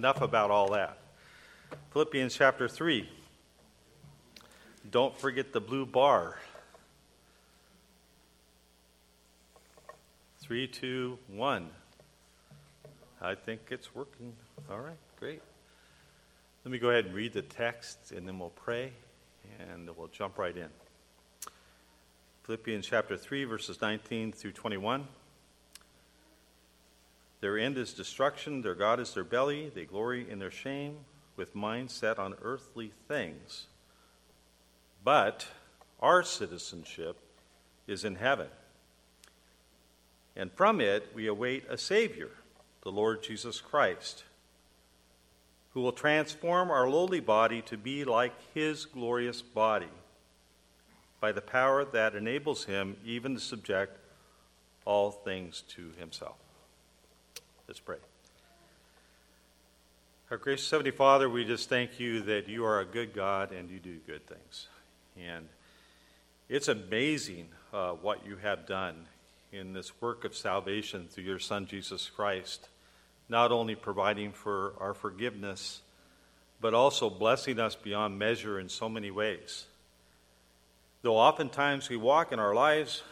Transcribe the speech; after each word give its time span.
Enough 0.00 0.22
about 0.22 0.52
all 0.52 0.70
that. 0.70 0.96
Philippians 1.90 2.32
chapter 2.32 2.68
3. 2.68 3.08
Don't 4.92 5.18
forget 5.18 5.52
the 5.52 5.60
blue 5.60 5.84
bar. 5.84 6.38
Three, 10.38 10.68
two, 10.68 11.18
one. 11.26 11.70
I 13.20 13.34
think 13.34 13.60
it's 13.70 13.92
working. 13.92 14.34
All 14.70 14.78
right, 14.78 14.94
great. 15.18 15.42
Let 16.64 16.70
me 16.70 16.78
go 16.78 16.90
ahead 16.90 17.06
and 17.06 17.14
read 17.16 17.32
the 17.32 17.42
text 17.42 18.12
and 18.12 18.24
then 18.24 18.38
we'll 18.38 18.50
pray 18.50 18.92
and 19.58 19.90
we'll 19.96 20.06
jump 20.06 20.38
right 20.38 20.56
in. 20.56 20.68
Philippians 22.44 22.86
chapter 22.86 23.16
3, 23.16 23.42
verses 23.46 23.80
19 23.80 24.30
through 24.30 24.52
21. 24.52 25.08
Their 27.40 27.58
end 27.58 27.78
is 27.78 27.92
destruction, 27.92 28.62
their 28.62 28.74
God 28.74 28.98
is 28.98 29.14
their 29.14 29.24
belly, 29.24 29.70
they 29.72 29.84
glory 29.84 30.28
in 30.28 30.38
their 30.38 30.50
shame, 30.50 30.96
with 31.36 31.54
minds 31.54 31.94
set 31.94 32.18
on 32.18 32.34
earthly 32.42 32.92
things. 33.06 33.66
But 35.04 35.46
our 36.00 36.22
citizenship 36.22 37.16
is 37.86 38.04
in 38.04 38.16
heaven. 38.16 38.48
And 40.36 40.52
from 40.52 40.80
it 40.80 41.10
we 41.14 41.26
await 41.26 41.64
a 41.68 41.78
Savior, 41.78 42.30
the 42.82 42.92
Lord 42.92 43.22
Jesus 43.22 43.60
Christ, 43.60 44.24
who 45.74 45.80
will 45.80 45.92
transform 45.92 46.70
our 46.70 46.88
lowly 46.88 47.20
body 47.20 47.62
to 47.62 47.76
be 47.76 48.04
like 48.04 48.34
his 48.52 48.84
glorious 48.84 49.42
body 49.42 49.86
by 51.20 51.32
the 51.32 51.40
power 51.40 51.84
that 51.84 52.14
enables 52.14 52.64
him 52.64 52.96
even 53.04 53.34
to 53.34 53.40
subject 53.40 53.98
all 54.84 55.10
things 55.10 55.62
to 55.68 55.92
himself. 55.98 56.36
Let's 57.68 57.80
pray. 57.80 57.98
Our 60.30 60.38
gracious 60.38 60.70
Heavenly 60.70 60.90
Father, 60.90 61.28
we 61.28 61.44
just 61.44 61.68
thank 61.68 62.00
you 62.00 62.22
that 62.22 62.48
you 62.48 62.64
are 62.64 62.80
a 62.80 62.84
good 62.86 63.12
God 63.12 63.52
and 63.52 63.68
you 63.68 63.78
do 63.78 63.98
good 64.06 64.26
things. 64.26 64.68
And 65.20 65.46
it's 66.48 66.68
amazing 66.68 67.48
uh, 67.74 67.90
what 67.90 68.24
you 68.26 68.36
have 68.36 68.66
done 68.66 69.04
in 69.52 69.74
this 69.74 69.92
work 70.00 70.24
of 70.24 70.34
salvation 70.34 71.08
through 71.10 71.24
your 71.24 71.38
Son, 71.38 71.66
Jesus 71.66 72.08
Christ, 72.08 72.68
not 73.28 73.52
only 73.52 73.74
providing 73.74 74.32
for 74.32 74.72
our 74.80 74.94
forgiveness, 74.94 75.82
but 76.62 76.72
also 76.72 77.10
blessing 77.10 77.60
us 77.60 77.74
beyond 77.74 78.18
measure 78.18 78.58
in 78.58 78.70
so 78.70 78.88
many 78.88 79.10
ways. 79.10 79.66
Though 81.02 81.18
oftentimes 81.18 81.90
we 81.90 81.98
walk 81.98 82.32
in 82.32 82.38
our 82.38 82.54
lives 82.54 83.02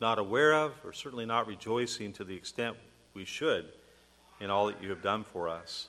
not 0.00 0.18
aware 0.18 0.52
of, 0.52 0.72
or 0.84 0.92
certainly 0.92 1.26
not 1.26 1.46
rejoicing 1.46 2.12
to 2.14 2.24
the 2.24 2.34
extent 2.34 2.76
we 3.20 3.26
should 3.26 3.66
in 4.40 4.48
all 4.48 4.68
that 4.68 4.82
you 4.82 4.88
have 4.88 5.02
done 5.02 5.24
for 5.24 5.46
us. 5.46 5.88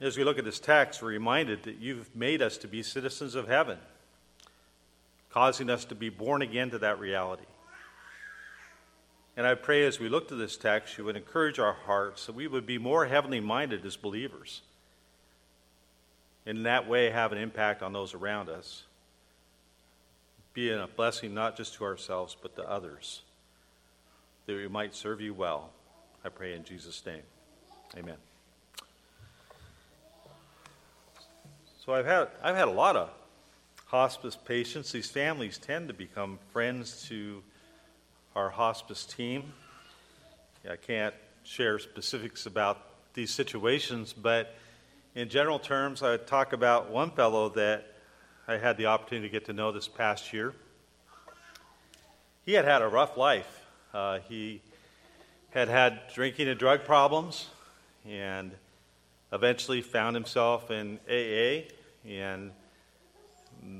As 0.00 0.16
we 0.16 0.22
look 0.22 0.38
at 0.38 0.44
this 0.44 0.60
text, 0.60 1.02
we're 1.02 1.08
reminded 1.08 1.64
that 1.64 1.78
you've 1.78 2.14
made 2.14 2.40
us 2.40 2.56
to 2.58 2.68
be 2.68 2.84
citizens 2.84 3.34
of 3.34 3.48
heaven, 3.48 3.78
causing 5.30 5.68
us 5.68 5.84
to 5.86 5.96
be 5.96 6.10
born 6.10 6.42
again 6.42 6.70
to 6.70 6.78
that 6.78 7.00
reality. 7.00 7.42
And 9.36 9.48
I 9.48 9.56
pray 9.56 9.84
as 9.84 9.98
we 9.98 10.08
look 10.08 10.28
to 10.28 10.36
this 10.36 10.56
text, 10.56 10.96
you 10.96 11.02
would 11.04 11.16
encourage 11.16 11.58
our 11.58 11.72
hearts 11.72 12.26
that 12.26 12.36
we 12.36 12.46
would 12.46 12.64
be 12.64 12.78
more 12.78 13.06
heavenly 13.06 13.40
minded 13.40 13.84
as 13.84 13.96
believers. 13.96 14.62
And 16.46 16.58
in 16.58 16.64
that 16.64 16.88
way, 16.88 17.10
have 17.10 17.32
an 17.32 17.38
impact 17.38 17.82
on 17.82 17.92
those 17.92 18.14
around 18.14 18.48
us, 18.48 18.84
being 20.54 20.78
a 20.78 20.86
blessing 20.86 21.34
not 21.34 21.56
just 21.56 21.74
to 21.74 21.84
ourselves, 21.84 22.36
but 22.40 22.54
to 22.54 22.62
others 22.70 23.22
that 24.48 24.56
we 24.56 24.66
might 24.66 24.94
serve 24.94 25.20
you 25.20 25.34
well. 25.34 25.68
I 26.24 26.30
pray 26.30 26.54
in 26.54 26.64
Jesus' 26.64 27.04
name. 27.04 27.20
Amen. 27.98 28.16
So 31.84 31.92
I've 31.92 32.06
had 32.06 32.28
I've 32.42 32.56
had 32.56 32.66
a 32.66 32.72
lot 32.72 32.96
of 32.96 33.10
hospice 33.84 34.36
patients. 34.36 34.90
These 34.90 35.10
families 35.10 35.58
tend 35.58 35.88
to 35.88 35.94
become 35.94 36.38
friends 36.50 37.06
to 37.08 37.42
our 38.34 38.48
hospice 38.48 39.04
team. 39.04 39.52
I 40.68 40.76
can't 40.76 41.14
share 41.44 41.78
specifics 41.78 42.46
about 42.46 42.78
these 43.12 43.30
situations, 43.30 44.14
but 44.14 44.54
in 45.14 45.28
general 45.28 45.58
terms, 45.58 46.02
I 46.02 46.12
would 46.12 46.26
talk 46.26 46.54
about 46.54 46.90
one 46.90 47.10
fellow 47.10 47.50
that 47.50 47.92
I 48.46 48.56
had 48.56 48.78
the 48.78 48.86
opportunity 48.86 49.28
to 49.28 49.32
get 49.32 49.44
to 49.46 49.52
know 49.52 49.72
this 49.72 49.88
past 49.88 50.32
year. 50.32 50.54
He 52.46 52.54
had 52.54 52.64
had 52.64 52.80
a 52.80 52.88
rough 52.88 53.18
life. 53.18 53.57
Uh, 53.98 54.20
he 54.28 54.62
had 55.50 55.66
had 55.66 56.00
drinking 56.14 56.46
and 56.46 56.56
drug 56.56 56.84
problems 56.84 57.48
and 58.08 58.52
eventually 59.32 59.82
found 59.82 60.14
himself 60.14 60.70
in 60.70 61.00
AA. 61.10 61.66
And 62.08 62.52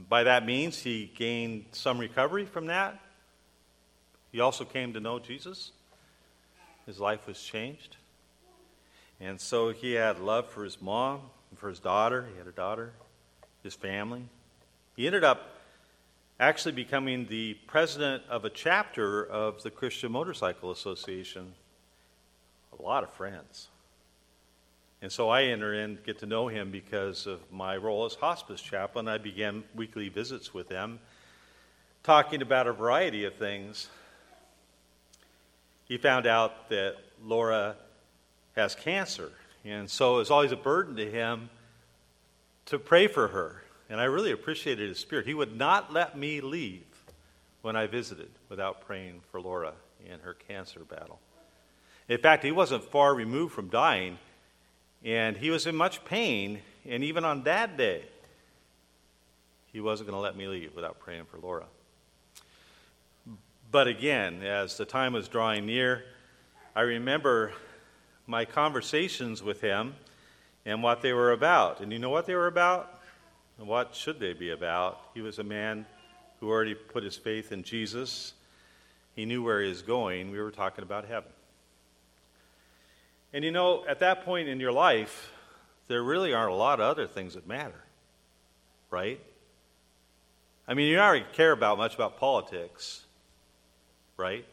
by 0.08 0.24
that 0.24 0.44
means, 0.44 0.82
he 0.82 1.08
gained 1.14 1.66
some 1.70 1.98
recovery 1.98 2.46
from 2.46 2.66
that. 2.66 2.98
He 4.32 4.40
also 4.40 4.64
came 4.64 4.92
to 4.94 4.98
know 4.98 5.20
Jesus. 5.20 5.70
His 6.84 6.98
life 6.98 7.28
was 7.28 7.40
changed. 7.40 7.96
And 9.20 9.40
so 9.40 9.68
he 9.70 9.92
had 9.92 10.18
love 10.18 10.50
for 10.50 10.64
his 10.64 10.82
mom 10.82 11.20
for 11.54 11.68
his 11.68 11.78
daughter. 11.78 12.26
He 12.32 12.38
had 12.38 12.48
a 12.48 12.52
daughter, 12.52 12.90
his 13.62 13.74
family. 13.74 14.24
He 14.96 15.06
ended 15.06 15.22
up 15.22 15.57
actually 16.40 16.72
becoming 16.72 17.26
the 17.26 17.54
president 17.66 18.22
of 18.28 18.44
a 18.44 18.50
chapter 18.50 19.24
of 19.24 19.62
the 19.62 19.70
Christian 19.70 20.12
Motorcycle 20.12 20.70
Association. 20.70 21.52
A 22.78 22.82
lot 22.82 23.02
of 23.02 23.12
friends. 23.12 23.68
And 25.02 25.10
so 25.10 25.28
I 25.28 25.44
enter 25.44 25.74
in, 25.74 25.98
get 26.06 26.20
to 26.20 26.26
know 26.26 26.48
him 26.48 26.70
because 26.70 27.26
of 27.26 27.40
my 27.50 27.76
role 27.76 28.04
as 28.04 28.14
hospice 28.14 28.60
chaplain. 28.60 29.08
I 29.08 29.18
began 29.18 29.64
weekly 29.74 30.08
visits 30.08 30.54
with 30.54 30.68
him, 30.68 31.00
talking 32.04 32.40
about 32.42 32.68
a 32.68 32.72
variety 32.72 33.24
of 33.24 33.34
things. 33.34 33.88
He 35.86 35.98
found 35.98 36.26
out 36.26 36.68
that 36.68 36.96
Laura 37.24 37.76
has 38.54 38.74
cancer, 38.74 39.32
and 39.64 39.90
so 39.90 40.16
it 40.16 40.18
was 40.18 40.30
always 40.30 40.52
a 40.52 40.56
burden 40.56 40.94
to 40.96 41.10
him 41.10 41.50
to 42.66 42.78
pray 42.78 43.06
for 43.08 43.28
her. 43.28 43.62
And 43.90 44.00
I 44.00 44.04
really 44.04 44.32
appreciated 44.32 44.88
his 44.88 44.98
spirit. 44.98 45.26
He 45.26 45.34
would 45.34 45.56
not 45.56 45.92
let 45.92 46.16
me 46.16 46.40
leave 46.40 46.84
when 47.62 47.76
I 47.76 47.86
visited 47.86 48.28
without 48.48 48.82
praying 48.82 49.20
for 49.30 49.40
Laura 49.40 49.72
in 50.06 50.20
her 50.20 50.34
cancer 50.34 50.80
battle. 50.80 51.18
In 52.08 52.18
fact, 52.18 52.44
he 52.44 52.52
wasn't 52.52 52.84
far 52.84 53.14
removed 53.14 53.54
from 53.54 53.68
dying, 53.68 54.18
and 55.04 55.36
he 55.36 55.50
was 55.50 55.66
in 55.66 55.76
much 55.76 56.04
pain. 56.04 56.60
And 56.86 57.04
even 57.04 57.24
on 57.24 57.42
that 57.44 57.76
day, 57.76 58.02
he 59.72 59.80
wasn't 59.80 60.08
going 60.08 60.18
to 60.18 60.22
let 60.22 60.36
me 60.36 60.46
leave 60.46 60.74
without 60.74 60.98
praying 60.98 61.24
for 61.26 61.38
Laura. 61.38 61.66
But 63.70 63.86
again, 63.86 64.42
as 64.42 64.78
the 64.78 64.86
time 64.86 65.12
was 65.12 65.28
drawing 65.28 65.66
near, 65.66 66.04
I 66.74 66.82
remember 66.82 67.52
my 68.26 68.44
conversations 68.44 69.42
with 69.42 69.60
him 69.60 69.94
and 70.64 70.82
what 70.82 71.02
they 71.02 71.12
were 71.12 71.32
about. 71.32 71.80
And 71.80 71.92
you 71.92 71.98
know 71.98 72.10
what 72.10 72.26
they 72.26 72.34
were 72.34 72.46
about? 72.46 72.97
What 73.66 73.94
should 73.94 74.20
they 74.20 74.32
be 74.32 74.50
about? 74.50 75.00
He 75.14 75.20
was 75.20 75.38
a 75.38 75.44
man 75.44 75.84
who 76.40 76.48
already 76.48 76.74
put 76.74 77.02
his 77.02 77.16
faith 77.16 77.50
in 77.50 77.64
Jesus. 77.64 78.32
He 79.16 79.24
knew 79.24 79.42
where 79.42 79.60
he 79.60 79.68
was 79.68 79.82
going. 79.82 80.30
We 80.30 80.40
were 80.40 80.52
talking 80.52 80.84
about 80.84 81.04
heaven. 81.04 81.30
And 83.32 83.44
you 83.44 83.50
know, 83.50 83.84
at 83.86 83.98
that 83.98 84.24
point 84.24 84.48
in 84.48 84.60
your 84.60 84.72
life, 84.72 85.32
there 85.88 86.02
really 86.02 86.32
aren't 86.32 86.52
a 86.52 86.56
lot 86.56 86.80
of 86.80 86.86
other 86.86 87.06
things 87.06 87.34
that 87.34 87.46
matter, 87.46 87.82
right? 88.90 89.20
I 90.66 90.74
mean, 90.74 90.86
you 90.86 90.96
don't 90.96 91.18
to 91.18 91.36
care 91.36 91.52
about 91.52 91.78
much 91.78 91.94
about 91.94 92.18
politics, 92.18 93.04
right? 94.16 94.44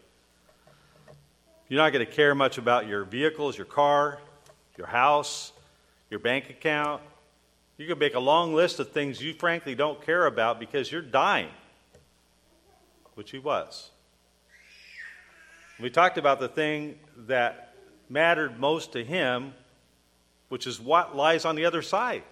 You're 1.67 1.81
not 1.81 1.93
going 1.93 2.05
to 2.05 2.11
care 2.11 2.33
much 2.33 2.57
about 2.57 2.87
your 2.87 3.03
vehicles, 3.03 3.57
your 3.57 3.65
car, 3.65 4.19
your 4.77 4.87
house, 4.87 5.51
your 6.09 6.19
bank 6.19 6.49
account, 6.49 7.01
you 7.77 7.87
could 7.87 7.99
make 7.99 8.15
a 8.15 8.19
long 8.19 8.53
list 8.53 8.79
of 8.79 8.91
things 8.91 9.21
you 9.21 9.33
frankly 9.33 9.75
don't 9.75 10.01
care 10.05 10.25
about 10.25 10.59
because 10.59 10.91
you're 10.91 11.01
dying, 11.01 11.49
which 13.15 13.31
he 13.31 13.39
was. 13.39 13.91
We 15.79 15.89
talked 15.89 16.17
about 16.17 16.39
the 16.39 16.47
thing 16.47 16.97
that 17.27 17.75
mattered 18.09 18.59
most 18.59 18.93
to 18.93 19.03
him, 19.03 19.53
which 20.47 20.67
is 20.67 20.79
what 20.79 21.15
lies 21.15 21.43
on 21.43 21.55
the 21.55 21.65
other 21.65 21.81
side. 21.81 22.23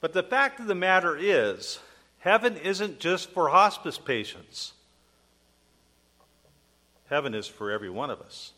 But 0.00 0.14
the 0.14 0.22
fact 0.22 0.58
of 0.58 0.66
the 0.66 0.74
matter 0.74 1.16
is, 1.16 1.78
heaven 2.20 2.56
isn't 2.56 2.98
just 2.98 3.30
for 3.30 3.50
hospice 3.50 3.98
patients, 3.98 4.72
heaven 7.10 7.34
is 7.34 7.46
for 7.46 7.70
every 7.70 7.90
one 7.90 8.08
of 8.08 8.22
us. 8.22 8.52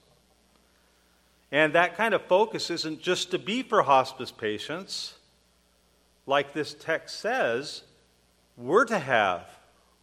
And 1.50 1.72
that 1.74 1.96
kind 1.96 2.14
of 2.14 2.22
focus 2.22 2.70
isn't 2.70 3.00
just 3.00 3.30
to 3.32 3.38
be 3.38 3.62
for 3.62 3.82
hospice 3.82 4.30
patients 4.30 5.14
like 6.26 6.52
this 6.52 6.74
text 6.74 7.20
says, 7.20 7.82
we're 8.56 8.84
to 8.86 8.98
have 8.98 9.46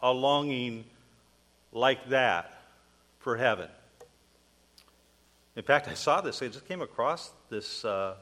a 0.02 0.12
longing 0.12 0.84
like 1.72 2.10
that 2.10 2.54
for 3.20 3.38
heaven. 3.38 3.70
In 5.56 5.64
fact, 5.64 5.88
I 5.88 5.94
saw 5.94 6.22
this. 6.22 6.42
I 6.42 6.48
just 6.48 6.68
came 6.68 6.82
across 6.82 7.32
this 7.50 7.84
uh, 7.84 8.16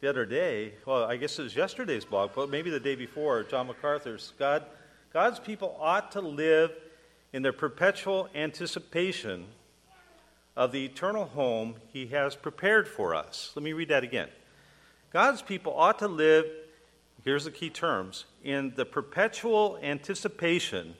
the 0.00 0.08
other 0.08 0.26
day. 0.26 0.72
Well, 0.84 1.04
I 1.04 1.16
guess 1.16 1.38
it 1.38 1.42
was 1.42 1.54
yesterday's 1.54 2.04
blog, 2.04 2.30
but 2.34 2.50
maybe 2.50 2.70
the 2.70 2.80
day 2.80 2.96
before. 2.96 3.44
John 3.44 3.68
MacArthur's 3.68 4.32
God, 4.38 4.64
God's 5.12 5.38
people 5.38 5.76
ought 5.80 6.12
to 6.12 6.20
live 6.20 6.72
in 7.32 7.42
their 7.42 7.52
perpetual 7.52 8.28
anticipation 8.34 9.46
of 10.56 10.72
the 10.72 10.84
eternal 10.84 11.26
home 11.26 11.76
He 11.92 12.06
has 12.08 12.34
prepared 12.34 12.88
for 12.88 13.14
us. 13.14 13.52
Let 13.54 13.62
me 13.62 13.72
read 13.72 13.88
that 13.88 14.04
again. 14.04 14.28
God's 15.12 15.42
people 15.42 15.74
ought 15.74 15.98
to 16.00 16.08
live, 16.08 16.46
here's 17.24 17.44
the 17.44 17.50
key 17.50 17.70
terms, 17.70 18.24
in 18.42 18.72
the 18.76 18.84
perpetual 18.84 19.78
anticipation. 19.82 20.94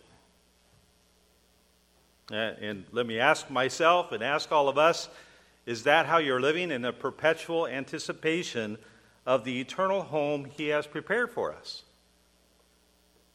Uh, 2.30 2.52
and 2.60 2.84
let 2.92 3.06
me 3.06 3.18
ask 3.18 3.50
myself 3.50 4.12
and 4.12 4.22
ask 4.22 4.52
all 4.52 4.68
of 4.68 4.78
us 4.78 5.08
is 5.64 5.84
that 5.84 6.06
how 6.06 6.18
you're 6.18 6.40
living 6.40 6.70
in 6.70 6.84
a 6.84 6.92
perpetual 6.92 7.68
anticipation 7.68 8.76
of 9.24 9.44
the 9.44 9.60
eternal 9.60 10.02
home 10.02 10.44
He 10.44 10.68
has 10.68 10.86
prepared 10.86 11.30
for 11.30 11.52
us? 11.52 11.84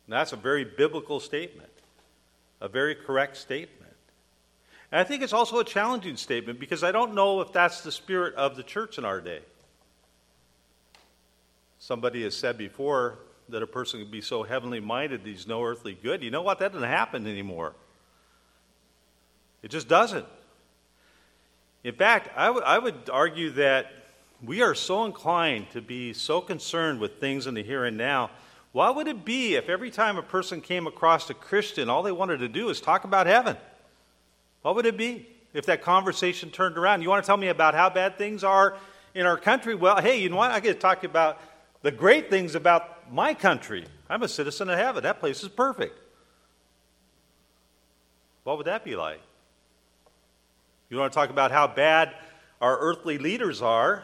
And 0.06 0.14
that's 0.14 0.34
a 0.34 0.38
very 0.38 0.66
biblical 0.66 1.20
statement, 1.20 1.70
a 2.60 2.68
very 2.68 2.96
correct 2.96 3.38
statement. 3.38 3.94
And 4.92 5.00
I 5.00 5.04
think 5.04 5.22
it's 5.22 5.34
also 5.34 5.60
a 5.60 5.66
challenging 5.66 6.18
statement 6.18 6.60
because 6.60 6.84
I 6.84 6.92
don't 6.92 7.14
know 7.14 7.42
if 7.42 7.52
that's 7.52 7.82
the 7.82 7.92
spirit 7.92 8.36
of 8.36 8.56
the 8.56 8.64
church 8.64 8.98
in 8.98 9.06
our 9.06 9.20
day. 9.20 9.42
Somebody 11.80 12.24
has 12.24 12.36
said 12.36 12.58
before 12.58 13.20
that 13.50 13.64
a 13.64 13.68
person 13.68 14.02
can 14.02 14.12
be 14.12 14.22
so 14.22 14.44
heavenly 14.44 14.80
minded 14.80 15.24
that 15.24 15.30
he's 15.30 15.48
no 15.48 15.64
earthly 15.64 15.98
good. 16.02 16.24
You 16.24 16.32
know 16.32 16.42
what? 16.42 16.60
That 16.60 16.74
doesn't 16.74 16.88
happen 16.88 17.28
anymore. 17.28 17.74
It 19.62 19.70
just 19.70 19.88
doesn't. 19.88 20.26
In 21.84 21.94
fact, 21.96 22.30
I, 22.36 22.48
w- 22.48 22.66
I 22.66 22.80
would 22.80 23.10
argue 23.10 23.52
that 23.52 23.92
we 24.44 24.62
are 24.62 24.76
so 24.76 25.06
inclined 25.06 25.70
to 25.72 25.82
be 25.82 26.14
so 26.14 26.42
concerned 26.42 27.00
with 27.00 27.20
things 27.20 27.48
in 27.48 27.54
the 27.54 27.64
here 27.64 27.86
and 27.86 27.98
now. 27.98 28.30
What 28.72 28.96
would 28.96 29.08
it 29.08 29.26
be 29.26 29.56
if 29.56 29.70
every 29.70 29.90
time 29.90 30.18
a 30.18 30.22
person 30.22 30.62
came 30.62 30.86
across 30.86 31.30
a 31.30 31.34
Christian, 31.34 31.90
all 31.90 32.04
they 32.04 32.12
wanted 32.12 32.40
to 32.40 32.48
do 32.48 32.70
is 32.70 32.82
talk 32.82 33.04
about 33.04 33.26
heaven? 33.26 33.58
What 34.62 34.76
would 34.76 34.86
it 34.86 34.98
be 34.98 35.28
if 35.54 35.66
that 35.68 35.82
conversation 35.82 36.52
turned 36.52 36.78
around? 36.78 37.02
You 37.02 37.10
want 37.10 37.24
to 37.24 37.28
tell 37.28 37.38
me 37.38 37.48
about 37.48 37.74
how 37.74 37.90
bad 37.90 38.18
things 38.18 38.44
are 38.44 38.76
in 39.16 39.26
our 39.26 39.38
country? 39.38 39.74
Well, 39.74 40.02
hey, 40.02 40.20
you 40.20 40.30
know 40.30 40.36
what? 40.36 40.52
I 40.52 40.60
get 40.60 40.74
to 40.74 40.80
talk 40.80 41.04
about 41.04 41.40
the 41.88 41.92
great 41.92 42.30
things 42.30 42.54
about 42.54 43.14
my 43.14 43.34
country. 43.34 43.86
I'm 44.10 44.22
a 44.22 44.28
citizen 44.28 44.70
of 44.70 44.78
heaven. 44.78 45.04
That 45.04 45.22
place 45.22 45.42
is 45.42 45.48
perfect. 45.48 45.98
What 48.44 48.58
would 48.58 48.68
that 48.68 48.84
be 48.84 48.98
like? 48.98 49.22
You 50.90 50.98
want 50.98 51.14
to 51.14 51.16
talk 51.16 51.30
about 51.30 51.50
how 51.50 51.66
bad 51.66 52.14
our 52.60 52.78
earthly 52.78 53.18
leaders 53.18 53.62
are? 53.62 54.04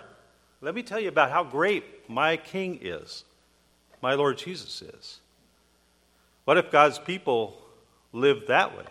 Let 0.62 0.74
me 0.76 0.82
tell 0.82 0.98
you 0.98 1.10
about 1.10 1.30
how 1.30 1.44
great 1.44 2.10
my 2.10 2.38
King 2.38 2.80
is, 2.82 3.26
my 4.02 4.14
Lord 4.14 4.38
Jesus 4.38 4.82
is. 4.82 5.20
What 6.46 6.58
if 6.58 6.72
God's 6.72 7.00
people 7.00 7.62
lived 8.14 8.48
that 8.48 8.78
way? 8.78 8.86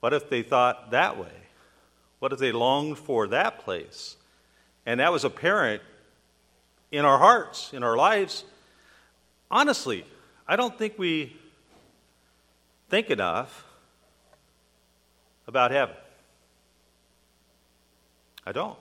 What 0.00 0.12
if 0.12 0.28
they 0.28 0.42
thought 0.42 0.90
that 0.90 1.16
way? 1.16 1.32
What 2.18 2.34
if 2.34 2.38
they 2.38 2.52
longed 2.52 2.98
for 2.98 3.28
that 3.28 3.60
place? 3.60 4.16
And 4.84 5.00
that 5.00 5.10
was 5.10 5.24
apparent 5.24 5.80
in 6.90 7.04
our 7.04 7.18
hearts, 7.18 7.72
in 7.72 7.82
our 7.82 7.96
lives. 7.96 8.44
Honestly, 9.50 10.04
I 10.46 10.56
don't 10.56 10.76
think 10.76 10.98
we 10.98 11.36
think 12.88 13.10
enough 13.10 13.64
about 15.46 15.70
heaven. 15.70 15.96
I 18.46 18.52
don't. 18.52 18.78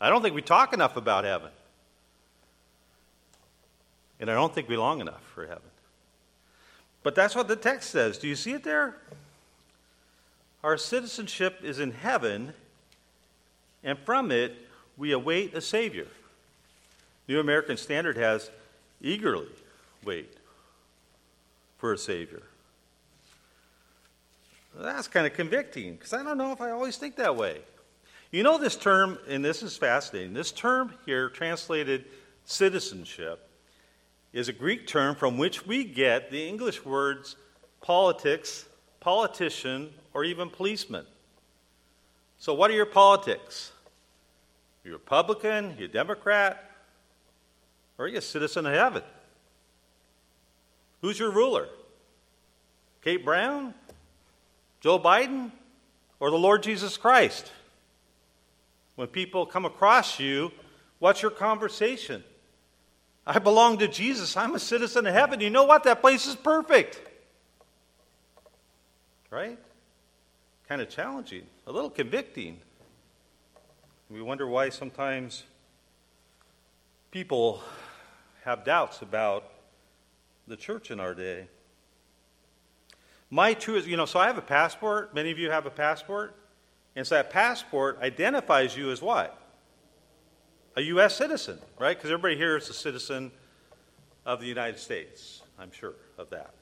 I 0.00 0.10
don't 0.10 0.22
think 0.22 0.34
we 0.34 0.42
talk 0.42 0.72
enough 0.72 0.96
about 0.96 1.24
heaven. 1.24 1.50
And 4.20 4.30
I 4.30 4.34
don't 4.34 4.54
think 4.54 4.68
we 4.68 4.76
long 4.76 5.00
enough 5.00 5.22
for 5.34 5.46
heaven. 5.46 5.62
But 7.02 7.14
that's 7.14 7.34
what 7.34 7.48
the 7.48 7.56
text 7.56 7.90
says. 7.90 8.18
Do 8.18 8.28
you 8.28 8.36
see 8.36 8.52
it 8.52 8.64
there? 8.64 8.96
Our 10.64 10.76
citizenship 10.76 11.60
is 11.62 11.78
in 11.78 11.92
heaven, 11.92 12.52
and 13.84 13.98
from 13.98 14.32
it 14.32 14.56
we 14.96 15.12
await 15.12 15.54
a 15.54 15.60
Savior. 15.60 16.08
New 17.28 17.40
American 17.40 17.76
Standard 17.76 18.16
has 18.16 18.50
eagerly 19.00 19.48
wait 20.04 20.32
for 21.78 21.92
a 21.92 21.98
Savior. 21.98 22.42
That's 24.78 25.08
kind 25.08 25.26
of 25.26 25.32
convicting 25.32 25.94
because 25.94 26.12
I 26.12 26.22
don't 26.22 26.38
know 26.38 26.52
if 26.52 26.60
I 26.60 26.70
always 26.70 26.96
think 26.96 27.16
that 27.16 27.34
way. 27.34 27.60
You 28.30 28.42
know, 28.42 28.58
this 28.58 28.76
term, 28.76 29.18
and 29.28 29.44
this 29.44 29.62
is 29.62 29.76
fascinating, 29.76 30.34
this 30.34 30.52
term 30.52 30.92
here, 31.06 31.28
translated 31.30 32.04
citizenship, 32.44 33.48
is 34.32 34.48
a 34.48 34.52
Greek 34.52 34.86
term 34.86 35.14
from 35.14 35.38
which 35.38 35.66
we 35.66 35.84
get 35.84 36.30
the 36.30 36.46
English 36.46 36.84
words 36.84 37.36
politics, 37.80 38.66
politician, 39.00 39.90
or 40.12 40.24
even 40.24 40.50
policeman. 40.50 41.06
So, 42.38 42.52
what 42.52 42.70
are 42.70 42.74
your 42.74 42.86
politics? 42.86 43.72
You're 44.84 44.94
Republican, 44.94 45.74
you're 45.78 45.88
Democrat, 45.88 46.75
are 47.98 48.08
you 48.08 48.18
a 48.18 48.22
citizen 48.22 48.66
of 48.66 48.74
heaven? 48.74 49.02
Who's 51.00 51.18
your 51.18 51.30
ruler? 51.30 51.68
Kate 53.02 53.24
Brown, 53.24 53.74
Joe 54.80 54.98
Biden, 54.98 55.52
or 56.20 56.30
the 56.30 56.36
Lord 56.36 56.62
Jesus 56.62 56.96
Christ? 56.96 57.50
When 58.96 59.08
people 59.08 59.46
come 59.46 59.64
across 59.64 60.18
you, 60.18 60.50
what's 60.98 61.22
your 61.22 61.30
conversation? 61.30 62.24
I 63.26 63.38
belong 63.38 63.78
to 63.78 63.88
Jesus. 63.88 64.36
I'm 64.36 64.54
a 64.54 64.58
citizen 64.58 65.06
of 65.06 65.14
heaven. 65.14 65.40
You 65.40 65.50
know 65.50 65.64
what? 65.64 65.84
That 65.84 66.00
place 66.00 66.26
is 66.26 66.36
perfect. 66.36 67.00
Right? 69.30 69.58
Kind 70.68 70.80
of 70.80 70.88
challenging, 70.88 71.42
a 71.66 71.72
little 71.72 71.90
convicting. 71.90 72.58
We 74.08 74.22
wonder 74.22 74.46
why 74.46 74.68
sometimes 74.68 75.42
people 77.10 77.60
have 78.46 78.64
doubts 78.64 79.02
about 79.02 79.44
the 80.46 80.56
church 80.56 80.92
in 80.92 81.00
our 81.00 81.14
day. 81.14 81.48
My 83.28 83.54
true, 83.54 83.80
you 83.80 83.96
know, 83.96 84.06
so 84.06 84.20
I 84.20 84.28
have 84.28 84.38
a 84.38 84.42
passport. 84.42 85.12
Many 85.12 85.32
of 85.32 85.38
you 85.38 85.50
have 85.50 85.66
a 85.66 85.70
passport. 85.70 86.36
And 86.94 87.04
so 87.04 87.16
that 87.16 87.30
passport 87.30 87.98
identifies 88.00 88.76
you 88.76 88.92
as 88.92 89.02
what? 89.02 89.36
A 90.76 90.80
U.S. 90.82 91.16
citizen, 91.16 91.58
right? 91.76 91.96
Because 91.96 92.12
everybody 92.12 92.36
here 92.36 92.56
is 92.56 92.70
a 92.70 92.72
citizen 92.72 93.32
of 94.24 94.40
the 94.40 94.46
United 94.46 94.78
States. 94.78 95.42
I'm 95.58 95.72
sure 95.72 95.94
of 96.16 96.30
that. 96.30 96.54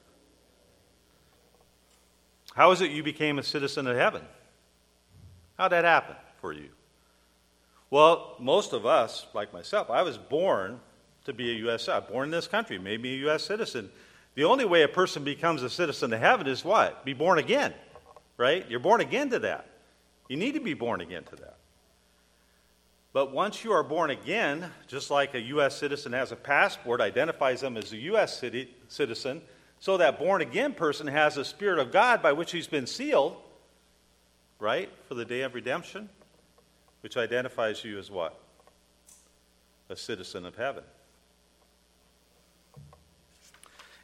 How 2.55 2.71
is 2.71 2.81
it 2.81 2.93
you 2.93 3.03
became 3.03 3.39
a 3.39 3.43
citizen 3.43 3.87
of 3.87 3.97
heaven? 3.97 4.23
How'd 5.59 5.73
that 5.73 5.85
happen 5.85 6.17
for 6.41 6.55
you? 6.55 6.71
Well, 7.91 8.37
most 8.39 8.73
of 8.73 8.87
us, 8.87 9.27
like 9.35 9.53
myself, 9.53 9.91
I 9.91 10.01
was 10.01 10.17
born 10.17 10.81
to 11.25 11.33
be 11.33 11.51
a 11.51 11.55
U.S. 11.61 11.89
Born 12.11 12.27
in 12.27 12.31
this 12.31 12.47
country, 12.47 12.79
maybe 12.79 13.15
a 13.15 13.19
U.S. 13.19 13.43
citizen. 13.43 13.91
The 14.35 14.45
only 14.45 14.65
way 14.65 14.83
a 14.83 14.89
person 14.89 15.25
becomes 15.25 15.63
a 15.63 15.71
citizen 15.71 16.13
of 16.13 16.21
heaven 16.21 16.47
is 16.47 16.65
what? 16.65 17.05
Be 17.05 17.13
born 17.13 17.39
again, 17.39 17.73
right? 18.37 18.69
You're 18.69 18.81
born 18.81 19.01
again 19.01 19.31
to 19.31 19.39
that. 19.41 19.69
You 20.29 20.37
need 20.37 20.55
to 20.55 20.61
be 20.61 20.75
born 20.75 21.01
again 21.01 21.25
to 21.25 21.37
that. 21.37 21.57
But 23.13 23.33
once 23.33 23.63
you 23.63 23.73
are 23.73 23.85
born 23.85 24.11
again, 24.11 24.73
just 24.89 25.09
like 25.09 25.35
a 25.35 25.41
U.S. 25.41 25.77
citizen 25.77 26.13
has 26.13 26.33
a 26.33 26.37
passport, 26.37 27.01
identifies 27.01 27.61
them 27.61 27.77
as 27.77 27.93
a 27.93 27.97
U.S. 27.97 28.37
City, 28.37 28.75
citizen, 28.89 29.41
so 29.79 29.99
that 29.99 30.19
born 30.19 30.43
again 30.43 30.73
person 30.73 31.07
has 31.07 31.37
the 31.37 31.45
Spirit 31.45 31.79
of 31.79 31.93
God 31.93 32.23
by 32.23 32.33
which 32.33 32.51
he's 32.51 32.67
been 32.67 32.89
sealed, 32.89 33.37
right, 34.59 34.91
for 35.07 35.15
the 35.15 35.25
day 35.25 35.43
of 35.43 35.55
redemption, 35.55 36.09
which 37.03 37.17
identifies 37.17 37.85
you 37.85 37.99
as 38.01 38.11
what? 38.11 38.41
A 39.91 39.97
citizen 39.97 40.45
of 40.45 40.57
heaven. 40.57 40.83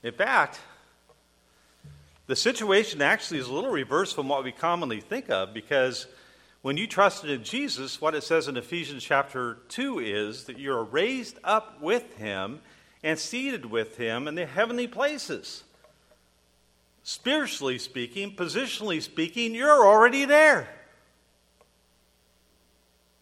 In 0.03 0.13
fact, 0.13 0.61
the 2.27 2.37
situation 2.37 3.03
actually 3.03 3.41
is 3.41 3.49
a 3.49 3.53
little 3.53 3.71
reversed 3.71 4.15
from 4.15 4.29
what 4.29 4.45
we 4.45 4.53
commonly 4.53 5.01
think 5.01 5.31
of 5.31 5.53
because 5.53 6.07
when 6.63 6.77
you 6.77 6.87
trusted 6.87 7.31
in 7.31 7.43
Jesus, 7.43 8.01
what 8.01 8.15
it 8.15 8.23
says 8.23 8.47
in 8.47 8.57
Ephesians 8.57 9.03
chapter 9.03 9.59
2 9.69 9.99
is 9.99 10.45
that 10.45 10.59
you're 10.59 10.85
raised 10.85 11.39
up 11.43 11.81
with 11.81 12.17
him 12.17 12.61
and 13.03 13.19
seated 13.19 13.67
with 13.67 13.97
him 13.97 14.29
in 14.29 14.35
the 14.35 14.47
heavenly 14.47 14.87
places. 14.87 15.65
Spiritually 17.03 17.79
speaking, 17.79 18.37
positionally 18.37 19.03
speaking, 19.03 19.55
you're 19.55 19.87
already 19.87 20.27
there. 20.27 20.69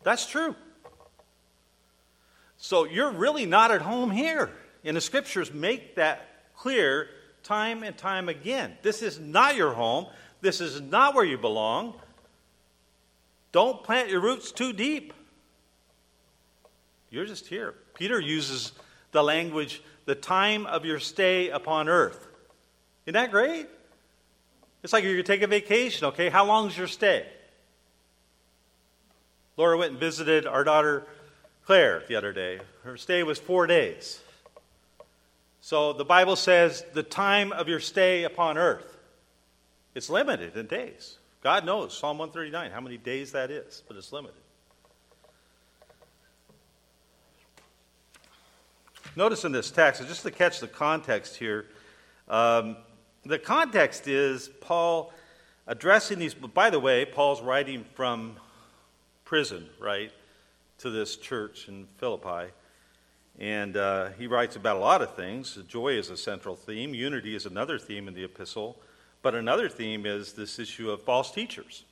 That's 0.03 0.27
true. 0.27 0.57
So 2.57 2.85
you're 2.85 3.13
really 3.13 3.47
not 3.47 3.71
at 3.71 3.83
home 3.83 4.11
here. 4.11 4.51
And 4.85 4.97
the 4.97 5.01
scriptures 5.01 5.53
make 5.53 5.95
that 5.95 6.38
clear 6.59 7.09
time 7.43 7.83
and 7.83 7.97
time 7.97 8.29
again. 8.29 8.77
This 8.83 9.01
is 9.01 9.19
not 9.19 9.57
your 9.57 9.73
home. 9.73 10.07
This 10.41 10.61
is 10.61 10.81
not 10.81 11.15
where 11.15 11.25
you 11.25 11.39
belong. 11.39 11.95
Don't 13.53 13.83
plant 13.83 14.11
your 14.11 14.21
roots 14.21 14.53
too 14.53 14.73
deep. 14.73 15.15
You're 17.11 17.25
just 17.25 17.47
here. 17.47 17.75
Peter 17.95 18.21
uses 18.21 18.73
the 19.13 19.23
language, 19.23 19.83
the 20.05 20.15
time 20.15 20.67
of 20.67 20.85
your 20.85 20.99
stay 20.99 21.49
upon 21.49 21.89
earth. 21.89 22.29
Isn't 23.07 23.15
that 23.15 23.31
great? 23.31 23.67
It's 24.83 24.93
like 24.93 25.05
you're 25.05 25.23
take 25.23 25.43
a 25.43 25.47
vacation, 25.47 26.09
okay? 26.09 26.29
How 26.29 26.45
long 26.45 26.69
is 26.69 26.77
your 26.77 26.87
stay? 26.87 27.27
Laura 29.57 29.79
went 29.79 29.93
and 29.93 30.01
visited 30.01 30.47
our 30.47 30.63
daughter 30.63 31.07
Claire 31.65 32.03
the 32.07 32.17
other 32.17 32.33
day. 32.33 32.61
Her 32.85 32.97
stay 32.97 33.23
was 33.23 33.39
four 33.39 33.67
days. 33.67 34.21
So 35.69 35.93
the 35.93 36.03
Bible 36.03 36.35
says 36.35 36.83
the 36.95 37.03
time 37.03 37.53
of 37.53 37.69
your 37.69 37.79
stay 37.79 38.25
upon 38.25 38.57
earth. 38.57 38.97
It's 39.95 40.09
limited 40.09 40.57
in 40.57 40.67
days. 40.67 41.19
God 41.43 41.67
knows, 41.67 41.93
Psalm 41.95 42.17
139, 42.17 42.71
how 42.71 42.81
many 42.81 42.97
days 42.97 43.33
that 43.33 43.51
is, 43.51 43.83
but 43.87 43.99
it's 43.99 44.11
limited. 44.11 44.41
Notice 49.15 49.45
in 49.45 49.53
this 49.53 49.71
text, 49.71 50.01
just 50.09 50.23
to 50.23 50.31
catch 50.31 50.61
the 50.61 50.69
context 50.69 51.37
here, 51.37 51.67
um, 52.29 52.79
the 53.27 53.39
context 53.39 54.09
is 54.09 54.49
Paul 54.63 55.13
addressing 55.67 56.19
these. 56.19 56.33
By 56.33 56.71
the 56.71 56.81
way, 56.81 57.05
Paul's 57.05 57.43
writing 57.43 57.85
from 57.93 58.37
prison, 59.27 59.69
right, 59.79 60.13
to 60.79 60.89
this 60.89 61.17
church 61.17 61.69
in 61.69 61.89
Philippi. 61.99 62.55
And 63.39 63.77
uh, 63.77 64.11
he 64.19 64.27
writes 64.27 64.57
about 64.57 64.77
a 64.77 64.81
lot 64.81 65.01
of 65.01 65.15
things. 65.15 65.59
Joy 65.69 65.91
is 65.91 66.11
a 66.11 66.17
central 66.17 66.57
theme, 66.57 66.95
unity 66.95 67.35
is 67.35 67.47
another 67.47 67.79
theme 67.79 68.09
in 68.09 68.15
the 68.15 68.25
epistle. 68.25 68.81
But 69.23 69.35
another 69.35 69.69
theme 69.69 70.07
is 70.07 70.33
this 70.33 70.59
issue 70.59 70.91
of 70.91 71.03
false 71.03 71.31
teachers. 71.31 71.85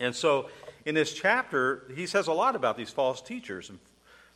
And 0.00 0.14
so 0.14 0.48
in 0.84 0.94
this 0.94 1.12
chapter, 1.12 1.84
he 1.94 2.06
says 2.06 2.26
a 2.26 2.32
lot 2.32 2.56
about 2.56 2.76
these 2.76 2.90
false 2.90 3.20
teachers. 3.20 3.70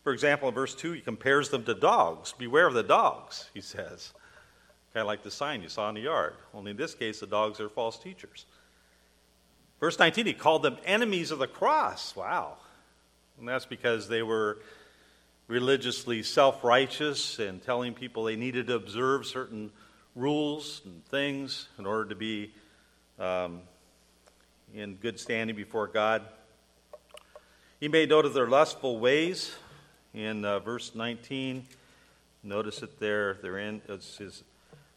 For 0.05 0.13
example, 0.13 0.49
in 0.49 0.55
verse 0.55 0.75
2, 0.75 0.93
he 0.93 1.01
compares 1.01 1.49
them 1.49 1.65
to 1.65 1.75
dogs. 1.75 2.33
Beware 2.33 2.69
of 2.69 2.75
the 2.75 2.83
dogs, 2.83 3.51
he 3.55 3.61
says. 3.61 4.13
Kind 4.95 5.03
of 5.03 5.09
like 5.09 5.23
the 5.23 5.31
sign 5.31 5.63
you 5.63 5.69
saw 5.69 5.89
in 5.89 5.97
the 5.97 6.03
yard. 6.03 6.35
Only 6.55 6.71
in 6.71 6.77
this 6.77 6.95
case, 6.95 7.21
the 7.21 7.27
dogs 7.27 7.59
are 7.61 7.69
false 7.69 7.99
teachers. 7.99 8.47
Verse 9.81 9.99
19, 9.99 10.27
he 10.27 10.33
called 10.33 10.63
them 10.63 10.77
enemies 10.85 11.31
of 11.31 11.39
the 11.39 11.49
cross. 11.49 12.15
Wow. 12.15 12.57
And 13.39 13.49
that's 13.49 13.67
because 13.67 14.09
they 14.09 14.23
were 14.23 14.59
religiously 15.49 16.23
self 16.23 16.65
righteous 16.65 17.39
and 17.39 17.63
telling 17.63 17.95
people 17.95 18.25
they 18.25 18.37
needed 18.37 18.67
to 18.67 18.75
observe 18.75 19.27
certain 19.27 19.71
rules 20.15 20.81
and 20.85 21.05
things 21.07 21.69
in 21.79 21.87
order 21.87 22.09
to 22.09 22.15
be 22.15 22.53
um, 23.19 23.61
in 24.75 24.97
good 24.97 25.21
standing 25.21 25.55
before 25.55 25.87
God. 25.87 26.23
He 27.79 27.89
made 27.89 28.09
note 28.09 28.25
of 28.25 28.35
their 28.35 28.49
lustful 28.49 28.99
ways 28.99 29.55
in 30.15 30.45
uh, 30.45 30.59
verse 30.61 30.95
19. 30.95 31.67
Notice 32.43 32.83
it 32.83 32.99
there. 32.99 33.35
Their, 33.35 33.59
end, 33.59 33.83
his, 33.87 34.43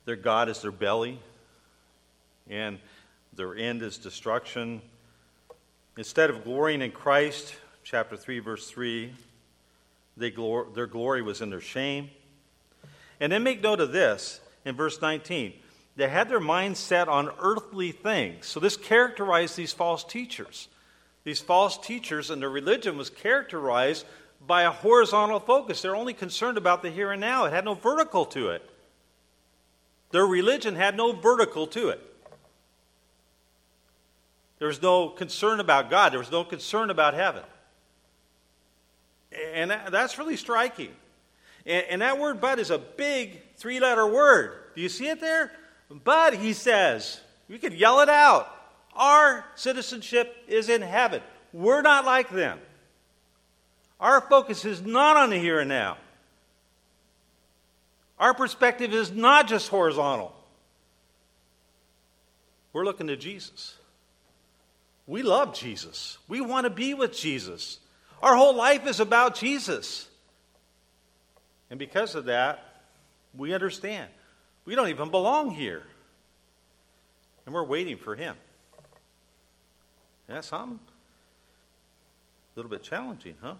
their 0.06 0.16
God 0.16 0.50
is 0.50 0.62
their 0.62 0.72
belly, 0.72 1.20
and 2.50 2.80
their 3.34 3.56
end 3.56 3.82
is 3.82 3.98
destruction. 3.98 4.82
Instead 5.98 6.30
of 6.30 6.44
glorying 6.44 6.82
in 6.82 6.92
Christ, 6.92 7.56
chapter 7.84 8.16
3, 8.16 8.40
verse 8.40 8.70
3, 8.70 9.14
they 10.20 10.32
glor- 10.32 10.74
their 10.74 10.88
glory 10.88 11.22
was 11.22 11.42
in 11.42 11.50
their 11.50 11.62
shame. 11.62 12.10
And 13.20 13.32
then 13.32 13.44
make 13.44 13.62
note 13.62 13.80
of 13.80 13.92
this 13.92 14.40
in 14.66 14.76
verse 14.76 15.02
19. 15.02 15.54
They 15.96 16.08
had 16.08 16.30
their 16.30 16.40
minds 16.40 16.80
set 16.80 17.08
on 17.08 17.30
earthly 17.40 17.92
things. 17.92 18.46
So 18.46 18.60
this 18.60 18.78
characterized 18.78 19.58
these 19.58 19.74
false 19.74 20.04
teachers. 20.04 20.68
These 21.24 21.42
false 21.42 21.78
teachers 21.78 22.30
and 22.30 22.42
their 22.42 22.50
religion 22.50 22.98
was 22.98 23.10
characterized 23.10 24.06
by 24.46 24.64
a 24.64 24.72
horizontal 24.72 25.40
focus. 25.40 25.82
They're 25.82 25.96
only 25.96 26.14
concerned 26.14 26.58
about 26.58 26.82
the 26.82 26.90
here 26.90 27.12
and 27.12 27.20
now. 27.20 27.46
It 27.46 27.54
had 27.54 27.66
no 27.66 27.74
vertical 27.74 28.26
to 28.28 28.50
it. 28.50 28.68
Their 30.12 30.26
religion 30.26 30.76
had 30.76 30.96
no 30.96 31.12
vertical 31.12 31.68
to 31.68 31.90
it. 31.90 32.02
There 34.60 34.68
was 34.68 34.82
no 34.82 35.10
concern 35.10 35.60
about 35.60 35.90
God. 35.90 36.12
There 36.12 36.20
was 36.20 36.32
no 36.32 36.44
concern 36.44 36.90
about 36.90 37.14
heaven. 37.14 37.44
And 39.54 39.72
that's 39.72 40.18
really 40.18 40.38
striking. 40.38 40.92
And, 41.66 41.86
and 41.90 42.02
that 42.02 42.20
word 42.20 42.42
but 42.42 42.60
is 42.60 42.72
a 42.72 42.80
big 42.80 43.42
three 43.56 43.80
letter 43.80 44.08
word. 44.08 44.54
Do 44.76 44.82
you 44.82 44.90
see 44.90 45.08
it 45.08 45.22
there? 45.22 45.52
But, 46.04 46.36
he 46.36 46.54
says, 46.54 47.20
we 47.48 47.58
could 47.58 47.74
yell 47.74 48.00
it 48.02 48.10
out. 48.10 48.56
Our 48.96 49.46
citizenship 49.56 50.36
is 50.48 50.70
in 50.70 50.82
heaven. 50.82 51.22
We're 51.52 51.82
not 51.82 52.06
like 52.06 52.30
them. 52.30 52.60
Our 54.00 54.22
focus 54.22 54.66
is 54.66 54.82
not 54.82 55.18
on 55.18 55.32
the 55.32 55.38
here 55.38 55.60
and 55.60 55.70
now. 55.70 55.98
Our 58.20 58.34
perspective 58.34 58.94
is 58.94 59.12
not 59.12 59.48
just 59.48 59.70
horizontal. 59.70 60.36
We're 62.72 62.86
looking 62.86 63.08
to 63.08 63.18
Jesus. 63.18 63.76
We 65.08 65.24
love 65.24 65.56
Jesus. 65.56 66.18
We 66.28 66.40
want 66.40 66.66
to 66.66 66.70
be 66.70 66.94
with 66.94 67.18
Jesus. 67.18 67.79
Our 68.22 68.36
whole 68.36 68.56
life 68.56 68.86
is 68.88 69.00
about 69.00 69.36
Jesus. 69.36 70.08
And 71.70 71.80
because 71.80 72.16
of 72.16 72.26
that, 72.26 72.64
we 73.36 73.54
understand 73.54 74.10
we 74.66 74.76
don't 74.76 74.90
even 74.90 75.10
belong 75.10 75.50
here. 75.50 75.82
And 77.46 77.56
we're 77.56 77.64
waiting 77.64 77.98
for 77.98 78.16
Him. 78.16 78.36
That's 80.28 80.48
something 80.48 80.80
a 82.56 82.60
little 82.60 82.70
bit 82.70 82.84
challenging, 82.84 83.34
huh? 83.42 83.56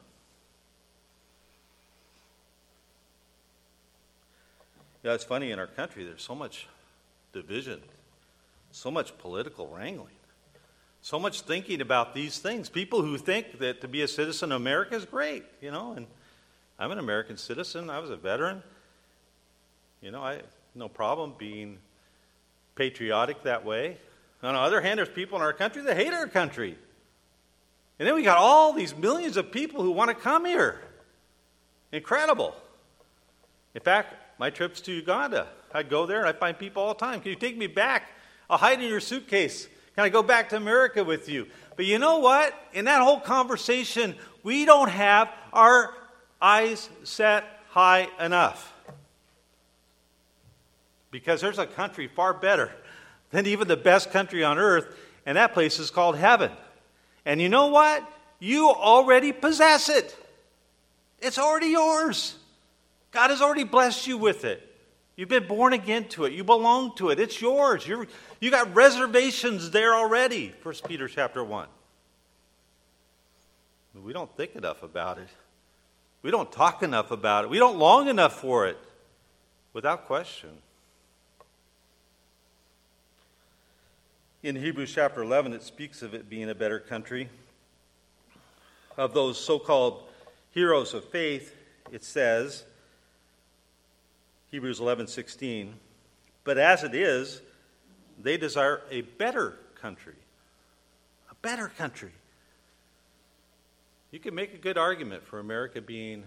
Yeah, 5.02 5.14
it's 5.14 5.24
funny 5.24 5.50
in 5.50 5.58
our 5.58 5.66
country, 5.66 6.04
there's 6.04 6.22
so 6.22 6.36
much 6.36 6.68
division, 7.34 7.82
so 8.72 8.92
much 8.92 9.18
political 9.18 9.68
wrangling, 9.68 10.14
so 11.02 11.20
much 11.20 11.42
thinking 11.42 11.82
about 11.82 12.14
these 12.14 12.40
things. 12.40 12.70
People 12.70 13.02
who 13.02 13.18
think 13.18 13.60
that 13.60 13.82
to 13.82 13.88
be 13.88 14.02
a 14.02 14.08
citizen 14.08 14.52
of 14.52 14.62
America 14.62 14.96
is 14.96 15.06
great, 15.06 15.46
you 15.62 15.72
know, 15.72 15.94
and 15.94 16.08
I'm 16.78 16.92
an 16.92 17.00
American 17.00 17.38
citizen. 17.38 17.90
I 17.90 18.00
was 18.00 18.10
a 18.10 18.18
veteran. 18.18 18.64
You 20.02 20.12
know, 20.12 20.22
I 20.22 20.42
no 20.76 20.88
problem 20.88 21.34
being 21.38 21.78
patriotic 22.76 23.44
that 23.44 23.66
way. 23.66 23.98
On 24.42 24.54
the 24.54 24.60
other 24.60 24.80
hand, 24.80 25.00
there's 25.00 25.10
people 25.10 25.38
in 25.38 25.42
our 25.44 25.52
country 25.52 25.82
that 25.82 25.98
hate 25.98 26.14
our 26.14 26.28
country. 26.28 26.78
And 27.98 28.08
then 28.08 28.16
we 28.16 28.24
got 28.24 28.38
all 28.38 28.72
these 28.72 28.96
millions 28.96 29.36
of 29.36 29.52
people 29.52 29.84
who 29.84 29.92
want 29.92 30.10
to 30.10 30.16
come 30.16 30.46
here. 30.46 30.80
Incredible. 31.92 32.56
In 33.76 33.82
fact, 33.82 34.16
my 34.40 34.50
trips 34.50 34.80
to 34.82 34.94
Uganda, 34.94 35.48
I'd 35.74 35.90
go 35.90 36.06
there 36.06 36.20
and 36.20 36.30
I 36.30 36.32
find 36.32 36.58
people 36.58 36.82
all 36.82 36.94
the 36.94 37.00
time. 37.00 37.20
Can 37.20 37.32
you 37.32 37.36
take 37.36 37.58
me 37.58 37.68
back? 37.68 38.10
I'll 38.50 38.58
hide 38.58 38.82
in 38.82 38.88
your 38.88 39.02
suitcase. 39.02 39.68
Can 40.00 40.06
I 40.06 40.10
go 40.10 40.24
back 40.24 40.48
to 40.52 40.56
America 40.56 41.04
with 41.04 41.28
you? 41.28 41.46
But 41.76 41.86
you 41.86 42.00
know 42.00 42.20
what? 42.20 42.56
In 42.72 42.86
that 42.86 43.02
whole 43.02 43.20
conversation, 43.20 44.16
we 44.44 44.64
don't 44.64 44.90
have 44.90 45.30
our 45.52 45.94
eyes 46.42 46.90
set 47.04 47.44
high 47.68 48.08
enough. 48.18 48.72
Because 51.12 51.42
there's 51.42 51.60
a 51.60 51.66
country 51.66 52.08
far 52.08 52.34
better 52.34 52.72
than 53.32 53.46
even 53.46 53.68
the 53.68 53.76
best 53.76 54.10
country 54.10 54.42
on 54.42 54.58
earth, 54.58 54.88
and 55.26 55.36
that 55.36 55.54
place 55.54 55.80
is 55.80 55.92
called 55.92 56.16
heaven. 56.16 56.54
And 57.26 57.42
you 57.42 57.50
know 57.50 57.68
what? 57.68 58.02
You 58.40 58.70
already 58.70 59.34
possess 59.34 59.90
it, 59.90 60.16
it's 61.20 61.38
already 61.38 61.72
yours. 61.72 62.38
God 63.12 63.32
has 63.32 63.42
already 63.42 63.66
blessed 63.66 64.08
you 64.08 64.18
with 64.18 64.46
it. 64.46 64.66
You've 65.18 65.28
been 65.28 65.48
born 65.48 65.74
again 65.74 66.06
to 66.12 66.24
it. 66.24 66.32
You 66.32 66.46
belong 66.46 66.96
to 66.96 67.10
it. 67.10 67.20
It's 67.20 67.42
yours. 67.42 67.86
You're, 67.86 68.08
you 68.40 68.52
got 68.52 68.74
reservations 68.76 69.72
there 69.72 69.96
already. 69.96 70.54
1 70.64 70.76
Peter 70.88 71.08
chapter 71.08 71.44
1. 71.44 71.68
We 74.04 74.14
don't 74.14 74.34
think 74.38 74.56
enough 74.56 74.82
about 74.82 75.18
it. 75.18 75.28
We 76.22 76.32
don't 76.32 76.52
talk 76.52 76.84
enough 76.84 77.12
about 77.12 77.46
it. 77.46 77.50
We 77.50 77.60
don't 77.60 77.78
long 77.78 78.08
enough 78.08 78.40
for 78.40 78.68
it. 78.68 78.78
Without 79.74 80.06
question. 80.06 80.50
In 84.42 84.56
Hebrews 84.56 84.94
chapter 84.94 85.22
11, 85.22 85.54
it 85.54 85.64
speaks 85.64 86.02
of 86.02 86.14
it 86.14 86.30
being 86.30 86.50
a 86.50 86.56
better 86.56 86.80
country. 86.80 87.30
Of 88.98 89.14
those 89.14 89.38
so 89.38 89.60
called 89.60 90.04
heroes 90.52 90.94
of 90.94 91.04
faith, 91.06 91.56
it 91.92 92.04
says, 92.04 92.64
Hebrews 94.52 94.80
11 94.80 95.08
16, 95.08 95.76
but 96.44 96.58
as 96.58 96.84
it 96.84 96.96
is, 96.96 97.42
they 98.22 98.38
desire 98.38 98.82
a 98.92 99.02
better 99.02 99.58
country. 99.82 100.16
A 101.32 101.36
better 101.42 101.70
country. 101.78 102.12
You 104.12 104.20
can 104.20 104.36
make 104.36 104.54
a 104.54 104.58
good 104.58 104.78
argument 104.78 105.26
for 105.26 105.40
America 105.40 105.82
being 105.82 106.24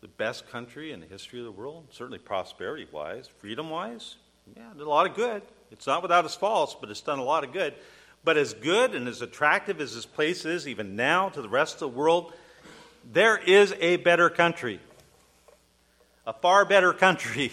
the 0.00 0.08
best 0.08 0.48
country 0.50 0.92
in 0.92 1.00
the 1.00 1.06
history 1.06 1.40
of 1.40 1.44
the 1.44 1.52
world, 1.52 1.86
certainly 1.90 2.18
prosperity 2.18 2.86
wise, 2.90 3.28
freedom 3.38 3.68
wise. 3.68 4.16
Yeah, 4.56 4.72
did 4.72 4.82
a 4.82 4.88
lot 4.88 5.06
of 5.06 5.14
good. 5.14 5.42
It's 5.70 5.86
not 5.86 6.02
without 6.02 6.24
its 6.24 6.34
faults, 6.34 6.74
but 6.80 6.90
it's 6.90 7.00
done 7.00 7.18
a 7.18 7.24
lot 7.24 7.44
of 7.44 7.52
good. 7.52 7.74
But 8.24 8.36
as 8.36 8.54
good 8.54 8.94
and 8.94 9.08
as 9.08 9.22
attractive 9.22 9.80
as 9.80 9.94
this 9.94 10.06
place 10.06 10.44
is, 10.44 10.66
even 10.66 10.96
now 10.96 11.28
to 11.30 11.42
the 11.42 11.48
rest 11.48 11.74
of 11.74 11.80
the 11.80 11.88
world, 11.88 12.32
there 13.12 13.36
is 13.36 13.74
a 13.80 13.96
better 13.96 14.30
country. 14.30 14.80
A 16.26 16.32
far 16.32 16.64
better 16.64 16.92
country. 16.92 17.52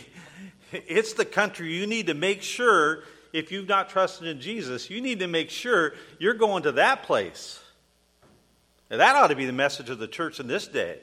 It's 0.72 1.14
the 1.14 1.26
country 1.26 1.74
you 1.74 1.88
need 1.88 2.08
to 2.08 2.14
make 2.14 2.42
sure, 2.42 3.04
if 3.34 3.52
you've 3.52 3.68
not 3.68 3.90
trusted 3.90 4.28
in 4.28 4.42
Jesus, 4.42 4.90
you 4.90 5.02
need 5.02 5.20
to 5.20 5.28
make 5.28 5.50
sure 5.50 5.94
you're 6.20 6.34
going 6.34 6.64
to 6.64 6.74
that 6.74 7.04
place. 7.04 7.60
That 8.90 9.16
ought 9.16 9.28
to 9.28 9.36
be 9.36 9.46
the 9.46 9.54
message 9.54 9.90
of 9.90 10.00
the 10.00 10.08
church 10.08 10.40
in 10.40 10.48
this 10.48 10.68
day. 10.68 11.00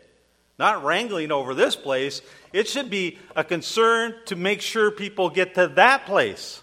Not 0.59 0.85
wrangling 0.85 1.33
over 1.33 1.55
this 1.55 1.77
place. 1.77 2.23
It 2.53 2.69
should 2.69 2.89
be 2.89 3.19
a 3.35 3.43
concern 3.43 4.15
to 4.27 4.37
make 4.37 4.61
sure 4.61 4.91
people 4.91 5.29
get 5.29 5.55
to 5.57 5.69
that 5.69 6.07
place. 6.07 6.63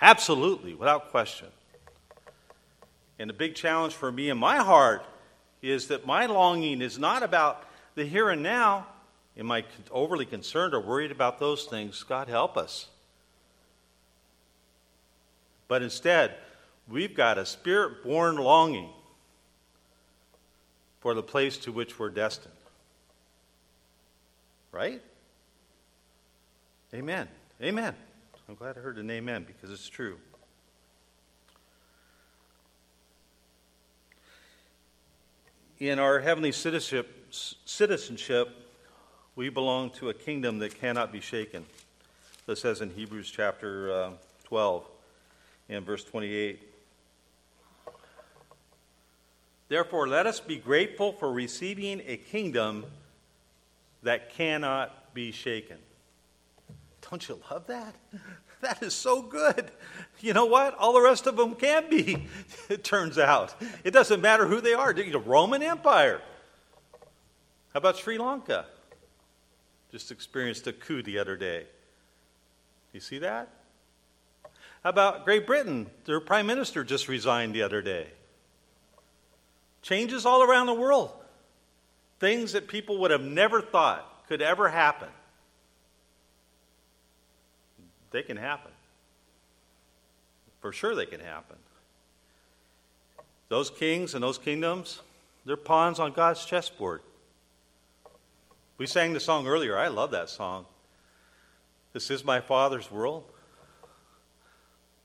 Absolutely, 0.00 0.74
without 0.74 1.10
question. 1.10 1.48
And 3.18 3.30
the 3.30 3.34
big 3.34 3.54
challenge 3.54 3.92
for 3.92 4.10
me 4.10 4.30
in 4.30 4.38
my 4.38 4.56
heart 4.56 5.04
is 5.60 5.88
that 5.88 6.06
my 6.06 6.26
longing 6.26 6.82
is 6.82 6.98
not 6.98 7.22
about 7.22 7.64
the 7.94 8.04
here 8.04 8.30
and 8.30 8.42
now. 8.42 8.86
Am 9.36 9.50
I 9.50 9.64
overly 9.90 10.26
concerned 10.26 10.74
or 10.74 10.80
worried 10.80 11.10
about 11.10 11.38
those 11.38 11.64
things? 11.64 12.02
God 12.02 12.28
help 12.28 12.56
us. 12.56 12.88
But 15.68 15.82
instead, 15.82 16.34
we've 16.86 17.14
got 17.14 17.38
a 17.38 17.46
spirit 17.46 18.04
born 18.04 18.36
longing 18.36 18.90
for 21.00 21.14
the 21.14 21.22
place 21.22 21.56
to 21.58 21.72
which 21.72 21.98
we're 21.98 22.10
destined. 22.10 22.54
Right? 24.70 25.02
Amen. 26.94 27.26
Amen. 27.62 27.94
I'm 28.48 28.54
glad 28.54 28.76
I 28.76 28.80
heard 28.80 28.98
an 28.98 29.10
amen 29.10 29.44
because 29.46 29.70
it's 29.70 29.88
true. 29.88 30.18
In 35.78 35.98
our 35.98 36.20
heavenly 36.20 36.52
citizenship, 36.52 37.32
citizenship, 37.64 38.61
we 39.34 39.48
belong 39.48 39.90
to 39.90 40.10
a 40.10 40.14
kingdom 40.14 40.58
that 40.58 40.78
cannot 40.78 41.10
be 41.10 41.20
shaken. 41.20 41.64
This 42.46 42.60
says 42.60 42.80
in 42.80 42.90
Hebrews 42.90 43.30
chapter 43.30 43.92
uh, 43.92 44.10
12 44.44 44.84
and 45.70 45.86
verse 45.86 46.04
28. 46.04 46.60
Therefore, 49.68 50.06
let 50.06 50.26
us 50.26 50.38
be 50.38 50.56
grateful 50.56 51.12
for 51.12 51.32
receiving 51.32 52.02
a 52.06 52.18
kingdom 52.18 52.84
that 54.02 54.34
cannot 54.34 55.14
be 55.14 55.32
shaken. 55.32 55.78
Don't 57.10 57.26
you 57.26 57.40
love 57.50 57.66
that? 57.68 57.94
That 58.60 58.82
is 58.82 58.94
so 58.94 59.22
good. 59.22 59.70
You 60.20 60.34
know 60.34 60.44
what? 60.44 60.74
All 60.76 60.92
the 60.92 61.00
rest 61.00 61.26
of 61.26 61.36
them 61.36 61.54
can 61.54 61.90
be, 61.90 62.28
it 62.68 62.84
turns 62.84 63.18
out. 63.18 63.54
It 63.82 63.92
doesn't 63.92 64.20
matter 64.20 64.46
who 64.46 64.60
they 64.60 64.74
are. 64.74 64.92
The 64.92 65.18
Roman 65.18 65.62
Empire. 65.62 66.20
How 67.72 67.78
about 67.78 67.96
Sri 67.96 68.18
Lanka? 68.18 68.66
Just 69.92 70.10
experienced 70.10 70.66
a 70.66 70.72
coup 70.72 71.02
the 71.02 71.18
other 71.18 71.36
day. 71.36 71.66
You 72.92 73.00
see 73.00 73.18
that? 73.18 73.48
How 74.82 74.90
about 74.90 75.24
Great 75.24 75.46
Britain? 75.46 75.88
Their 76.06 76.20
prime 76.20 76.46
minister 76.46 76.82
just 76.82 77.08
resigned 77.08 77.54
the 77.54 77.62
other 77.62 77.82
day. 77.82 78.08
Changes 79.82 80.26
all 80.26 80.42
around 80.42 80.66
the 80.66 80.74
world. 80.74 81.12
Things 82.18 82.52
that 82.52 82.68
people 82.68 82.98
would 82.98 83.10
have 83.10 83.22
never 83.22 83.60
thought 83.60 84.26
could 84.28 84.42
ever 84.42 84.68
happen 84.68 85.08
they 88.12 88.22
can 88.22 88.36
happen. 88.36 88.70
For 90.60 90.72
sure, 90.72 90.94
they 90.94 91.06
can 91.06 91.20
happen. 91.20 91.56
Those 93.48 93.68
kings 93.70 94.14
and 94.14 94.22
those 94.22 94.38
kingdoms, 94.38 95.00
they're 95.44 95.56
pawns 95.56 95.98
on 95.98 96.12
God's 96.12 96.44
chessboard. 96.44 97.00
We 98.82 98.88
sang 98.88 99.12
the 99.12 99.20
song 99.20 99.46
earlier. 99.46 99.78
I 99.78 99.86
love 99.86 100.10
that 100.10 100.28
song. 100.28 100.66
This 101.92 102.10
is 102.10 102.24
my 102.24 102.40
Father's 102.40 102.90
world. 102.90 103.22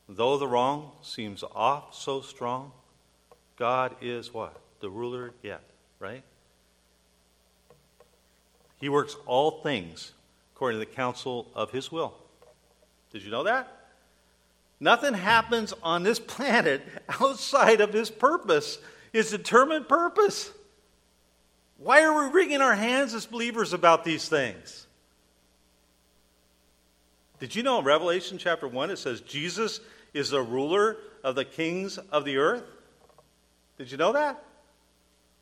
Though 0.10 0.40
the 0.40 0.48
wrong 0.48 0.94
seems 1.04 1.44
oft 1.54 1.94
so 1.94 2.22
strong, 2.22 2.72
God 3.56 3.96
is 4.02 4.34
what? 4.34 4.60
The 4.80 4.90
ruler 4.90 5.32
yet, 5.44 5.62
right? 6.00 6.24
He 8.82 8.90
works 8.90 9.16
all 9.28 9.62
things 9.62 10.14
according 10.56 10.80
to 10.80 10.84
the 10.88 10.92
counsel 10.92 11.52
of 11.54 11.70
his 11.70 11.92
will. 11.92 12.16
Did 13.12 13.22
you 13.22 13.30
know 13.30 13.44
that? 13.44 13.92
Nothing 14.80 15.14
happens 15.14 15.72
on 15.84 16.02
this 16.02 16.18
planet 16.36 16.82
outside 17.22 17.80
of 17.80 17.94
his 17.94 18.10
purpose, 18.10 18.80
his 19.14 19.30
determined 19.30 19.88
purpose. 19.88 20.52
Why 21.78 22.04
are 22.04 22.26
we 22.26 22.34
wringing 22.34 22.62
our 22.62 22.76
hands 22.76 23.14
as 23.14 23.26
believers 23.26 23.74
about 23.74 24.04
these 24.04 24.28
things? 24.28 24.88
Did 27.40 27.56
you 27.56 27.62
know 27.62 27.80
in 27.80 27.86
Revelation 27.86 28.38
chapter 28.38 28.68
1 28.68 28.90
it 28.90 28.98
says 28.98 29.22
Jesus 29.22 29.80
is 30.14 30.32
the 30.32 30.42
ruler 30.42 30.98
of 31.24 31.36
the 31.36 31.46
kings 31.46 31.98
of 32.12 32.26
the 32.26 32.38
earth? 32.38 32.64
Did 33.78 33.92
you 33.92 33.98
know 33.98 34.14
that? 34.14 34.44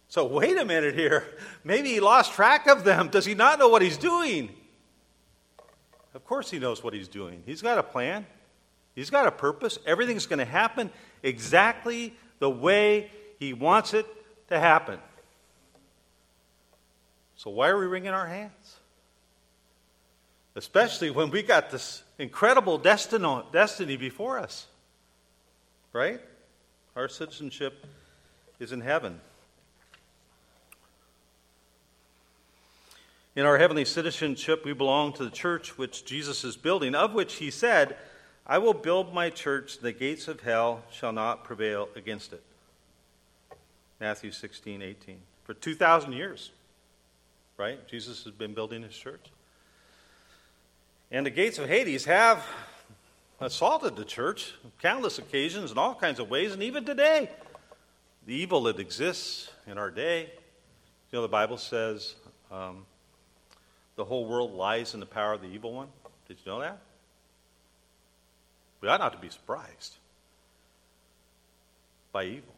So, 0.07 0.25
wait 0.25 0.57
a 0.57 0.65
minute 0.65 0.93
here. 0.93 1.25
Maybe 1.63 1.89
he 1.89 1.99
lost 1.99 2.33
track 2.33 2.67
of 2.67 2.83
them. 2.83 3.07
Does 3.07 3.25
he 3.25 3.33
not 3.33 3.57
know 3.57 3.69
what 3.69 3.81
he's 3.81 3.97
doing? 3.97 4.49
Of 6.13 6.25
course, 6.25 6.51
he 6.51 6.59
knows 6.59 6.83
what 6.83 6.93
he's 6.93 7.07
doing. 7.07 7.43
He's 7.45 7.61
got 7.61 7.77
a 7.77 7.83
plan, 7.83 8.25
he's 8.93 9.09
got 9.09 9.27
a 9.27 9.31
purpose. 9.31 9.79
Everything's 9.85 10.25
going 10.25 10.39
to 10.39 10.45
happen 10.45 10.91
exactly 11.23 12.13
the 12.39 12.49
way 12.49 13.09
he 13.39 13.53
wants 13.53 13.93
it 13.93 14.05
to 14.49 14.59
happen. 14.59 14.99
So, 17.45 17.51
why 17.51 17.69
are 17.69 17.77
we 17.77 17.85
wringing 17.85 18.09
our 18.09 18.25
hands? 18.25 18.75
Especially 20.55 21.11
when 21.11 21.29
we 21.29 21.43
got 21.43 21.69
this 21.69 22.01
incredible 22.17 22.79
destiny 22.79 23.97
before 23.97 24.39
us. 24.39 24.65
Right? 25.93 26.19
Our 26.95 27.07
citizenship 27.07 27.85
is 28.59 28.71
in 28.71 28.81
heaven. 28.81 29.21
In 33.35 33.45
our 33.45 33.59
heavenly 33.59 33.85
citizenship, 33.85 34.65
we 34.65 34.73
belong 34.73 35.13
to 35.13 35.23
the 35.23 35.29
church 35.29 35.77
which 35.77 36.03
Jesus 36.03 36.43
is 36.43 36.57
building, 36.57 36.95
of 36.95 37.13
which 37.13 37.35
he 37.35 37.51
said, 37.51 37.95
I 38.47 38.57
will 38.57 38.73
build 38.73 39.13
my 39.13 39.29
church, 39.29 39.77
the 39.79 39.91
gates 39.91 40.27
of 40.27 40.41
hell 40.41 40.81
shall 40.89 41.11
not 41.11 41.43
prevail 41.43 41.89
against 41.95 42.33
it. 42.33 42.41
Matthew 43.99 44.31
16, 44.31 44.81
18. 44.81 45.17
For 45.43 45.53
2,000 45.53 46.13
years, 46.13 46.49
right? 47.57 47.87
Jesus 47.87 48.23
has 48.23 48.33
been 48.33 48.53
building 48.53 48.83
his 48.83 48.95
church. 48.95 49.31
And 51.11 51.25
the 51.25 51.29
gates 51.29 51.59
of 51.59 51.67
Hades 51.67 52.05
have 52.05 52.45
assaulted 53.39 53.95
the 53.95 54.05
church 54.05 54.53
on 54.63 54.71
countless 54.81 55.19
occasions 55.19 55.71
in 55.71 55.77
all 55.77 55.95
kinds 55.95 56.19
of 56.19 56.29
ways, 56.29 56.53
and 56.53 56.63
even 56.63 56.85
today. 56.85 57.29
The 58.25 58.33
evil 58.33 58.63
that 58.63 58.79
exists 58.79 59.49
in 59.67 59.77
our 59.77 59.91
day, 59.91 60.21
you 61.11 61.17
know, 61.17 61.21
the 61.21 61.27
Bible 61.27 61.57
says, 61.57 62.15
um, 62.51 62.85
the 63.95 64.03
whole 64.03 64.25
world 64.25 64.53
lies 64.53 64.93
in 64.93 64.99
the 64.99 65.05
power 65.05 65.33
of 65.33 65.41
the 65.41 65.47
evil 65.47 65.73
one? 65.73 65.87
Did 66.27 66.37
you 66.43 66.51
know 66.51 66.59
that? 66.59 66.79
We 68.81 68.89
ought 68.89 68.99
not 68.99 69.13
to 69.13 69.19
be 69.19 69.29
surprised 69.29 69.95
by 72.11 72.25
evil. 72.25 72.53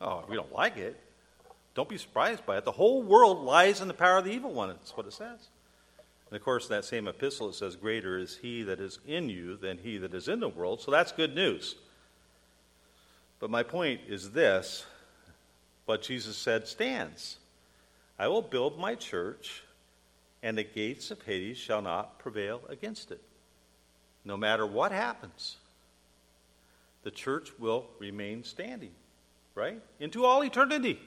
Oh, 0.00 0.24
we 0.28 0.36
don't 0.36 0.52
like 0.52 0.76
it. 0.76 0.98
Don't 1.74 1.88
be 1.88 1.98
surprised 1.98 2.44
by 2.46 2.58
it. 2.58 2.64
The 2.64 2.72
whole 2.72 3.02
world 3.02 3.44
lies 3.44 3.80
in 3.80 3.88
the 3.88 3.94
power 3.94 4.18
of 4.18 4.24
the 4.24 4.32
evil 4.32 4.52
one. 4.52 4.68
That's 4.68 4.96
what 4.96 5.06
it 5.06 5.12
says. 5.12 5.48
And 6.30 6.36
of 6.36 6.44
course, 6.44 6.68
that 6.68 6.84
same 6.84 7.08
epistle, 7.08 7.48
it 7.48 7.54
says, 7.54 7.76
Greater 7.76 8.18
is 8.18 8.38
he 8.40 8.62
that 8.62 8.80
is 8.80 8.98
in 9.06 9.28
you 9.28 9.56
than 9.56 9.78
he 9.78 9.98
that 9.98 10.14
is 10.14 10.28
in 10.28 10.40
the 10.40 10.48
world. 10.48 10.80
So 10.80 10.90
that's 10.90 11.12
good 11.12 11.34
news. 11.34 11.76
But 13.40 13.50
my 13.50 13.62
point 13.62 14.02
is 14.06 14.30
this 14.30 14.84
what 15.86 16.02
Jesus 16.02 16.36
said 16.36 16.68
stands. 16.68 17.38
I 18.18 18.28
will 18.28 18.42
build 18.42 18.78
my 18.78 18.94
church, 18.94 19.62
and 20.42 20.56
the 20.56 20.62
gates 20.62 21.10
of 21.10 21.22
Hades 21.22 21.56
shall 21.56 21.82
not 21.82 22.18
prevail 22.18 22.60
against 22.68 23.10
it. 23.10 23.20
No 24.24 24.36
matter 24.36 24.66
what 24.66 24.92
happens, 24.92 25.56
the 27.02 27.10
church 27.10 27.50
will 27.58 27.86
remain 27.98 28.44
standing, 28.44 28.92
right? 29.54 29.80
Into 29.98 30.24
all 30.24 30.44
eternity. 30.44 31.00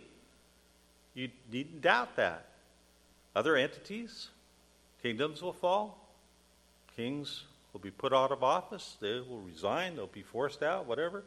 You 1.14 1.30
needn't 1.52 1.82
doubt 1.82 2.16
that. 2.16 2.46
Other 3.36 3.56
entities, 3.56 4.30
kingdoms 5.02 5.42
will 5.42 5.54
fall, 5.54 5.98
kings 6.96 7.44
will 7.72 7.80
be 7.80 7.92
put 7.92 8.14
out 8.14 8.32
of 8.32 8.44
office, 8.44 8.98
they 9.02 9.20
will 9.20 9.42
resign, 9.42 9.96
they'll 9.96 10.08
be 10.08 10.22
forced 10.22 10.62
out, 10.62 10.86
whatever. 10.86 11.24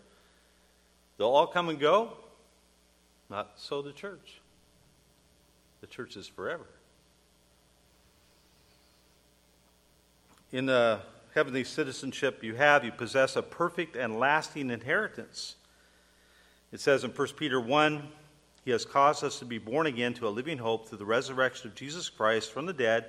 They'll 1.18 1.28
all 1.28 1.46
come 1.46 1.68
and 1.68 1.80
go. 1.80 2.12
Not 3.28 3.52
so 3.56 3.82
the 3.82 3.92
church. 3.92 4.40
The 5.80 5.86
church 5.86 6.16
is 6.16 6.28
forever. 6.28 6.66
In 10.52 10.66
the 10.66 11.00
heavenly 11.34 11.64
citizenship 11.64 12.42
you 12.42 12.54
have, 12.54 12.84
you 12.84 12.92
possess 12.92 13.34
a 13.36 13.42
perfect 13.42 13.96
and 13.96 14.18
lasting 14.18 14.70
inheritance. 14.70 15.56
It 16.72 16.80
says 16.80 17.02
in 17.04 17.10
1 17.10 17.28
Peter 17.36 17.60
1 17.60 18.08
He 18.66 18.72
has 18.72 18.84
caused 18.84 19.22
us 19.22 19.38
to 19.38 19.44
be 19.44 19.58
born 19.58 19.86
again 19.86 20.12
to 20.14 20.26
a 20.26 20.28
living 20.28 20.58
hope 20.58 20.88
through 20.88 20.98
the 20.98 21.06
resurrection 21.06 21.68
of 21.68 21.76
Jesus 21.76 22.08
Christ 22.08 22.50
from 22.50 22.66
the 22.66 22.72
dead, 22.72 23.04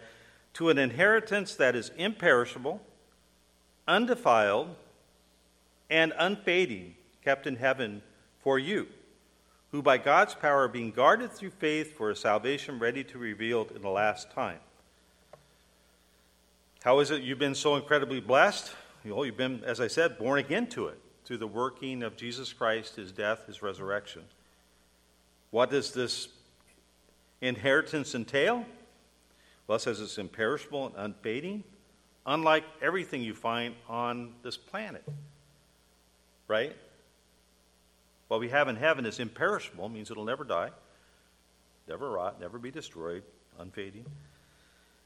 to 0.53 0.69
an 0.69 0.77
inheritance 0.77 1.55
that 1.55 1.75
is 1.75 1.91
imperishable, 1.97 2.79
undefiled, 3.87 4.75
and 5.89 6.13
unfading, 6.19 6.93
kept 7.23 7.47
in 7.47 7.55
heaven 7.55 8.03
for 8.43 8.59
you, 8.59 8.85
who 9.71 9.81
by 9.81 9.97
God's 9.97 10.35
power 10.35 10.65
are 10.65 10.67
being 10.67 10.91
guarded 10.91 11.31
through 11.31 11.49
faith 11.49 11.97
for 11.97 12.11
a 12.11 12.15
salvation 12.15 12.77
ready 12.77 13.03
to 13.05 13.13
be 13.13 13.19
revealed 13.19 13.71
in 13.71 13.81
the 13.81 13.89
last 13.89 14.29
time. 14.29 14.59
How 16.83 16.99
is 16.99 17.09
it 17.09 17.23
you've 17.23 17.39
been 17.39 17.55
so 17.55 17.75
incredibly 17.77 18.19
blessed? 18.19 18.71
Know, 19.03 19.23
you've 19.23 19.37
been, 19.37 19.63
as 19.63 19.81
I 19.81 19.87
said, 19.87 20.19
born 20.19 20.37
again 20.37 20.67
to 20.67 20.89
it 20.89 20.99
through 21.25 21.37
the 21.39 21.47
working 21.47 22.03
of 22.03 22.15
Jesus 22.15 22.53
Christ, 22.53 22.97
his 22.97 23.11
death, 23.11 23.47
his 23.47 23.63
resurrection. 23.63 24.21
What 25.51 25.69
does 25.69 25.93
this 25.93 26.27
inheritance 27.41 28.15
entail? 28.15 28.65
Well, 29.67 29.77
it 29.77 29.81
says 29.81 29.99
it's 29.99 30.17
imperishable 30.17 30.87
and 30.87 30.95
unfading, 30.97 31.63
unlike 32.25 32.63
everything 32.81 33.21
you 33.21 33.33
find 33.33 33.75
on 33.87 34.33
this 34.43 34.57
planet. 34.57 35.03
Right? 36.47 36.75
What 38.27 38.39
we 38.39 38.49
have 38.49 38.67
in 38.67 38.75
heaven 38.75 39.05
is 39.05 39.19
imperishable, 39.19 39.89
means 39.89 40.11
it'll 40.11 40.25
never 40.25 40.43
die, 40.43 40.71
never 41.87 42.09
rot, 42.09 42.39
never 42.39 42.57
be 42.57 42.71
destroyed, 42.71 43.23
unfading. 43.59 44.05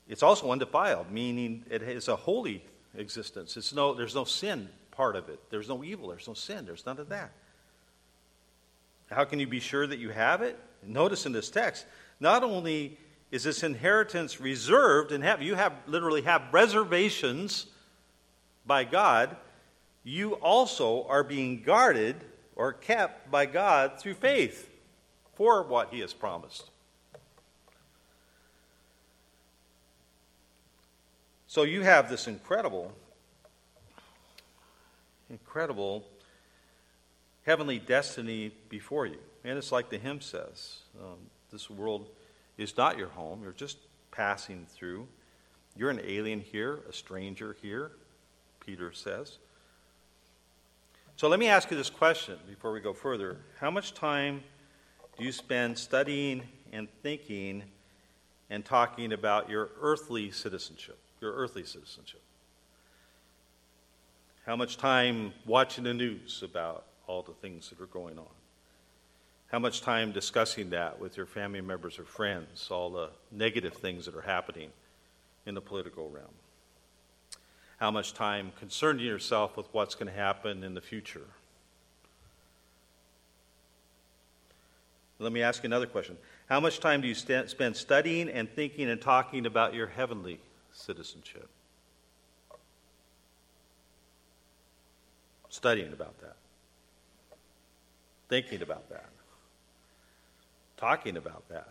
It's 0.08 0.24
also 0.24 0.52
undefiled, 0.52 1.12
meaning 1.12 1.64
it 1.70 1.84
is 1.84 2.08
a 2.08 2.16
holy 2.16 2.64
existence. 2.96 3.58
It's 3.58 3.74
no, 3.74 3.94
there's 3.94 4.16
no 4.16 4.24
sin 4.24 4.70
part 4.92 5.16
of 5.16 5.30
it. 5.30 5.40
There's 5.50 5.70
no 5.70 5.84
evil, 5.84 6.10
there's 6.10 6.28
no 6.28 6.34
sin, 6.34 6.66
there's 6.66 6.86
none 6.86 7.00
of 7.00 7.10
that. 7.10 7.32
How 9.12 9.26
can 9.26 9.40
you 9.40 9.48
be 9.48 9.60
sure 9.60 9.86
that 9.86 10.00
you 10.00 10.10
have 10.10 10.42
it? 10.42 10.58
Notice 10.84 11.26
in 11.26 11.34
this 11.34 11.50
text, 11.50 11.86
not 12.20 12.44
only 12.44 12.98
is 13.30 13.44
this 13.44 13.62
inheritance 13.62 14.40
reserved 14.40 15.12
and 15.12 15.24
have 15.24 15.42
you 15.42 15.56
have 15.56 15.74
literally 15.86 16.22
have 16.22 16.42
reservations 16.52 17.68
by 18.66 18.84
God, 18.84 19.36
you 20.04 20.34
also 20.36 21.06
are 21.08 21.24
being 21.24 21.62
guarded 21.62 22.16
or 22.56 22.74
kept 22.74 23.30
by 23.30 23.46
God 23.46 24.00
through 24.00 24.16
faith 24.16 24.70
for 25.36 25.64
what 25.64 25.94
he 25.94 26.00
has 26.00 26.14
promised. 26.14 26.70
So 31.48 31.64
you 31.64 31.82
have 31.82 32.10
this 32.10 32.28
incredible, 32.28 32.94
incredible 35.30 36.06
heavenly 37.46 37.80
destiny 37.80 38.52
before 38.70 39.06
you. 39.06 39.20
And 39.44 39.58
it's 39.58 39.72
like 39.72 39.90
the 39.90 39.98
hymn 39.98 40.22
says 40.22 40.80
um, 41.02 41.18
this 41.52 41.70
world 41.70 42.10
is 42.58 42.78
not 42.78 42.98
your 42.98 43.10
home, 43.10 43.42
you're 43.44 43.52
just 43.52 43.78
passing 44.12 44.66
through. 44.70 45.08
You're 45.76 45.90
an 45.90 46.02
alien 46.04 46.42
here, 46.42 46.80
a 46.90 46.92
stranger 46.92 47.56
here, 47.62 47.92
Peter 48.66 48.92
says. 48.92 49.38
So 51.16 51.30
let 51.30 51.40
me 51.40 51.48
ask 51.48 51.72
you 51.72 51.78
this 51.78 51.90
question 51.90 52.38
before 52.48 52.74
we 52.74 52.82
go 52.82 52.94
further. 52.94 53.38
How 53.60 53.72
much 53.72 53.94
time 53.94 54.44
do 55.18 55.24
you 55.24 55.32
spend 55.32 55.78
studying 55.78 56.44
and 56.74 56.90
thinking 57.02 57.64
and 58.50 58.66
talking 58.66 59.14
about 59.14 59.50
your 59.50 59.70
earthly 59.82 60.30
citizenship? 60.32 60.98
your 61.22 61.34
earthly 61.34 61.64
citizenship? 61.64 62.22
How 64.46 64.56
much 64.56 64.78
time 64.78 65.34
watching 65.46 65.84
the 65.84 65.94
news 65.94 66.42
about 66.44 66.86
all 67.12 67.22
the 67.22 67.34
things 67.34 67.70
that 67.70 67.82
are 67.82 67.88
going 67.88 68.18
on? 68.18 68.34
How 69.52 69.60
much 69.60 69.82
time 69.82 70.12
discussing 70.12 70.70
that 70.70 71.00
with 71.00 71.18
your 71.18 71.26
family 71.26 71.62
members 71.62 72.00
or 72.00 72.06
friends, 72.06 72.70
all 72.72 72.90
the 72.90 73.10
negative 73.32 73.74
things 73.74 74.06
that 74.06 74.16
are 74.16 74.22
happening 74.22 74.70
in 75.46 75.56
the 75.56 75.62
political 75.62 76.10
realm? 76.10 76.34
How 77.78 77.92
much 77.92 78.14
time 78.14 78.52
concerning 78.58 79.06
yourself 79.06 79.58
with 79.58 79.68
what's 79.74 79.96
going 79.96 80.08
to 80.08 80.18
happen 80.18 80.64
in 80.64 80.74
the 80.74 80.82
future? 80.82 81.28
Let 85.20 85.34
me 85.34 85.42
ask 85.42 85.64
you 85.64 85.68
another 85.68 85.88
question. 85.88 86.18
How 86.48 86.60
much 86.60 86.80
time 86.80 87.02
do 87.02 87.08
you 87.08 87.16
st- 87.16 87.50
spend 87.50 87.76
studying 87.76 88.30
and 88.30 88.50
thinking 88.50 88.90
and 88.90 89.02
talking 89.02 89.46
about 89.46 89.74
your 89.74 89.88
heavenly 89.88 90.40
citizenship. 90.74 91.50
Studying 95.50 95.92
about 95.92 96.20
that, 96.22 96.36
thinking 98.32 98.62
about 98.62 98.88
that, 98.88 99.10
talking 100.78 101.18
about 101.18 101.44
that. 101.50 101.68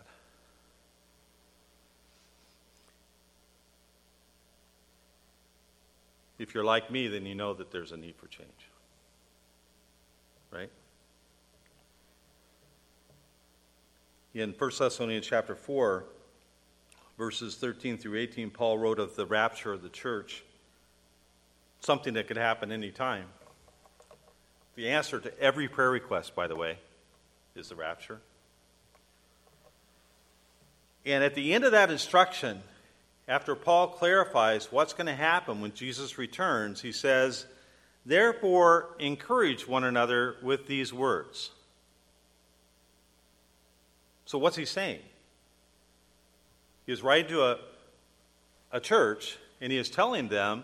If 6.37 6.53
you're 6.53 6.63
like 6.63 6.91
me, 6.91 7.07
then 7.07 7.25
you 7.25 7.33
know 7.33 7.55
that 7.55 7.71
there's 7.71 7.91
a 7.91 7.97
need 7.97 8.15
for 8.15 8.27
change. 8.27 8.49
Right? 10.51 10.69
In 14.35 14.53
1 14.53 14.71
Thessalonians 14.77 15.25
chapter 15.25 15.55
4, 15.55 16.05
verses 17.17 17.55
13 17.55 17.97
through 17.97 18.19
18, 18.19 18.51
Paul 18.51 18.77
wrote 18.77 18.99
of 18.99 19.15
the 19.15 19.25
rapture 19.25 19.73
of 19.73 19.81
the 19.81 19.89
church, 19.89 20.43
something 21.79 22.13
that 22.13 22.27
could 22.27 22.37
happen 22.37 22.71
any 22.71 22.91
time. 22.91 23.25
The 24.81 24.89
answer 24.89 25.19
to 25.19 25.39
every 25.39 25.67
prayer 25.67 25.91
request, 25.91 26.33
by 26.33 26.47
the 26.47 26.55
way, 26.55 26.79
is 27.55 27.69
the 27.69 27.75
rapture. 27.75 28.19
And 31.05 31.23
at 31.23 31.35
the 31.35 31.53
end 31.53 31.65
of 31.65 31.73
that 31.73 31.91
instruction, 31.91 32.63
after 33.27 33.53
Paul 33.53 33.89
clarifies 33.89 34.71
what's 34.71 34.93
going 34.93 35.05
to 35.05 35.13
happen 35.13 35.61
when 35.61 35.75
Jesus 35.75 36.17
returns, 36.17 36.81
he 36.81 36.91
says, 36.91 37.45
Therefore, 38.07 38.95
encourage 38.97 39.67
one 39.67 39.83
another 39.83 40.37
with 40.41 40.65
these 40.65 40.91
words. 40.91 41.51
So, 44.25 44.39
what's 44.39 44.55
he 44.55 44.65
saying? 44.65 45.01
He 46.87 46.91
is 46.91 47.03
writing 47.03 47.29
to 47.29 47.43
a, 47.43 47.59
a 48.71 48.79
church, 48.79 49.37
and 49.61 49.71
he 49.71 49.77
is 49.77 49.91
telling 49.91 50.29
them, 50.29 50.63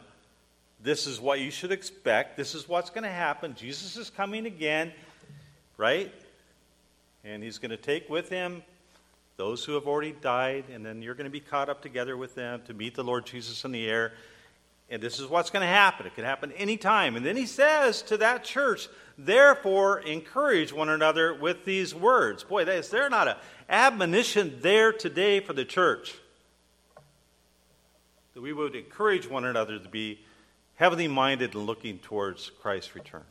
this 0.82 1.08
is 1.08 1.20
what 1.20 1.40
you 1.40 1.52
should 1.52 1.72
expect. 1.72 2.38
This 2.38 2.54
is 2.54 2.70
what's 2.70 2.90
going 2.90 3.04
to 3.04 3.10
happen. 3.10 3.56
Jesus 3.56 3.98
is 3.98 4.10
coming 4.10 4.46
again, 4.46 4.92
right? 5.78 6.12
And 7.24 7.44
he's 7.44 7.58
going 7.58 7.72
to 7.72 7.78
take 7.78 8.10
with 8.10 8.30
him 8.30 8.64
those 9.38 9.64
who 9.64 9.74
have 9.74 9.86
already 9.86 10.14
died, 10.14 10.66
and 10.74 10.86
then 10.86 11.02
you're 11.02 11.14
going 11.14 11.26
to 11.26 11.32
be 11.32 11.40
caught 11.40 11.70
up 11.70 11.82
together 11.82 12.18
with 12.18 12.34
them 12.34 12.62
to 12.66 12.74
meet 12.74 12.96
the 12.96 13.04
Lord 13.04 13.26
Jesus 13.26 13.64
in 13.66 13.72
the 13.72 13.88
air. 13.88 14.14
And 14.90 15.02
this 15.02 15.20
is 15.20 15.28
what's 15.28 15.50
going 15.50 15.62
to 15.62 15.68
happen. 15.68 16.08
It 16.08 16.16
could 16.16 16.24
happen 16.24 16.52
anytime. 16.54 17.16
And 17.16 17.26
then 17.26 17.36
he 17.36 17.46
says 17.46 18.02
to 18.04 18.18
that 18.18 18.44
church, 18.44 18.88
therefore, 19.18 20.00
encourage 20.00 20.72
one 20.74 20.90
another 20.90 21.34
with 21.34 21.66
these 21.66 21.94
words. 21.94 22.44
Boy, 22.44 22.64
is 22.64 22.90
there 22.90 23.10
not 23.10 23.28
an 23.28 23.36
admonition 23.70 24.58
there 24.62 24.94
today 24.94 25.40
for 25.40 25.54
the 25.54 25.66
church? 25.66 26.16
That 28.34 28.42
we 28.42 28.54
would 28.54 28.76
encourage 28.76 29.30
one 29.30 29.44
another 29.44 29.78
to 29.78 29.90
be 29.90 30.20
heavenly 30.78 31.08
minded 31.08 31.54
and 31.54 31.66
looking 31.66 32.00
towards 32.00 32.52
Christ's 32.62 32.96
return. 32.96 33.26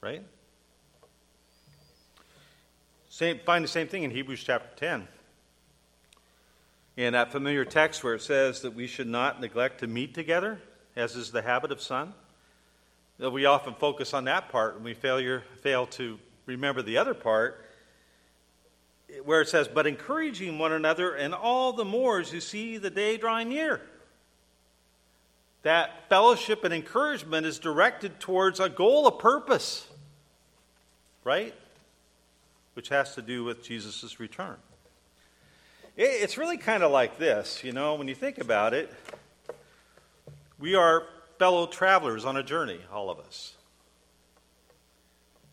Right? 0.00 0.22
Same, 3.08 3.40
find 3.44 3.64
the 3.64 3.68
same 3.68 3.88
thing 3.88 4.04
in 4.04 4.12
Hebrews 4.12 4.44
chapter 4.44 4.68
10 4.76 5.08
in 6.96 7.14
that 7.14 7.32
familiar 7.32 7.64
text 7.64 8.04
where 8.04 8.14
it 8.14 8.22
says 8.22 8.62
that 8.62 8.74
we 8.74 8.86
should 8.86 9.06
not 9.06 9.40
neglect 9.40 9.80
to 9.80 9.86
meet 9.86 10.14
together, 10.14 10.60
as 10.94 11.16
is 11.16 11.32
the 11.32 11.42
habit 11.42 11.72
of 11.72 11.80
some. 11.80 12.14
We 13.18 13.46
often 13.46 13.74
focus 13.74 14.14
on 14.14 14.24
that 14.24 14.50
part 14.50 14.76
and 14.76 14.84
we 14.84 14.94
failure, 14.94 15.42
fail 15.62 15.86
to 15.86 16.18
remember 16.46 16.82
the 16.82 16.98
other 16.98 17.14
part 17.14 17.64
where 19.24 19.40
it 19.40 19.48
says, 19.48 19.68
But 19.68 19.86
encouraging 19.86 20.58
one 20.58 20.72
another, 20.72 21.14
and 21.14 21.34
all 21.34 21.72
the 21.72 21.84
more 21.84 22.20
as 22.20 22.32
you 22.32 22.40
see 22.40 22.76
the 22.76 22.90
day 22.90 23.16
drawing 23.16 23.48
near. 23.48 23.80
That 25.68 26.08
fellowship 26.08 26.64
and 26.64 26.72
encouragement 26.72 27.44
is 27.44 27.58
directed 27.58 28.20
towards 28.20 28.58
a 28.58 28.70
goal, 28.70 29.06
a 29.06 29.12
purpose, 29.12 29.86
right? 31.24 31.54
Which 32.72 32.88
has 32.88 33.14
to 33.16 33.20
do 33.20 33.44
with 33.44 33.62
Jesus' 33.62 34.18
return. 34.18 34.56
It's 35.94 36.38
really 36.38 36.56
kind 36.56 36.82
of 36.82 36.90
like 36.90 37.18
this, 37.18 37.62
you 37.62 37.72
know, 37.72 37.96
when 37.96 38.08
you 38.08 38.14
think 38.14 38.38
about 38.38 38.72
it. 38.72 38.90
We 40.58 40.74
are 40.74 41.02
fellow 41.38 41.66
travelers 41.66 42.24
on 42.24 42.38
a 42.38 42.42
journey, 42.42 42.80
all 42.90 43.10
of 43.10 43.18
us. 43.18 43.54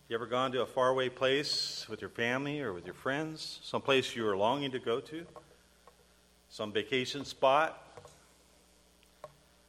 You 0.07 0.15
ever 0.15 0.27
gone 0.27 0.53
to 0.53 0.61
a 0.61 0.65
faraway 0.65 1.09
place 1.09 1.87
with 1.89 1.99
your 1.99 2.09
family 2.09 2.61
or 2.61 2.71
with 2.71 2.85
your 2.85 2.95
friends? 2.95 3.59
Some 3.63 3.81
place 3.81 4.15
you 4.15 4.25
are 4.29 4.37
longing 4.37 4.71
to 4.71 4.79
go 4.79 5.01
to? 5.01 5.25
Some 6.47 6.71
vacation 6.71 7.25
spot? 7.25 7.84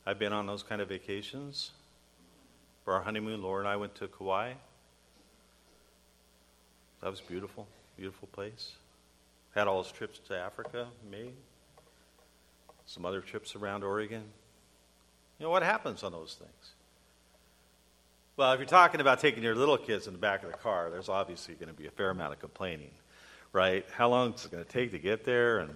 I've 0.07 0.19
been 0.19 0.33
on 0.33 0.47
those 0.47 0.62
kind 0.62 0.81
of 0.81 0.88
vacations. 0.88 1.73
For 2.85 2.95
our 2.95 3.03
honeymoon, 3.03 3.42
Laura 3.42 3.61
and 3.61 3.69
I 3.69 3.75
went 3.75 3.97
to 3.97 4.07
Kauai. 4.07 4.53
That 7.03 7.11
was 7.11 7.21
beautiful, 7.21 7.66
beautiful 7.97 8.29
place. 8.31 8.73
Had 9.55 9.66
all 9.66 9.83
those 9.83 9.90
trips 9.90 10.21
to 10.29 10.38
Africa 10.38 10.87
made. 11.11 11.33
Some 12.87 13.05
other 13.05 13.21
trips 13.21 13.57
around 13.57 13.83
Oregon. 13.83 14.23
You 15.38 15.45
know 15.45 15.51
what 15.51 15.64
happens 15.64 16.05
on 16.05 16.12
those 16.12 16.37
things? 16.38 16.73
Well, 18.37 18.53
if 18.53 18.61
you're 18.61 18.69
talking 18.69 19.01
about 19.01 19.19
taking 19.19 19.42
your 19.42 19.57
little 19.57 19.79
kids 19.79 20.07
in 20.07 20.12
the 20.12 20.19
back 20.19 20.45
of 20.45 20.53
the 20.53 20.59
car, 20.59 20.88
there's 20.90 21.09
obviously 21.09 21.55
going 21.55 21.69
to 21.69 21.75
be 21.75 21.88
a 21.88 21.90
fair 21.90 22.11
amount 22.11 22.33
of 22.33 22.38
complaining, 22.38 22.90
right? 23.53 23.85
How 23.92 24.09
long 24.09 24.35
is 24.35 24.45
it 24.45 24.53
going 24.53 24.64
to 24.64 24.71
take 24.71 24.92
to 24.92 24.99
get 24.99 25.25
there 25.25 25.59
and 25.59 25.71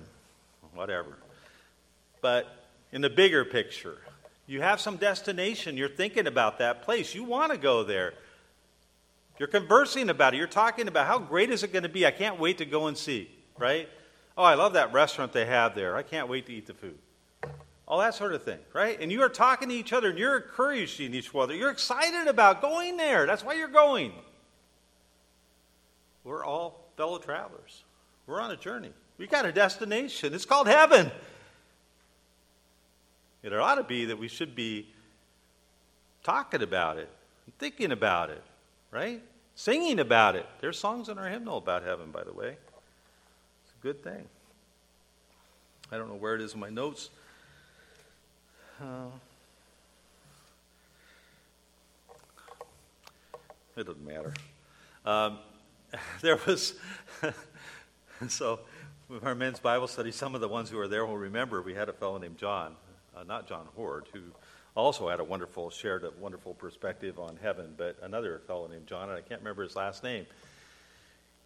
whatever. 0.75 1.17
But 2.21 2.47
in 2.93 3.01
the 3.01 3.11
bigger 3.11 3.45
picture, 3.45 3.99
you 4.51 4.61
have 4.61 4.81
some 4.81 4.97
destination. 4.97 5.77
You're 5.77 5.89
thinking 5.89 6.27
about 6.27 6.59
that 6.59 6.83
place. 6.83 7.15
You 7.15 7.23
want 7.23 7.53
to 7.53 7.59
go 7.59 7.85
there. 7.85 8.15
You're 9.39 9.49
conversing 9.49 10.11
about 10.11 10.35
it. 10.35 10.39
You're 10.39 10.49
talking 10.49 10.89
about 10.89 11.07
how 11.07 11.21
great 11.21 11.51
is 11.51 11.63
it 11.63 11.73
going 11.73 11.85
to 11.85 11.89
be? 11.89 12.05
I 12.05 12.11
can't 12.11 12.39
wait 12.41 12.59
to 12.59 12.65
go 12.65 12.89
and 12.89 12.99
see, 12.99 13.31
right? 13.57 13.89
Oh, 14.37 14.43
I 14.43 14.55
love 14.55 14.73
that 14.73 14.93
restaurant 14.93 15.33
they 15.33 15.47
have 15.47 15.77
there. 15.77 15.97
I 15.97 16.03
can't 16.03 16.29
wait 16.29 16.47
to 16.47 16.53
eat 16.53 16.67
the 16.67 16.75
food. 16.75 16.99
All 17.87 18.01
that 18.01 18.15
sort 18.15 18.35
of 18.35 18.43
thing, 18.43 18.59
right? 18.73 19.01
And 19.01 19.13
you 19.13 19.23
are 19.23 19.29
talking 19.29 19.69
to 19.69 19.75
each 19.75 19.93
other 19.93 20.11
and 20.11 20.19
you're 20.19 20.39
encouraging 20.39 21.15
each 21.15 21.33
other. 21.33 21.55
You're 21.55 21.71
excited 21.71 22.27
about 22.27 22.61
going 22.61 22.97
there. 22.97 23.27
That's 23.27 23.45
why 23.45 23.55
you're 23.55 23.69
going. 23.69 24.13
We're 26.25 26.45
all 26.45 26.91
fellow 26.97 27.19
travelers. 27.19 27.85
We're 28.27 28.41
on 28.41 28.51
a 28.51 28.57
journey. 28.57 28.93
We 29.17 29.29
got 29.29 29.47
a 29.47 29.53
destination. 29.53 30.35
It's 30.35 30.45
called 30.45 30.67
heaven. 30.67 31.13
It 33.43 33.53
ought 33.53 33.77
to 33.77 33.83
be 33.83 34.07
that 34.07 34.19
we 34.19 34.29
should 34.29 34.55
be 34.55 34.87
talking 36.23 36.63
about 36.63 36.99
it, 36.99 37.09
thinking 37.59 37.93
about 37.93 38.31
it, 38.31 38.43
right? 38.91 39.23
Singing 39.55 39.99
about 39.99 40.37
it. 40.37 40.47
There's 40.61 40.79
songs 40.79 41.09
in 41.09 41.19
our 41.19 41.29
hymnal 41.29 41.59
about 41.59 41.83
heaven, 41.83 42.11
by 42.11 42.25
the 42.25 42.33
way. 42.33 42.57
It's 43.65 43.73
a 43.79 43.83
good 43.83 44.03
thing. 44.03 44.27
I 45.91 45.97
don't 45.97 46.09
know 46.09 46.15
where 46.15 46.35
it 46.35 46.41
is 46.41 46.55
in 46.55 46.61
my 46.61 46.71
notes. 46.71 47.11
Uh, 48.81 49.07
it 53.77 53.87
doesn't 53.87 54.07
matter. 54.07 54.33
Um, 55.05 55.39
there 56.21 56.39
was, 56.47 56.75
so 58.29 58.61
our 59.23 59.35
men's 59.35 59.59
Bible 59.59 59.89
study, 59.89 60.13
some 60.13 60.35
of 60.35 60.41
the 60.41 60.49
ones 60.49 60.71
who 60.71 60.77
were 60.77 60.89
there 60.89 61.05
will 61.05 61.19
remember 61.19 61.61
we 61.63 61.75
had 61.75 61.89
a 61.89 61.93
fellow 61.93 62.19
named 62.19 62.39
John, 62.39 62.77
uh, 63.17 63.23
not 63.25 63.49
John 63.49 63.67
Hord, 63.77 64.07
who 64.13 64.21
also 64.77 65.09
had 65.09 65.21
a 65.21 65.25
wonderful, 65.25 65.71
shared 65.71 66.05
a 66.05 66.11
wonderful 66.21 66.55
perspective 66.55 67.19
on 67.19 67.39
heaven, 67.43 67.75
but 67.77 67.97
another 68.03 68.41
fellow 68.47 68.69
named 68.69 68.87
John, 68.87 69.09
and 69.09 69.19
I 69.19 69.21
can't 69.21 69.41
remember 69.41 69.63
his 69.63 69.77
last 69.77 70.03
name. 70.03 70.27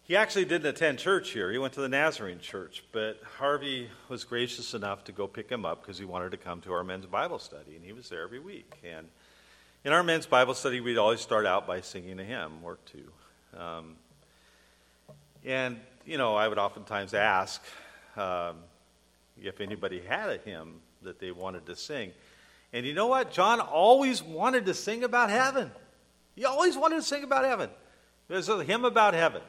He 0.03 0.15
actually 0.15 0.45
didn't 0.45 0.67
attend 0.67 0.99
church 0.99 1.31
here. 1.31 1.51
He 1.51 1.57
went 1.57 1.73
to 1.73 1.81
the 1.81 1.89
Nazarene 1.89 2.39
church, 2.39 2.83
but 2.91 3.19
Harvey 3.39 3.89
was 4.07 4.23
gracious 4.23 4.75
enough 4.75 5.03
to 5.05 5.11
go 5.11 5.25
pick 5.25 5.49
him 5.49 5.65
up 5.65 5.81
because 5.81 5.97
he 5.97 6.05
wanted 6.05 6.29
to 6.31 6.37
come 6.37 6.61
to 6.61 6.73
our 6.73 6.83
men's 6.83 7.07
Bible 7.07 7.39
study, 7.39 7.75
and 7.75 7.83
he 7.83 7.91
was 7.91 8.07
there 8.09 8.21
every 8.21 8.39
week. 8.39 8.71
And 8.83 9.07
in 9.83 9.93
our 9.93 10.03
men's 10.03 10.27
Bible 10.27 10.53
study, 10.53 10.79
we'd 10.79 10.99
always 10.99 11.21
start 11.21 11.47
out 11.47 11.65
by 11.65 11.81
singing 11.81 12.19
a 12.19 12.23
hymn 12.23 12.51
or 12.63 12.77
two. 12.85 13.59
Um, 13.59 13.95
and, 15.43 15.79
you 16.05 16.19
know, 16.19 16.35
I 16.35 16.47
would 16.47 16.59
oftentimes 16.59 17.15
ask 17.15 17.63
um, 18.15 18.57
if 19.41 19.59
anybody 19.59 20.01
had 20.07 20.29
a 20.29 20.37
hymn 20.37 20.81
that 21.05 21.19
they 21.19 21.31
wanted 21.31 21.65
to 21.67 21.75
sing. 21.75 22.11
And 22.73 22.85
you 22.85 22.93
know 22.93 23.07
what? 23.07 23.31
John 23.31 23.59
always 23.59 24.21
wanted 24.21 24.65
to 24.65 24.73
sing 24.73 25.03
about 25.03 25.29
heaven. 25.29 25.71
He 26.35 26.45
always 26.45 26.77
wanted 26.77 26.97
to 26.97 27.01
sing 27.01 27.23
about 27.23 27.45
heaven. 27.45 27.69
There's 28.27 28.49
a 28.49 28.63
hymn 28.63 28.85
about 28.85 29.13
heaven. 29.13 29.41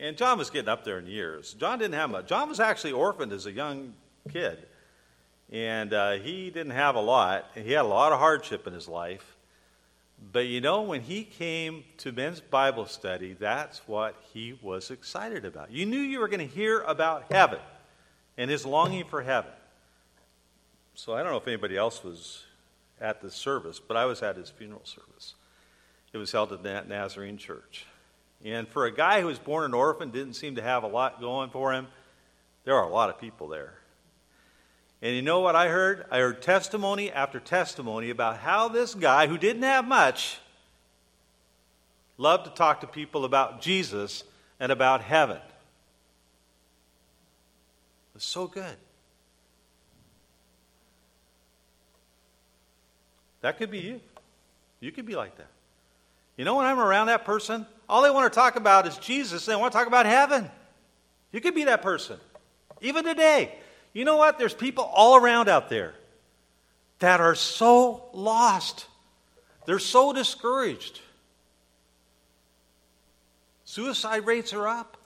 And 0.00 0.16
John 0.16 0.38
was 0.38 0.50
getting 0.50 0.68
up 0.68 0.84
there 0.84 0.98
in 0.98 1.06
years. 1.06 1.54
John 1.54 1.78
didn't 1.78 1.94
have 1.94 2.10
much. 2.10 2.26
John 2.26 2.48
was 2.48 2.60
actually 2.60 2.92
orphaned 2.92 3.32
as 3.32 3.46
a 3.46 3.52
young 3.52 3.94
kid. 4.32 4.58
And 5.50 5.92
uh, 5.92 6.12
he 6.12 6.50
didn't 6.50 6.72
have 6.72 6.94
a 6.94 7.00
lot. 7.00 7.46
He 7.54 7.72
had 7.72 7.82
a 7.82 7.88
lot 7.88 8.12
of 8.12 8.18
hardship 8.18 8.66
in 8.66 8.72
his 8.72 8.86
life. 8.86 9.36
But 10.32 10.46
you 10.46 10.60
know, 10.60 10.82
when 10.82 11.00
he 11.00 11.24
came 11.24 11.84
to 11.98 12.12
men's 12.12 12.40
Bible 12.40 12.86
study, 12.86 13.34
that's 13.34 13.78
what 13.86 14.16
he 14.32 14.58
was 14.62 14.90
excited 14.90 15.44
about. 15.44 15.70
You 15.70 15.86
knew 15.86 15.98
you 15.98 16.20
were 16.20 16.28
going 16.28 16.46
to 16.46 16.54
hear 16.54 16.80
about 16.80 17.30
heaven 17.30 17.60
and 18.36 18.50
his 18.50 18.66
longing 18.66 19.04
for 19.04 19.22
heaven. 19.22 19.50
So 20.98 21.14
I 21.14 21.22
don't 21.22 21.30
know 21.30 21.38
if 21.38 21.46
anybody 21.46 21.76
else 21.76 22.02
was 22.02 22.42
at 23.00 23.20
the 23.20 23.30
service, 23.30 23.78
but 23.78 23.96
I 23.96 24.04
was 24.06 24.20
at 24.20 24.36
his 24.36 24.50
funeral 24.50 24.82
service. 24.82 25.36
It 26.12 26.18
was 26.18 26.32
held 26.32 26.52
at 26.52 26.88
Nazarene 26.88 27.36
church. 27.36 27.86
And 28.44 28.66
for 28.66 28.84
a 28.84 28.90
guy 28.90 29.20
who 29.20 29.28
was 29.28 29.38
born 29.38 29.64
an 29.64 29.74
orphan, 29.74 30.10
didn't 30.10 30.32
seem 30.32 30.56
to 30.56 30.62
have 30.62 30.82
a 30.82 30.88
lot 30.88 31.20
going 31.20 31.50
for 31.50 31.72
him, 31.72 31.86
there 32.64 32.74
are 32.74 32.82
a 32.82 32.88
lot 32.88 33.10
of 33.10 33.20
people 33.20 33.46
there. 33.46 33.74
And 35.00 35.14
you 35.14 35.22
know 35.22 35.38
what 35.38 35.54
I 35.54 35.68
heard? 35.68 36.04
I 36.10 36.18
heard 36.18 36.42
testimony 36.42 37.12
after 37.12 37.38
testimony 37.38 38.10
about 38.10 38.38
how 38.38 38.66
this 38.66 38.92
guy, 38.92 39.28
who 39.28 39.38
didn't 39.38 39.62
have 39.62 39.86
much, 39.86 40.40
loved 42.16 42.46
to 42.46 42.50
talk 42.50 42.80
to 42.80 42.88
people 42.88 43.24
about 43.24 43.62
Jesus 43.62 44.24
and 44.58 44.72
about 44.72 45.02
heaven. 45.02 45.36
It 45.36 45.42
was 48.14 48.24
so 48.24 48.48
good. 48.48 48.76
That 53.40 53.58
could 53.58 53.70
be 53.70 53.78
you. 53.78 54.00
You 54.80 54.92
could 54.92 55.06
be 55.06 55.16
like 55.16 55.36
that. 55.36 55.48
You 56.36 56.44
know, 56.44 56.56
when 56.56 56.66
I'm 56.66 56.78
around 56.78 57.08
that 57.08 57.24
person, 57.24 57.66
all 57.88 58.02
they 58.02 58.10
want 58.10 58.32
to 58.32 58.36
talk 58.36 58.56
about 58.56 58.86
is 58.86 58.96
Jesus. 58.98 59.46
They 59.46 59.56
want 59.56 59.72
to 59.72 59.78
talk 59.78 59.88
about 59.88 60.06
heaven. 60.06 60.50
You 61.32 61.40
could 61.40 61.54
be 61.54 61.64
that 61.64 61.82
person. 61.82 62.18
Even 62.80 63.04
today. 63.04 63.54
You 63.92 64.04
know 64.04 64.16
what? 64.16 64.38
There's 64.38 64.54
people 64.54 64.84
all 64.84 65.16
around 65.16 65.48
out 65.48 65.68
there 65.68 65.94
that 67.00 67.20
are 67.20 67.34
so 67.34 68.04
lost. 68.12 68.86
They're 69.66 69.78
so 69.78 70.12
discouraged. 70.12 71.00
Suicide 73.64 74.26
rates 74.26 74.52
are 74.52 74.68
up. 74.68 74.96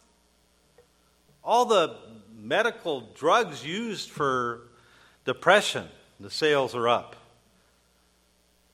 All 1.43 1.65
the 1.65 1.97
medical 2.39 3.09
drugs 3.15 3.65
used 3.65 4.11
for 4.11 4.63
depression, 5.25 5.89
the 6.21 6.31
sales 6.31 6.75
are 6.75 6.89
up. 6.89 7.17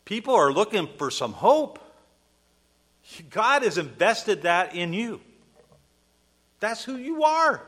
People 0.08 0.34
are 0.36 0.50
looking 0.50 0.88
for 0.96 1.10
some 1.10 1.34
hope. 1.34 1.78
God 3.28 3.62
has 3.62 3.76
invested 3.76 4.40
that 4.44 4.74
in 4.74 4.94
you. 4.94 5.20
That's 6.60 6.82
who 6.82 6.96
you 6.96 7.24
are. 7.24 7.62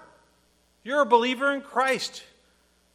You're 0.83 1.03
a 1.03 1.07
believer 1.07 1.53
in 1.53 1.61
Christ. 1.61 2.23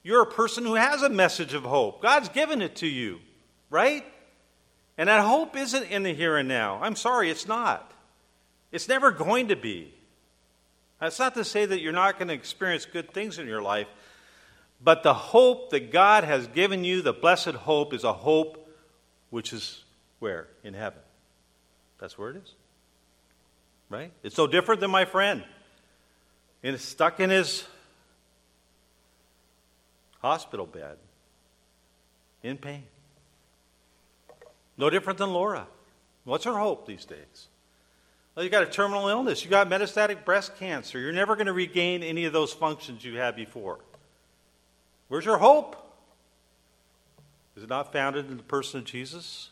You're 0.01 0.23
a 0.23 0.25
person 0.25 0.65
who 0.65 0.73
has 0.73 1.03
a 1.03 1.09
message 1.09 1.53
of 1.53 1.61
hope. 1.61 2.01
God's 2.01 2.29
given 2.29 2.63
it 2.63 2.77
to 2.77 2.87
you, 2.87 3.19
right? 3.69 4.03
And 4.97 5.09
that 5.09 5.23
hope 5.23 5.55
isn't 5.55 5.91
in 5.91 6.01
the 6.01 6.15
here 6.15 6.37
and 6.37 6.49
now. 6.49 6.79
I'm 6.81 6.95
sorry, 6.95 7.29
it's 7.29 7.47
not. 7.47 7.91
It's 8.71 8.87
never 8.87 9.11
going 9.11 9.49
to 9.49 9.55
be. 9.55 9.93
That's 10.99 11.19
not 11.19 11.35
to 11.35 11.45
say 11.45 11.67
that 11.67 11.81
you're 11.81 11.93
not 11.93 12.17
going 12.17 12.29
to 12.29 12.33
experience 12.33 12.85
good 12.85 13.13
things 13.13 13.37
in 13.37 13.45
your 13.45 13.61
life, 13.61 13.89
but 14.83 15.03
the 15.03 15.13
hope 15.13 15.69
that 15.69 15.91
God 15.91 16.23
has 16.23 16.47
given 16.47 16.83
you, 16.83 17.03
the 17.03 17.13
blessed 17.13 17.49
hope, 17.49 17.93
is 17.93 18.03
a 18.03 18.11
hope 18.11 18.63
which 19.29 19.53
is 19.53 19.83
where? 20.19 20.47
In 20.63 20.73
heaven. 20.73 20.99
That's 21.99 22.17
where 22.17 22.31
it 22.31 22.37
is. 22.37 22.53
Right? 23.89 24.11
It's 24.23 24.37
no 24.37 24.47
different 24.47 24.81
than 24.81 24.91
my 24.91 25.05
friend. 25.05 25.43
And 26.63 26.75
it's 26.75 26.83
stuck 26.83 27.19
in 27.19 27.29
his 27.29 27.63
hospital 30.19 30.65
bed 30.65 30.97
in 32.41 32.57
pain. 32.57 32.83
No 34.77 34.89
different 34.89 35.19
than 35.19 35.31
Laura. 35.31 35.67
What's 36.23 36.45
her 36.45 36.57
hope 36.57 36.87
these 36.87 37.05
days? 37.05 37.47
Well, 38.35 38.43
you 38.43 38.49
got 38.49 38.63
a 38.63 38.67
terminal 38.67 39.07
illness. 39.07 39.43
You 39.43 39.49
got 39.49 39.69
metastatic 39.69 40.25
breast 40.25 40.57
cancer. 40.57 40.99
You're 40.99 41.13
never 41.13 41.35
going 41.35 41.45
to 41.47 41.53
regain 41.53 42.03
any 42.03 42.25
of 42.25 42.33
those 42.33 42.51
functions 42.51 43.05
you 43.05 43.17
had 43.17 43.35
before. 43.35 43.79
Where's 45.07 45.25
your 45.25 45.37
hope? 45.37 45.84
Is 47.55 47.63
it 47.63 47.69
not 47.69 47.93
founded 47.93 48.29
in 48.29 48.37
the 48.37 48.43
person 48.43 48.81
of 48.81 48.85
Jesus? 48.85 49.49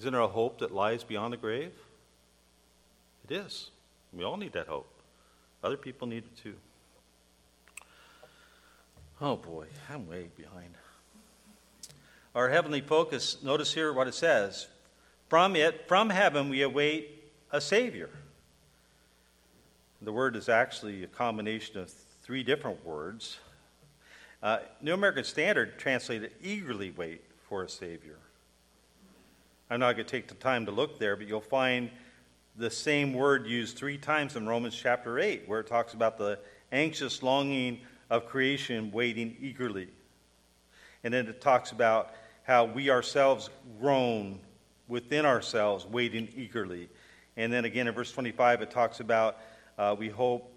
Isn't 0.00 0.12
there 0.12 0.20
a 0.20 0.28
hope 0.28 0.58
that 0.60 0.72
lies 0.72 1.04
beyond 1.04 1.32
the 1.32 1.36
grave? 1.36 1.72
It 3.28 3.34
is. 3.34 3.70
We 4.12 4.24
all 4.24 4.36
need 4.36 4.52
that 4.52 4.68
hope. 4.68 4.88
Other 5.62 5.76
people 5.76 6.06
need 6.06 6.24
it 6.24 6.36
too. 6.36 6.54
Oh 9.20 9.36
boy, 9.36 9.66
I'm 9.88 10.06
way 10.08 10.28
behind. 10.36 10.74
Our 12.34 12.48
heavenly 12.48 12.80
focus, 12.80 13.38
notice 13.42 13.72
here 13.72 13.92
what 13.92 14.08
it 14.08 14.14
says. 14.14 14.66
From 15.28 15.56
it, 15.56 15.86
from 15.88 16.10
heaven, 16.10 16.48
we 16.48 16.62
await 16.62 17.32
a 17.50 17.60
Savior. 17.60 18.10
The 20.02 20.12
word 20.12 20.36
is 20.36 20.48
actually 20.48 21.04
a 21.04 21.06
combination 21.06 21.78
of 21.78 21.90
three 22.22 22.42
different 22.42 22.84
words. 22.84 23.38
Uh, 24.44 24.58
New 24.82 24.92
American 24.92 25.24
Standard 25.24 25.78
translated 25.78 26.30
eagerly 26.42 26.90
wait 26.90 27.22
for 27.48 27.62
a 27.64 27.68
Savior. 27.68 28.18
I'm 29.70 29.80
not 29.80 29.94
going 29.94 30.04
to 30.04 30.10
take 30.10 30.28
the 30.28 30.34
time 30.34 30.66
to 30.66 30.70
look 30.70 30.98
there, 30.98 31.16
but 31.16 31.26
you'll 31.26 31.40
find 31.40 31.88
the 32.54 32.70
same 32.70 33.14
word 33.14 33.46
used 33.46 33.78
three 33.78 33.96
times 33.96 34.36
in 34.36 34.46
Romans 34.46 34.76
chapter 34.76 35.18
8, 35.18 35.48
where 35.48 35.60
it 35.60 35.66
talks 35.66 35.94
about 35.94 36.18
the 36.18 36.38
anxious 36.72 37.22
longing 37.22 37.80
of 38.10 38.26
creation 38.26 38.92
waiting 38.92 39.34
eagerly. 39.40 39.88
And 41.04 41.14
then 41.14 41.26
it 41.26 41.40
talks 41.40 41.72
about 41.72 42.10
how 42.42 42.66
we 42.66 42.90
ourselves 42.90 43.48
groan 43.80 44.38
within 44.88 45.24
ourselves, 45.24 45.86
waiting 45.86 46.28
eagerly. 46.36 46.90
And 47.38 47.50
then 47.50 47.64
again 47.64 47.88
in 47.88 47.94
verse 47.94 48.12
25, 48.12 48.60
it 48.60 48.70
talks 48.70 49.00
about 49.00 49.38
uh, 49.78 49.96
we 49.98 50.10
hope 50.10 50.53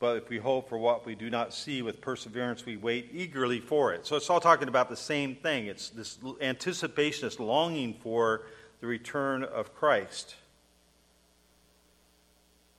but 0.00 0.16
if 0.16 0.28
we 0.28 0.38
hope 0.38 0.68
for 0.68 0.78
what 0.78 1.04
we 1.04 1.16
do 1.16 1.28
not 1.28 1.52
see 1.52 1.82
with 1.82 2.00
perseverance, 2.00 2.64
we 2.64 2.76
wait 2.76 3.10
eagerly 3.12 3.58
for 3.58 3.92
it. 3.92 4.06
So 4.06 4.16
it's 4.16 4.30
all 4.30 4.40
talking 4.40 4.68
about 4.68 4.88
the 4.88 4.96
same 4.96 5.34
thing. 5.34 5.66
It's 5.66 5.90
this 5.90 6.18
anticipation, 6.40 7.26
this 7.26 7.40
longing 7.40 7.94
for 7.94 8.42
the 8.80 8.86
return 8.86 9.42
of 9.42 9.74
Christ. 9.74 10.36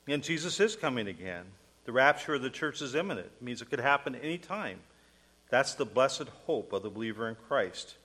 And 0.08 0.24
Jesus 0.24 0.60
is 0.62 0.78
coming 0.78 1.08
again. 1.08 1.44
The 1.84 1.92
rapture 1.92 2.36
of 2.36 2.42
the 2.42 2.50
church 2.50 2.82
is 2.82 2.96
imminent. 2.96 3.28
It 3.28 3.44
means 3.44 3.62
it 3.62 3.70
could 3.70 3.82
happen 3.82 4.16
any 4.16 4.38
time. 4.38 4.80
That's 5.50 5.74
the 5.74 5.86
blessed 5.86 6.30
hope 6.46 6.72
of 6.72 6.84
the 6.84 6.90
believer 6.90 7.28
in 7.28 7.36
Christ. 7.48 7.96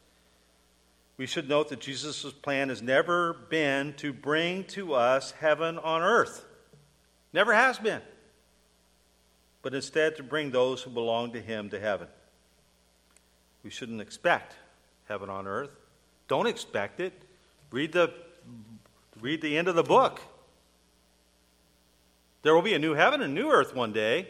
We 1.17 1.27
should 1.27 1.49
note 1.49 1.69
that 1.69 1.81
Jesus' 1.81 2.33
plan 2.33 2.69
has 2.69 2.83
never 2.83 3.35
been 3.49 3.93
to 3.99 4.13
bring 4.13 4.65
to 4.65 4.95
us 4.95 5.31
heaven 5.33 5.79
on 5.79 6.03
earth. 6.03 6.45
Never 7.33 7.55
has 7.55 7.79
been 7.79 8.01
but 9.65 9.73
instead 9.73 10.15
to 10.15 10.23
bring 10.23 10.51
those 10.51 10.83
who 10.83 10.91
belong 10.91 11.33
to 11.33 11.41
Him 11.41 11.71
to 11.71 11.81
heaven. 11.81 12.07
We 13.65 13.71
shouldn't 13.71 14.03
expect 14.03 14.55
heaven 15.09 15.31
on 15.31 15.47
earth. 15.47 15.71
Don't 16.29 16.47
expect 16.47 17.01
it. 17.01 17.15
Read 17.71 17.93
the, 17.93 18.13
read 19.23 19.41
the 19.41 19.57
end 19.57 19.69
of 19.69 19.75
the 19.75 19.83
book. 19.83 20.21
There 22.43 22.55
will 22.55 22.61
be 22.61 22.75
a 22.75 22.79
new 22.79 22.93
heaven 22.93 23.23
and 23.23 23.35
new 23.35 23.51
earth 23.51 23.75
one 23.75 23.95
day, 23.95 24.29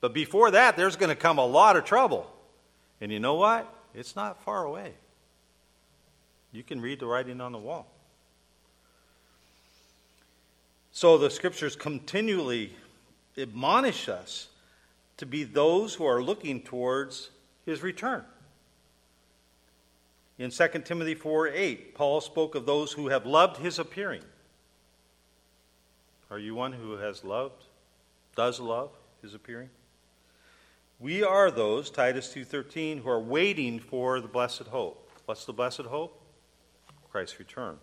but 0.00 0.12
before 0.12 0.50
that, 0.50 0.76
there's 0.76 0.96
going 0.96 1.10
to 1.10 1.16
come 1.16 1.38
a 1.38 1.46
lot 1.46 1.76
of 1.76 1.84
trouble. 1.84 2.28
And 3.00 3.12
you 3.12 3.20
know 3.20 3.34
what? 3.34 3.72
It's 3.94 4.16
not 4.16 4.42
far 4.42 4.64
away. 4.64 4.94
You 6.50 6.64
can 6.64 6.80
read 6.80 6.98
the 6.98 7.06
writing 7.06 7.40
on 7.40 7.52
the 7.52 7.58
wall. 7.58 7.86
So 10.90 11.18
the 11.18 11.30
scriptures 11.30 11.76
continually 11.76 12.72
admonish 13.38 14.08
us 14.08 14.48
to 15.16 15.26
be 15.26 15.44
those 15.44 15.94
who 15.94 16.04
are 16.04 16.22
looking 16.22 16.60
towards 16.60 17.30
his 17.64 17.82
return. 17.82 18.24
In 20.38 20.50
2 20.50 20.68
Timothy 20.84 21.14
4 21.14 21.48
8, 21.48 21.94
Paul 21.94 22.20
spoke 22.20 22.54
of 22.54 22.66
those 22.66 22.92
who 22.92 23.08
have 23.08 23.24
loved 23.24 23.56
his 23.56 23.78
appearing. 23.78 24.22
Are 26.30 26.38
you 26.38 26.54
one 26.54 26.72
who 26.72 26.92
has 26.98 27.24
loved, 27.24 27.64
does 28.34 28.60
love 28.60 28.90
his 29.22 29.32
appearing? 29.32 29.70
We 30.98 31.22
are 31.22 31.50
those, 31.50 31.90
Titus 31.90 32.32
2:13, 32.32 33.02
who 33.02 33.08
are 33.08 33.20
waiting 33.20 33.78
for 33.78 34.20
the 34.20 34.28
blessed 34.28 34.68
hope. 34.68 35.10
What's 35.26 35.44
the 35.44 35.52
blessed 35.52 35.82
hope? 35.82 36.20
Christ's 37.10 37.38
return. 37.38 37.78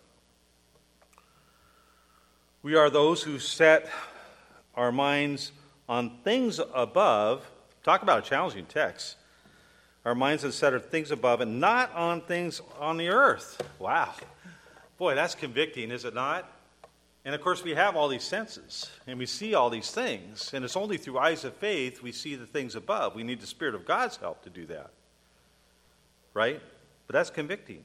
We 2.63 2.75
are 2.75 2.89
those 2.89 3.23
who 3.23 3.39
set 3.39 3.89
our 4.75 4.91
minds 4.91 5.51
on 5.87 6.17
things 6.23 6.59
above. 6.73 7.49
Talk 7.83 8.03
about 8.03 8.19
a 8.19 8.21
challenging 8.21 8.65
text. 8.65 9.17
Our 10.05 10.15
minds 10.15 10.43
are 10.43 10.51
set 10.51 10.73
on 10.73 10.81
things 10.81 11.11
above 11.11 11.41
and 11.41 11.59
not 11.59 11.93
on 11.93 12.21
things 12.21 12.61
on 12.79 12.97
the 12.97 13.09
earth. 13.09 13.61
Wow. 13.79 14.13
Boy, 14.97 15.15
that's 15.15 15.35
convicting, 15.35 15.91
is 15.91 16.05
it 16.05 16.13
not? 16.13 16.49
And 17.25 17.33
of 17.33 17.41
course, 17.41 17.63
we 17.63 17.71
have 17.71 17.95
all 17.95 18.09
these 18.09 18.23
senses 18.23 18.89
and 19.07 19.17
we 19.17 19.25
see 19.25 19.53
all 19.53 19.69
these 19.69 19.91
things. 19.91 20.53
And 20.53 20.65
it's 20.65 20.75
only 20.75 20.97
through 20.97 21.19
eyes 21.19 21.45
of 21.45 21.53
faith 21.55 22.01
we 22.01 22.11
see 22.11 22.35
the 22.35 22.45
things 22.45 22.75
above. 22.75 23.15
We 23.15 23.23
need 23.23 23.39
the 23.39 23.47
Spirit 23.47 23.75
of 23.75 23.85
God's 23.85 24.17
help 24.17 24.43
to 24.43 24.49
do 24.49 24.65
that. 24.65 24.91
Right? 26.33 26.61
But 27.07 27.13
that's 27.13 27.29
convicting. 27.29 27.83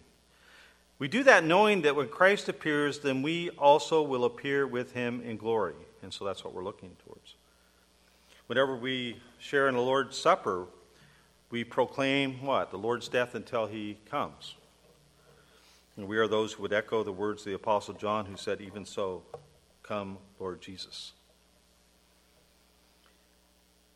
We 0.99 1.07
do 1.07 1.23
that 1.25 1.45
knowing 1.45 1.83
that 1.83 1.95
when 1.95 2.09
Christ 2.09 2.49
appears, 2.49 2.99
then 2.99 3.23
we 3.23 3.51
also 3.51 4.03
will 4.03 4.25
appear 4.25 4.67
with 4.67 4.93
him 4.93 5.23
in 5.23 5.37
glory. 5.37 5.75
And 6.03 6.13
so 6.13 6.25
that's 6.25 6.43
what 6.43 6.53
we're 6.53 6.65
looking 6.65 6.97
towards. 7.05 7.35
Whenever 8.49 8.75
we 8.75 9.21
share 9.39 9.69
in 9.69 9.75
the 9.75 9.81
Lord's 9.81 10.17
Supper, 10.17 10.67
we 11.51 11.65
proclaim 11.65 12.43
what? 12.43 12.71
The 12.71 12.79
Lord's 12.79 13.07
death 13.07 13.35
until 13.35 13.67
he 13.67 13.99
comes. 14.11 14.55
And 15.99 16.09
we 16.09 16.17
are 16.17 16.27
those 16.27 16.55
who 16.55 16.63
would 16.63 16.73
echo 16.73 17.03
the 17.05 17.13
words 17.13 17.43
of 17.43 17.47
the 17.47 17.55
Apostle 17.55 17.93
John, 17.93 18.25
who 18.25 18.37
said, 18.37 18.63
Even 18.63 18.87
so, 18.87 19.23
come, 19.83 20.17
Lord 20.41 20.63
Jesus. 20.63 21.13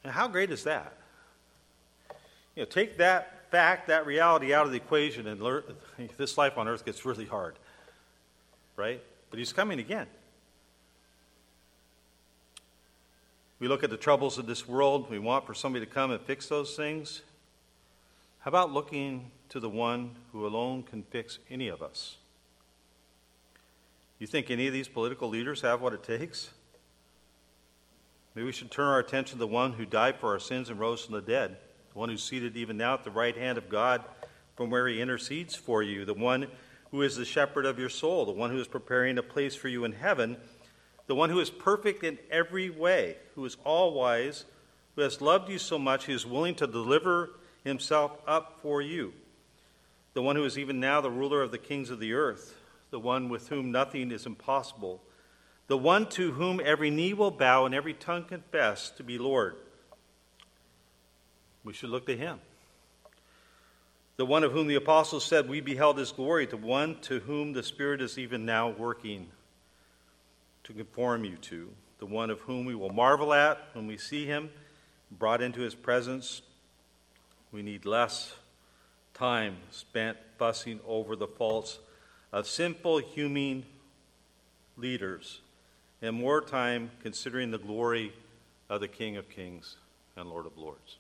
And 0.05 0.13
how 0.13 0.29
great 0.29 0.51
is 0.51 0.65
that? 0.65 0.99
You 2.55 2.63
know, 2.63 2.67
take 2.67 2.99
that 2.99 3.51
fact, 3.51 3.87
that 3.89 4.05
reality 4.05 4.53
out 4.53 4.67
of 4.67 4.73
the 4.73 4.77
equation, 4.77 5.29
and 5.29 5.41
learn, 5.41 5.63
this 6.19 6.37
life 6.37 6.59
on 6.59 6.69
earth 6.69 6.85
gets 6.85 7.07
really 7.07 7.27
hard. 7.27 7.59
Right? 8.77 9.03
But 9.31 9.39
he's 9.39 9.55
coming 9.55 9.79
again. 9.79 10.09
We 13.63 13.69
look 13.69 13.85
at 13.85 13.91
the 13.91 13.97
troubles 13.97 14.39
of 14.39 14.47
this 14.47 14.67
world. 14.67 15.09
We 15.09 15.21
want 15.21 15.47
for 15.47 15.55
somebody 15.55 15.87
to 15.87 15.91
come 15.93 16.11
and 16.11 16.21
fix 16.21 16.49
those 16.49 16.75
things. 16.75 17.23
How 18.41 18.49
about 18.49 18.73
looking 18.73 19.31
to 19.51 19.61
the 19.61 19.69
one 19.69 20.17
who 20.33 20.45
alone 20.45 20.83
can 20.83 21.05
fix 21.05 21.39
any 21.49 21.69
of 21.69 21.81
us? 21.81 22.17
You 24.19 24.27
think 24.27 24.51
any 24.51 24.67
of 24.67 24.73
these 24.73 24.89
political 24.89 25.29
leaders 25.29 25.61
have 25.61 25.81
what 25.81 25.93
it 25.93 26.03
takes? 26.03 26.51
Maybe 28.35 28.47
we 28.47 28.51
should 28.51 28.73
turn 28.73 28.89
our 28.89 28.99
attention 28.99 29.39
to 29.39 29.39
the 29.39 29.47
one 29.47 29.75
who 29.75 29.87
died 29.87 30.17
for 30.17 30.33
our 30.33 30.41
sins 30.41 30.69
and 30.69 30.81
rose 30.81 31.05
from 31.05 31.15
the 31.15 31.21
dead, 31.21 31.57
the 31.93 31.99
one 32.01 32.09
who's 32.09 32.25
seated 32.25 32.57
even 32.57 32.77
now 32.77 32.95
at 32.95 33.05
the 33.05 33.13
right 33.13 33.37
hand 33.37 33.59
of 33.59 33.69
God 33.69 34.03
from 34.57 34.71
where 34.71 34.89
he 34.89 35.01
intercedes 35.01 35.55
for 35.55 35.85
you, 35.85 36.05
the 36.05 36.15
one 36.15 36.49
who 36.91 37.03
is 37.03 37.15
the 37.15 37.25
shepherd 37.25 37.65
of 37.65 37.79
your 37.79 37.89
soul, 37.89 38.27
the 38.27 38.33
one 38.33 38.51
who 38.51 38.59
is 38.59 38.67
preparing 38.67 39.19
a 39.19 39.23
place 39.23 39.55
for 39.55 39.69
you 39.69 39.85
in 39.85 39.93
heaven 39.93 40.37
the 41.13 41.17
one 41.17 41.29
who 41.29 41.41
is 41.41 41.51
perfect 41.51 42.05
in 42.05 42.19
every 42.31 42.71
way, 42.71 43.19
who 43.35 43.45
is 43.45 43.59
all 43.65 43.93
wise, 43.93 44.47
who 44.97 45.03
has 45.03 45.21
loved 45.21 45.51
you 45.51 45.59
so 45.59 45.79
much, 45.79 46.07
he 46.07 46.15
is 46.15 46.25
willing 46.25 46.55
to 46.55 46.67
deliver 46.67 47.29
himself 47.65 48.13
up 48.27 48.61
for 48.63 48.81
you. 48.81 49.13
The 50.15 50.23
one 50.23 50.37
who 50.37 50.45
is 50.47 50.57
even 50.57 50.81
now 50.81 51.03
the 51.03 51.11
ruler 51.11 51.43
of 51.43 51.51
the 51.51 51.59
kings 51.59 51.91
of 51.91 52.01
the 52.01 52.15
earth, 52.15 52.57
the 52.91 52.99
one 52.99 53.29
with 53.29 53.51
whom 53.51 53.71
nothing 53.71 54.11
is 54.11 54.25
impossible, 54.25 55.03
the 55.67 55.77
one 55.77 56.09
to 56.13 56.33
whom 56.33 56.63
every 56.65 56.89
knee 56.89 57.13
will 57.13 57.31
bow 57.31 57.67
and 57.67 57.75
every 57.75 57.93
tongue 57.93 58.25
confess 58.25 58.89
to 58.93 59.03
be 59.03 59.19
Lord. 59.19 59.57
We 61.63 61.75
should 61.75 61.91
look 61.91 62.07
to 62.07 62.17
him. 62.17 62.41
The 64.17 64.25
one 64.25 64.45
of 64.45 64.53
whom 64.53 64.67
the 64.67 64.77
apostles 64.77 65.27
said, 65.27 65.47
We 65.47 65.61
beheld 65.61 65.99
his 65.99 66.11
glory, 66.11 66.47
the 66.47 66.57
one 66.57 66.99
to 67.03 67.21
whom 67.21 67.53
the 67.53 67.63
Spirit 67.63 68.01
is 68.01 68.17
even 68.17 68.47
now 68.47 68.71
working 68.71 69.29
to 70.65 70.73
conform 70.73 71.25
you 71.25 71.37
to, 71.37 71.71
the 71.99 72.07
one 72.07 72.31
of 72.31 72.41
whom 72.41 72.65
we 72.65 72.75
will 72.75 72.93
marvel 72.93 73.33
at 73.33 73.59
when 73.75 73.87
we 73.87 73.97
see 73.97 74.27
him 74.27 74.51
brought 75.11 75.43
into 75.43 75.61
his 75.61 75.75
presence. 75.75 76.43
We 77.51 77.63
need 77.63 77.85
less 77.85 78.35
time 79.15 79.57
spent 79.71 80.17
fussing 80.39 80.81
over 80.87 81.17
the 81.17 81.27
faults 81.27 81.79
of 82.33 82.47
sinful 82.47 82.99
human 82.99 83.65
leaders 84.77 85.41
and 86.01 86.17
more 86.17 86.41
time 86.41 86.91
considering 87.03 87.51
the 87.51 87.59
glory 87.59 88.13
of 88.69 88.81
the 88.81 88.89
King 88.89 89.17
of 89.17 89.29
Kings 89.29 89.77
and 90.17 90.29
Lord 90.29 90.47
of 90.47 90.57
Lords. 90.57 90.97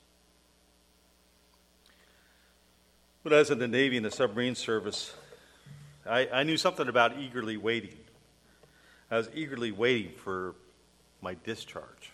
When 3.22 3.33
I 3.33 3.38
was 3.38 3.51
in 3.51 3.59
the 3.59 3.68
Navy 3.68 3.96
in 3.96 4.03
the 4.03 4.11
submarine 4.11 4.54
service, 4.54 5.15
I, 6.04 6.29
I 6.33 6.42
knew 6.42 6.56
something 6.56 6.88
about 6.88 7.19
eagerly 7.19 7.56
waiting. 7.56 7.96
I 9.13 9.19
was 9.19 9.29
eagerly 9.35 9.73
waiting 9.73 10.13
for 10.17 10.54
my 11.21 11.37
discharge. 11.44 12.10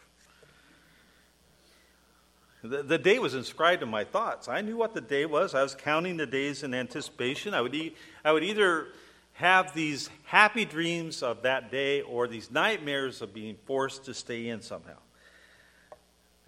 The, 2.64 2.82
the 2.82 2.98
day 2.98 3.20
was 3.20 3.34
inscribed 3.34 3.84
in 3.84 3.88
my 3.88 4.02
thoughts. 4.02 4.48
I 4.48 4.62
knew 4.62 4.76
what 4.76 4.94
the 4.94 5.00
day 5.00 5.24
was. 5.24 5.54
I 5.54 5.62
was 5.62 5.76
counting 5.76 6.16
the 6.16 6.26
days 6.26 6.64
in 6.64 6.74
anticipation. 6.74 7.54
I 7.54 7.60
would, 7.60 7.72
e- 7.72 7.94
I 8.24 8.32
would 8.32 8.42
either 8.42 8.88
have 9.34 9.72
these 9.74 10.10
happy 10.24 10.64
dreams 10.64 11.22
of 11.22 11.42
that 11.42 11.70
day 11.70 12.00
or 12.00 12.26
these 12.26 12.50
nightmares 12.50 13.22
of 13.22 13.32
being 13.32 13.54
forced 13.64 14.06
to 14.06 14.12
stay 14.12 14.48
in 14.48 14.60
somehow. 14.60 14.98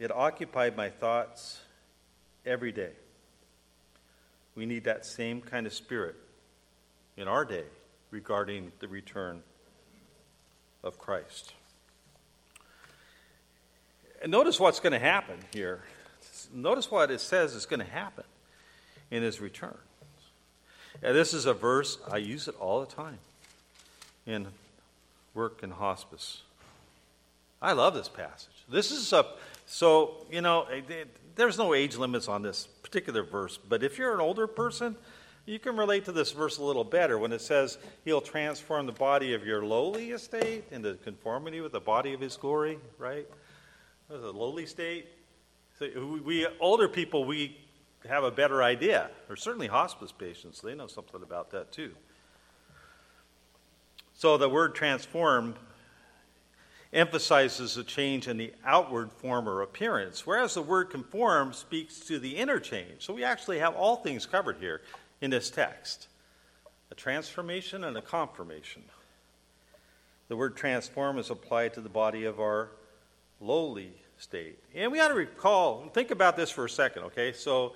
It 0.00 0.10
occupied 0.10 0.76
my 0.76 0.90
thoughts 0.90 1.60
every 2.44 2.72
day. 2.72 2.90
We 4.56 4.66
need 4.66 4.82
that 4.82 5.06
same 5.06 5.42
kind 5.42 5.64
of 5.68 5.72
spirit 5.72 6.16
in 7.16 7.28
our 7.28 7.44
day 7.44 7.66
regarding 8.10 8.72
the 8.80 8.88
return 8.88 9.44
of 10.90 10.98
Christ. 10.98 11.52
And 14.20 14.32
notice 14.32 14.58
what's 14.58 14.80
going 14.80 14.92
to 14.92 14.98
happen 14.98 15.36
here. 15.54 15.84
notice 16.52 16.90
what 16.90 17.12
it 17.12 17.20
says 17.20 17.54
is 17.54 17.64
going 17.64 17.78
to 17.78 17.90
happen 17.90 18.24
in 19.12 19.22
his 19.22 19.40
return. 19.40 19.78
And 21.00 21.14
this 21.14 21.32
is 21.32 21.46
a 21.46 21.54
verse, 21.54 21.98
I 22.10 22.16
use 22.16 22.48
it 22.48 22.56
all 22.58 22.80
the 22.80 22.92
time 22.92 23.18
in 24.26 24.48
work 25.32 25.62
in 25.62 25.70
hospice. 25.70 26.42
I 27.62 27.70
love 27.72 27.94
this 27.94 28.08
passage. 28.08 28.48
This 28.68 28.90
is 28.90 29.12
a, 29.12 29.24
so, 29.66 30.26
you 30.28 30.40
know, 30.40 30.66
there's 31.36 31.56
no 31.56 31.72
age 31.72 31.96
limits 31.96 32.26
on 32.26 32.42
this 32.42 32.66
particular 32.82 33.22
verse, 33.22 33.60
but 33.68 33.84
if 33.84 33.96
you're 33.96 34.12
an 34.12 34.20
older 34.20 34.48
person, 34.48 34.96
you 35.46 35.58
can 35.58 35.76
relate 35.76 36.04
to 36.04 36.12
this 36.12 36.32
verse 36.32 36.58
a 36.58 36.62
little 36.62 36.84
better 36.84 37.18
when 37.18 37.32
it 37.32 37.40
says, 37.40 37.78
He'll 38.04 38.20
transform 38.20 38.86
the 38.86 38.92
body 38.92 39.34
of 39.34 39.44
your 39.44 39.64
lowly 39.64 40.10
estate 40.10 40.64
into 40.70 40.94
conformity 40.94 41.60
with 41.60 41.72
the 41.72 41.80
body 41.80 42.12
of 42.12 42.20
His 42.20 42.36
glory, 42.36 42.78
right? 42.98 43.26
The 44.08 44.32
lowly 44.32 44.66
state. 44.66 45.06
So 45.78 46.20
we, 46.24 46.46
older 46.60 46.88
people, 46.88 47.24
we 47.24 47.56
have 48.08 48.24
a 48.24 48.30
better 48.30 48.62
idea, 48.62 49.10
or 49.28 49.36
certainly 49.36 49.66
hospice 49.66 50.12
patients, 50.12 50.60
they 50.60 50.74
know 50.74 50.86
something 50.86 51.22
about 51.22 51.50
that 51.50 51.72
too. 51.72 51.92
So 54.14 54.36
the 54.36 54.48
word 54.48 54.74
transform 54.74 55.54
emphasizes 56.92 57.76
a 57.76 57.84
change 57.84 58.26
in 58.26 58.36
the 58.36 58.52
outward 58.64 59.12
form 59.12 59.48
or 59.48 59.62
appearance, 59.62 60.26
whereas 60.26 60.54
the 60.54 60.62
word 60.62 60.90
conform 60.90 61.52
speaks 61.52 62.00
to 62.00 62.18
the 62.18 62.36
inner 62.36 62.58
change. 62.58 63.04
So 63.04 63.14
we 63.14 63.22
actually 63.22 63.60
have 63.60 63.74
all 63.74 63.96
things 63.96 64.26
covered 64.26 64.56
here 64.58 64.82
in 65.20 65.30
this 65.30 65.50
text 65.50 66.08
a 66.90 66.94
transformation 66.94 67.84
and 67.84 67.96
a 67.96 68.02
confirmation. 68.02 68.82
The 70.28 70.36
word 70.36 70.56
transform 70.56 71.18
is 71.18 71.30
applied 71.30 71.74
to 71.74 71.80
the 71.80 71.88
body 71.88 72.24
of 72.24 72.40
our 72.40 72.70
lowly 73.40 73.92
state. 74.18 74.58
And 74.74 74.92
we 74.92 75.00
ought 75.00 75.08
to 75.08 75.14
recall, 75.14 75.88
think 75.94 76.10
about 76.10 76.36
this 76.36 76.50
for 76.50 76.64
a 76.64 76.70
second, 76.70 77.04
okay? 77.04 77.32
So, 77.32 77.74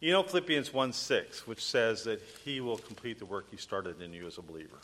you 0.00 0.12
know 0.12 0.22
Philippians 0.22 0.72
1 0.72 0.92
6, 0.92 1.46
which 1.46 1.64
says 1.64 2.04
that 2.04 2.20
he 2.44 2.60
will 2.60 2.76
complete 2.76 3.18
the 3.18 3.24
work 3.24 3.46
he 3.50 3.56
started 3.56 4.02
in 4.02 4.12
you 4.12 4.26
as 4.26 4.36
a 4.36 4.42
believer, 4.42 4.78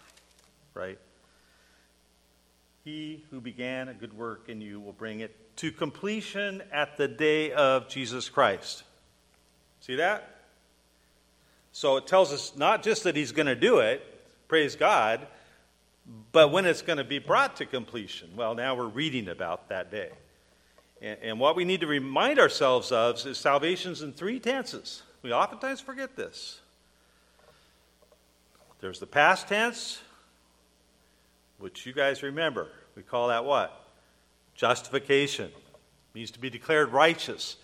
right? 0.74 0.98
He 2.84 3.24
who 3.30 3.40
began 3.40 3.88
a 3.88 3.94
good 3.94 4.16
work 4.16 4.48
in 4.48 4.60
you 4.60 4.80
will 4.80 4.92
bring 4.92 5.20
it 5.20 5.56
to 5.56 5.70
completion 5.70 6.62
at 6.72 6.96
the 6.96 7.06
day 7.06 7.52
of 7.52 7.88
Jesus 7.88 8.28
Christ. 8.28 8.84
See 9.80 9.96
that? 9.96 10.41
So 11.72 11.96
it 11.96 12.06
tells 12.06 12.32
us 12.32 12.52
not 12.56 12.82
just 12.82 13.04
that 13.04 13.16
he's 13.16 13.32
going 13.32 13.46
to 13.46 13.56
do 13.56 13.78
it, 13.78 14.02
praise 14.46 14.76
God, 14.76 15.26
but 16.30 16.52
when 16.52 16.66
it's 16.66 16.82
going 16.82 16.98
to 16.98 17.04
be 17.04 17.18
brought 17.18 17.56
to 17.56 17.66
completion. 17.66 18.30
Well, 18.36 18.54
now 18.54 18.74
we're 18.74 18.86
reading 18.86 19.28
about 19.28 19.68
that 19.70 19.90
day. 19.90 20.10
And, 21.00 21.18
and 21.22 21.40
what 21.40 21.56
we 21.56 21.64
need 21.64 21.80
to 21.80 21.86
remind 21.86 22.38
ourselves 22.38 22.92
of 22.92 23.24
is 23.26 23.38
salvation's 23.38 24.02
in 24.02 24.12
three 24.12 24.38
tenses. 24.38 25.02
We 25.22 25.32
oftentimes 25.32 25.80
forget 25.80 26.16
this. 26.16 26.60
There's 28.80 28.98
the 28.98 29.06
past 29.06 29.48
tense, 29.48 30.00
which 31.58 31.86
you 31.86 31.92
guys 31.92 32.22
remember. 32.22 32.68
We 32.96 33.02
call 33.02 33.28
that 33.28 33.44
what? 33.44 33.86
Justification. 34.54 35.46
It 35.46 36.14
means 36.14 36.32
to 36.32 36.40
be 36.40 36.50
declared 36.50 36.92
righteous. 36.92 37.56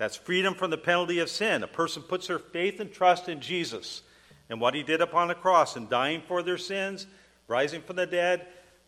That's 0.00 0.16
freedom 0.16 0.54
from 0.54 0.70
the 0.70 0.78
penalty 0.78 1.18
of 1.18 1.28
sin. 1.28 1.62
A 1.62 1.66
person 1.66 2.02
puts 2.02 2.28
their 2.28 2.38
faith 2.38 2.80
and 2.80 2.90
trust 2.90 3.28
in 3.28 3.42
Jesus 3.42 4.00
and 4.48 4.58
what 4.58 4.74
he 4.74 4.82
did 4.82 5.02
upon 5.02 5.28
the 5.28 5.34
cross 5.34 5.76
and 5.76 5.90
dying 5.90 6.22
for 6.26 6.42
their 6.42 6.56
sins, 6.56 7.06
rising 7.48 7.82
from 7.82 7.96
the 7.96 8.06
dead. 8.06 8.46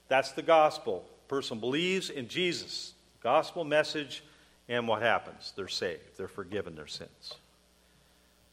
That's 0.09 0.33
the 0.33 0.41
gospel. 0.41 1.05
A 1.27 1.29
person 1.29 1.61
believes 1.61 2.09
in 2.09 2.29
Jesus, 2.29 2.95
gospel 3.23 3.63
message, 3.63 4.25
and 4.71 4.89
what 4.89 5.03
happens? 5.03 5.53
They're 5.55 5.69
saved. 5.69 6.17
They're 6.17 6.29
forgiven 6.29 6.77
their 6.77 6.87
sins. 6.87 7.35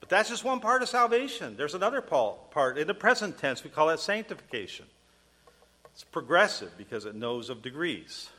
But 0.01 0.09
that's 0.09 0.27
just 0.27 0.43
one 0.43 0.59
part 0.59 0.81
of 0.81 0.89
salvation. 0.89 1.55
There's 1.55 1.75
another 1.75 2.01
part. 2.01 2.77
In 2.77 2.87
the 2.87 2.93
present 2.93 3.37
tense, 3.37 3.63
we 3.63 3.69
call 3.69 3.87
that 3.87 4.01
sanctification. 4.01 4.85
It's 5.93 6.03
progressive 6.03 6.77
because 6.77 7.05
it 7.05 7.15
knows 7.15 7.49
of 7.49 7.61
degrees. 7.61 8.29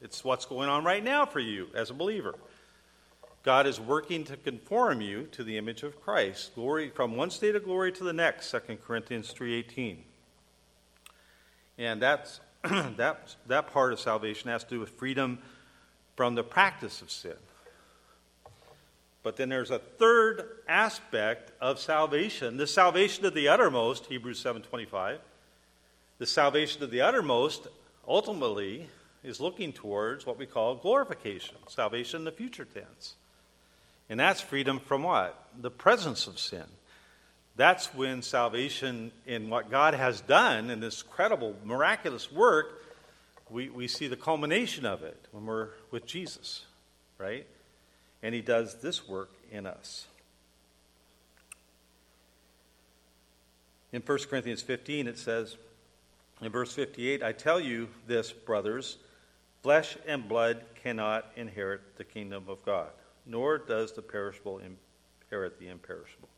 It's 0.00 0.24
what's 0.24 0.46
going 0.46 0.68
on 0.68 0.82
right 0.82 1.04
now 1.04 1.26
for 1.26 1.38
you 1.38 1.68
as 1.76 1.90
a 1.90 1.94
believer. 1.94 2.34
God 3.42 3.66
is 3.66 3.80
working 3.80 4.22
to 4.24 4.36
conform 4.36 5.00
you 5.00 5.24
to 5.32 5.42
the 5.42 5.58
image 5.58 5.82
of 5.82 6.00
Christ, 6.00 6.54
glory 6.54 6.90
from 6.90 7.16
one 7.16 7.30
state 7.30 7.56
of 7.56 7.64
glory 7.64 7.90
to 7.92 8.04
the 8.04 8.12
next, 8.12 8.50
2 8.50 8.78
Corinthians 8.86 9.32
3:18. 9.32 10.04
And 11.76 12.00
that's 12.00 12.40
that 12.62 13.34
that 13.46 13.72
part 13.72 13.92
of 13.92 13.98
salvation 13.98 14.48
has 14.48 14.62
to 14.64 14.70
do 14.70 14.80
with 14.80 14.90
freedom 14.90 15.40
from 16.14 16.36
the 16.36 16.44
practice 16.44 17.02
of 17.02 17.10
sin. 17.10 17.36
But 19.24 19.36
then 19.36 19.48
there's 19.48 19.70
a 19.70 19.78
third 19.78 20.58
aspect 20.68 21.52
of 21.60 21.80
salvation, 21.80 22.56
the 22.56 22.66
salvation 22.66 23.24
of 23.24 23.34
the 23.34 23.48
uttermost, 23.48 24.06
Hebrews 24.06 24.42
7:25. 24.42 25.18
The 26.18 26.26
salvation 26.26 26.84
of 26.84 26.92
the 26.92 27.00
uttermost 27.00 27.66
ultimately 28.06 28.88
is 29.24 29.40
looking 29.40 29.72
towards 29.72 30.26
what 30.26 30.38
we 30.38 30.46
call 30.46 30.76
glorification, 30.76 31.56
salvation 31.66 32.20
in 32.20 32.24
the 32.24 32.32
future 32.32 32.64
tense. 32.64 33.16
And 34.08 34.20
that's 34.20 34.40
freedom 34.40 34.78
from 34.78 35.02
what? 35.02 35.38
The 35.60 35.70
presence 35.70 36.26
of 36.26 36.38
sin. 36.38 36.64
That's 37.56 37.94
when 37.94 38.22
salvation 38.22 39.12
in 39.26 39.50
what 39.50 39.70
God 39.70 39.94
has 39.94 40.20
done 40.22 40.70
in 40.70 40.80
this 40.80 41.02
credible, 41.02 41.54
miraculous 41.64 42.32
work, 42.32 42.82
we, 43.50 43.68
we 43.68 43.88
see 43.88 44.08
the 44.08 44.16
culmination 44.16 44.86
of 44.86 45.02
it 45.02 45.28
when 45.32 45.44
we're 45.44 45.68
with 45.90 46.06
Jesus, 46.06 46.64
right? 47.18 47.46
And 48.22 48.34
He 48.34 48.40
does 48.40 48.76
this 48.76 49.06
work 49.06 49.30
in 49.50 49.66
us. 49.66 50.06
In 53.92 54.00
1 54.00 54.18
Corinthians 54.30 54.62
15, 54.62 55.06
it 55.06 55.18
says, 55.18 55.56
in 56.40 56.50
verse 56.50 56.72
58, 56.72 57.22
I 57.22 57.32
tell 57.32 57.60
you 57.60 57.88
this, 58.06 58.32
brothers, 58.32 58.96
flesh 59.62 59.98
and 60.06 60.26
blood 60.26 60.64
cannot 60.82 61.30
inherit 61.36 61.82
the 61.98 62.04
kingdom 62.04 62.44
of 62.48 62.64
God 62.64 62.88
nor 63.26 63.58
does 63.58 63.92
the 63.92 64.02
perishable 64.02 64.60
inherit 64.60 65.58
the 65.58 65.68
imperishable. 65.68 66.28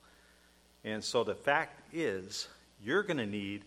And 0.84 1.02
so 1.02 1.24
the 1.24 1.34
fact 1.34 1.80
is, 1.92 2.48
you're 2.82 3.02
going 3.02 3.16
to 3.16 3.26
need 3.26 3.62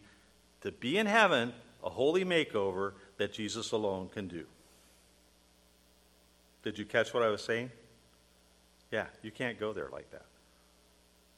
to 0.62 0.72
be 0.72 0.98
in 0.98 1.06
heaven 1.08 1.54
a 1.84 1.90
holy 1.90 2.24
makeover 2.24 2.94
that 3.18 3.34
Jesus 3.34 3.72
alone 3.72 4.10
can 4.10 4.28
do. 4.28 4.46
Did 6.64 6.78
you 6.78 6.86
catch 6.86 7.14
what 7.14 7.24
I 7.24 7.30
was 7.30 7.44
saying? 7.44 7.72
Yeah, 8.92 9.06
you 9.22 9.32
can't 9.32 9.60
go 9.60 9.74
there 9.74 9.90
like 9.92 10.12
that. 10.12 10.26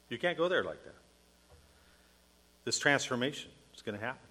You 0.10 0.18
can't 0.18 0.38
go 0.38 0.50
there 0.50 0.64
like 0.64 0.84
that. 0.84 0.96
This 2.66 2.80
transformation 2.80 3.52
is 3.76 3.82
going 3.82 3.98
to 3.98 4.04
happen. 4.04 4.22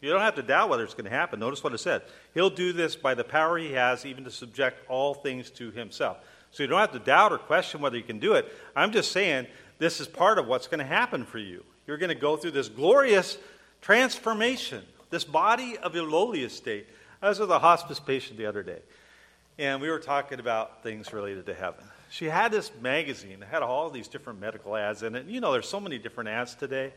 You 0.00 0.10
don't 0.10 0.20
have 0.20 0.34
to 0.34 0.42
doubt 0.42 0.68
whether 0.68 0.84
it's 0.84 0.94
going 0.94 1.04
to 1.04 1.10
happen. 1.10 1.40
Notice 1.40 1.64
what 1.64 1.72
it 1.72 1.78
said. 1.78 2.02
He'll 2.34 2.50
do 2.50 2.72
this 2.72 2.96
by 2.96 3.14
the 3.14 3.24
power 3.24 3.56
he 3.58 3.72
has, 3.72 4.04
even 4.04 4.24
to 4.24 4.30
subject 4.30 4.88
all 4.88 5.14
things 5.14 5.50
to 5.52 5.70
himself. 5.70 6.18
So 6.56 6.62
you 6.62 6.68
don't 6.68 6.80
have 6.80 6.92
to 6.92 6.98
doubt 6.98 7.32
or 7.32 7.38
question 7.38 7.82
whether 7.82 7.98
you 7.98 8.02
can 8.02 8.18
do 8.18 8.32
it. 8.32 8.50
I'm 8.74 8.90
just 8.90 9.12
saying 9.12 9.46
this 9.76 10.00
is 10.00 10.08
part 10.08 10.38
of 10.38 10.46
what's 10.46 10.68
going 10.68 10.78
to 10.78 10.86
happen 10.86 11.26
for 11.26 11.36
you. 11.36 11.62
You're 11.86 11.98
going 11.98 12.08
to 12.08 12.14
go 12.14 12.38
through 12.38 12.52
this 12.52 12.70
glorious 12.70 13.36
transformation, 13.82 14.82
this 15.10 15.22
body 15.22 15.76
of 15.76 15.94
your 15.94 16.08
lowly 16.08 16.44
estate. 16.44 16.86
I 17.20 17.28
was 17.28 17.38
with 17.38 17.50
a 17.50 17.58
hospice 17.58 18.00
patient 18.00 18.38
the 18.38 18.46
other 18.46 18.62
day, 18.62 18.78
and 19.58 19.82
we 19.82 19.90
were 19.90 19.98
talking 19.98 20.40
about 20.40 20.82
things 20.82 21.12
related 21.12 21.44
to 21.44 21.52
heaven. 21.52 21.84
She 22.08 22.24
had 22.24 22.52
this 22.52 22.72
magazine 22.80 23.40
that 23.40 23.50
had 23.50 23.62
all 23.62 23.90
these 23.90 24.08
different 24.08 24.40
medical 24.40 24.76
ads 24.76 25.02
in 25.02 25.14
it. 25.14 25.26
You 25.26 25.42
know, 25.42 25.52
there's 25.52 25.68
so 25.68 25.78
many 25.78 25.98
different 25.98 26.30
ads 26.30 26.54
today. 26.54 26.94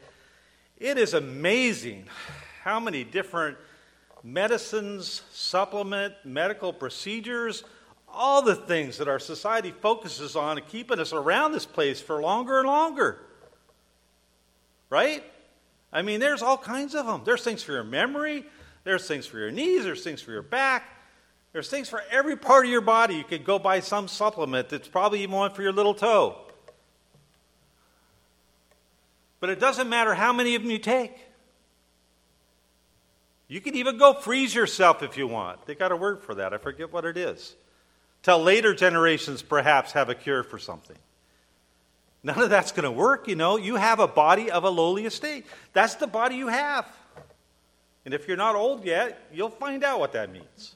It 0.78 0.98
is 0.98 1.14
amazing 1.14 2.06
how 2.64 2.80
many 2.80 3.04
different 3.04 3.58
medicines, 4.24 5.22
supplement, 5.34 6.14
medical 6.24 6.72
procedures, 6.72 7.66
all 8.14 8.42
the 8.42 8.56
things 8.56 8.98
that 8.98 9.08
our 9.08 9.20
society 9.20 9.72
focuses 9.72 10.36
on 10.36 10.60
keeping 10.68 11.00
us 11.00 11.14
around 11.14 11.52
this 11.52 11.66
place 11.66 12.02
for 12.02 12.22
longer 12.22 12.60
and 12.60 12.68
longer. 12.68 13.20
Right? 14.90 15.24
I 15.92 16.02
mean, 16.02 16.20
there's 16.20 16.42
all 16.42 16.58
kinds 16.58 16.96
of 16.96 17.06
them. 17.06 17.22
There's 17.26 17.44
things 17.44 17.64
for 17.64 17.74
your 17.74 17.84
memory, 17.84 18.46
there's 18.84 19.08
things 19.08 19.26
for 19.26 19.40
your 19.40 19.52
knees, 19.52 19.84
there's 19.84 20.04
things 20.04 20.22
for 20.22 20.32
your 20.32 20.42
back, 20.42 20.84
there's 21.54 21.70
things 21.70 21.90
for 21.90 22.02
every 22.12 22.36
part 22.36 22.66
of 22.66 22.72
your 22.72 22.82
body. 22.82 23.16
You 23.16 23.24
could 23.24 23.44
go 23.44 23.60
buy 23.60 23.80
some 23.80 24.08
supplement 24.08 24.70
that's 24.70 24.88
probably 24.88 25.24
even 25.24 25.36
one 25.36 25.52
for 25.52 25.64
your 25.64 25.72
little 25.74 25.94
toe. 25.94 26.38
But 29.40 29.50
it 29.50 29.60
doesn't 29.60 29.90
matter 29.90 30.14
how 30.14 30.34
many 30.34 30.56
of 30.56 30.62
them 30.62 30.72
you 30.72 30.80
take. 30.80 31.18
You 33.48 33.62
can 33.62 33.74
even 33.76 33.98
go 33.98 34.14
freeze 34.14 34.54
yourself 34.54 35.02
if 35.02 35.18
you 35.18 35.28
want. 35.28 35.66
They 35.66 35.74
got 35.74 35.92
a 35.92 35.96
word 35.96 36.22
for 36.22 36.36
that. 36.36 36.54
I 36.54 36.58
forget 36.58 36.94
what 36.94 37.04
it 37.06 37.18
is 37.18 37.56
till 38.24 38.42
later 38.42 38.74
generations 38.74 39.42
perhaps 39.42 39.94
have 39.94 40.10
a 40.10 40.16
cure 40.16 40.44
for 40.44 40.60
something. 40.60 40.98
None 42.22 42.40
of 42.40 42.50
that's 42.50 42.72
going 42.72 42.84
to 42.84 42.92
work, 42.92 43.28
you 43.28 43.36
know. 43.36 43.58
You 43.58 43.76
have 43.76 44.00
a 44.00 44.08
body 44.08 44.52
of 44.52 44.66
a 44.66 44.70
lowly 44.70 45.06
estate. 45.06 45.46
That's 45.72 45.96
the 45.96 46.08
body 46.08 46.36
you 46.36 46.48
have. 46.48 46.86
And 48.04 48.14
if 48.14 48.28
you're 48.28 48.38
not 48.38 48.56
old 48.56 48.84
yet, 48.86 49.28
you'll 49.32 49.50
find 49.50 49.84
out 49.84 50.00
what 50.00 50.14
that 50.14 50.32
means. 50.32 50.76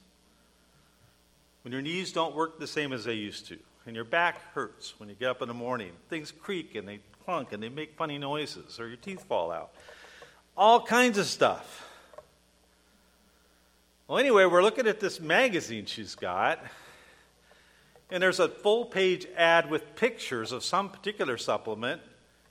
When 1.63 1.71
your 1.71 1.81
knees 1.81 2.11
don't 2.11 2.35
work 2.35 2.59
the 2.59 2.67
same 2.67 2.93
as 2.93 3.03
they 3.05 3.13
used 3.13 3.47
to, 3.47 3.57
and 3.85 3.95
your 3.95 4.05
back 4.05 4.53
hurts 4.53 4.93
when 4.97 5.09
you 5.09 5.15
get 5.15 5.29
up 5.29 5.41
in 5.41 5.47
the 5.47 5.53
morning. 5.53 5.91
Things 6.09 6.31
creak 6.31 6.75
and 6.75 6.87
they 6.87 6.99
clunk 7.25 7.51
and 7.51 7.61
they 7.61 7.69
make 7.69 7.97
funny 7.97 8.17
noises, 8.17 8.79
or 8.79 8.87
your 8.87 8.97
teeth 8.97 9.23
fall 9.25 9.51
out. 9.51 9.71
All 10.55 10.81
kinds 10.81 11.17
of 11.17 11.25
stuff. 11.25 11.89
Well, 14.07 14.17
anyway, 14.17 14.45
we're 14.45 14.61
looking 14.61 14.87
at 14.87 14.99
this 14.99 15.19
magazine 15.19 15.85
she's 15.85 16.15
got, 16.15 16.59
and 18.13 18.21
there's 18.21 18.39
a 18.39 18.47
full 18.47 18.85
page 18.85 19.25
ad 19.35 19.71
with 19.71 19.95
pictures 19.95 20.51
of 20.51 20.63
some 20.63 20.87
particular 20.87 21.35
supplement. 21.35 21.99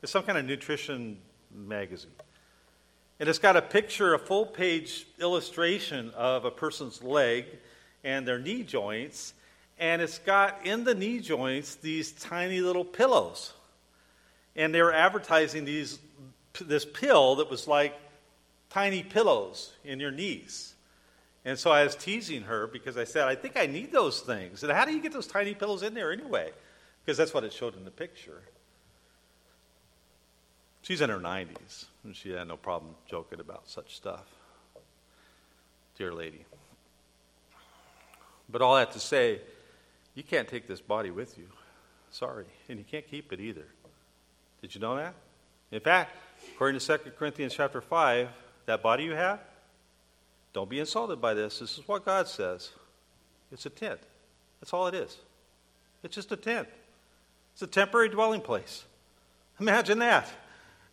It's 0.02 0.10
some 0.10 0.24
kind 0.24 0.36
of 0.36 0.44
nutrition 0.44 1.18
magazine. 1.54 2.10
And 3.20 3.28
it's 3.28 3.38
got 3.38 3.56
a 3.56 3.62
picture, 3.62 4.12
a 4.12 4.18
full 4.18 4.44
page 4.44 5.06
illustration 5.20 6.10
of 6.16 6.44
a 6.44 6.50
person's 6.50 7.00
leg 7.00 7.46
and 8.02 8.26
their 8.26 8.40
knee 8.40 8.64
joints. 8.64 9.34
And 9.78 10.02
it's 10.02 10.18
got 10.18 10.66
in 10.66 10.82
the 10.82 10.96
knee 10.96 11.20
joints 11.20 11.76
these 11.76 12.10
tiny 12.10 12.60
little 12.60 12.84
pillows. 12.84 13.52
And 14.56 14.74
they 14.74 14.82
were 14.82 14.92
advertising 14.92 15.64
these, 15.64 16.00
this 16.60 16.84
pill 16.84 17.36
that 17.36 17.48
was 17.48 17.68
like 17.68 17.94
tiny 18.68 19.04
pillows 19.04 19.72
in 19.84 20.00
your 20.00 20.10
knees. 20.10 20.71
And 21.44 21.58
so 21.58 21.70
I 21.72 21.82
was 21.82 21.96
teasing 21.96 22.42
her 22.42 22.66
because 22.66 22.96
I 22.96 23.04
said, 23.04 23.26
I 23.26 23.34
think 23.34 23.56
I 23.56 23.66
need 23.66 23.92
those 23.92 24.20
things. 24.20 24.62
And 24.62 24.72
how 24.72 24.84
do 24.84 24.92
you 24.92 25.00
get 25.00 25.12
those 25.12 25.26
tiny 25.26 25.54
pillows 25.54 25.82
in 25.82 25.94
there 25.94 26.12
anyway? 26.12 26.50
Because 27.04 27.18
that's 27.18 27.34
what 27.34 27.42
it 27.42 27.52
showed 27.52 27.76
in 27.76 27.84
the 27.84 27.90
picture. 27.90 28.42
She's 30.82 31.00
in 31.00 31.10
her 31.10 31.18
90s, 31.18 31.86
and 32.04 32.14
she 32.14 32.30
had 32.30 32.48
no 32.48 32.56
problem 32.56 32.94
joking 33.08 33.40
about 33.40 33.68
such 33.68 33.96
stuff. 33.96 34.24
Dear 35.96 36.12
lady. 36.12 36.44
But 38.48 38.62
all 38.62 38.76
that 38.76 38.92
to 38.92 39.00
say, 39.00 39.40
you 40.14 40.22
can't 40.22 40.48
take 40.48 40.68
this 40.68 40.80
body 40.80 41.10
with 41.10 41.38
you. 41.38 41.48
Sorry. 42.10 42.46
And 42.68 42.78
you 42.78 42.84
can't 42.84 43.06
keep 43.08 43.32
it 43.32 43.40
either. 43.40 43.66
Did 44.60 44.74
you 44.74 44.80
know 44.80 44.96
that? 44.96 45.14
In 45.70 45.80
fact, 45.80 46.14
according 46.54 46.78
to 46.78 46.98
2 46.98 47.10
Corinthians 47.18 47.54
chapter 47.54 47.80
5, 47.80 48.28
that 48.66 48.82
body 48.82 49.04
you 49.04 49.12
have, 49.12 49.40
don't 50.52 50.68
be 50.68 50.80
insulted 50.80 51.20
by 51.20 51.34
this. 51.34 51.58
This 51.58 51.78
is 51.78 51.88
what 51.88 52.04
God 52.04 52.28
says. 52.28 52.70
It's 53.50 53.66
a 53.66 53.70
tent. 53.70 54.00
That's 54.60 54.72
all 54.72 54.86
it 54.86 54.94
is. 54.94 55.16
It's 56.02 56.14
just 56.14 56.32
a 56.32 56.36
tent. 56.36 56.68
It's 57.52 57.62
a 57.62 57.66
temporary 57.66 58.08
dwelling 58.08 58.40
place. 58.40 58.84
Imagine 59.60 59.98
that. 60.00 60.28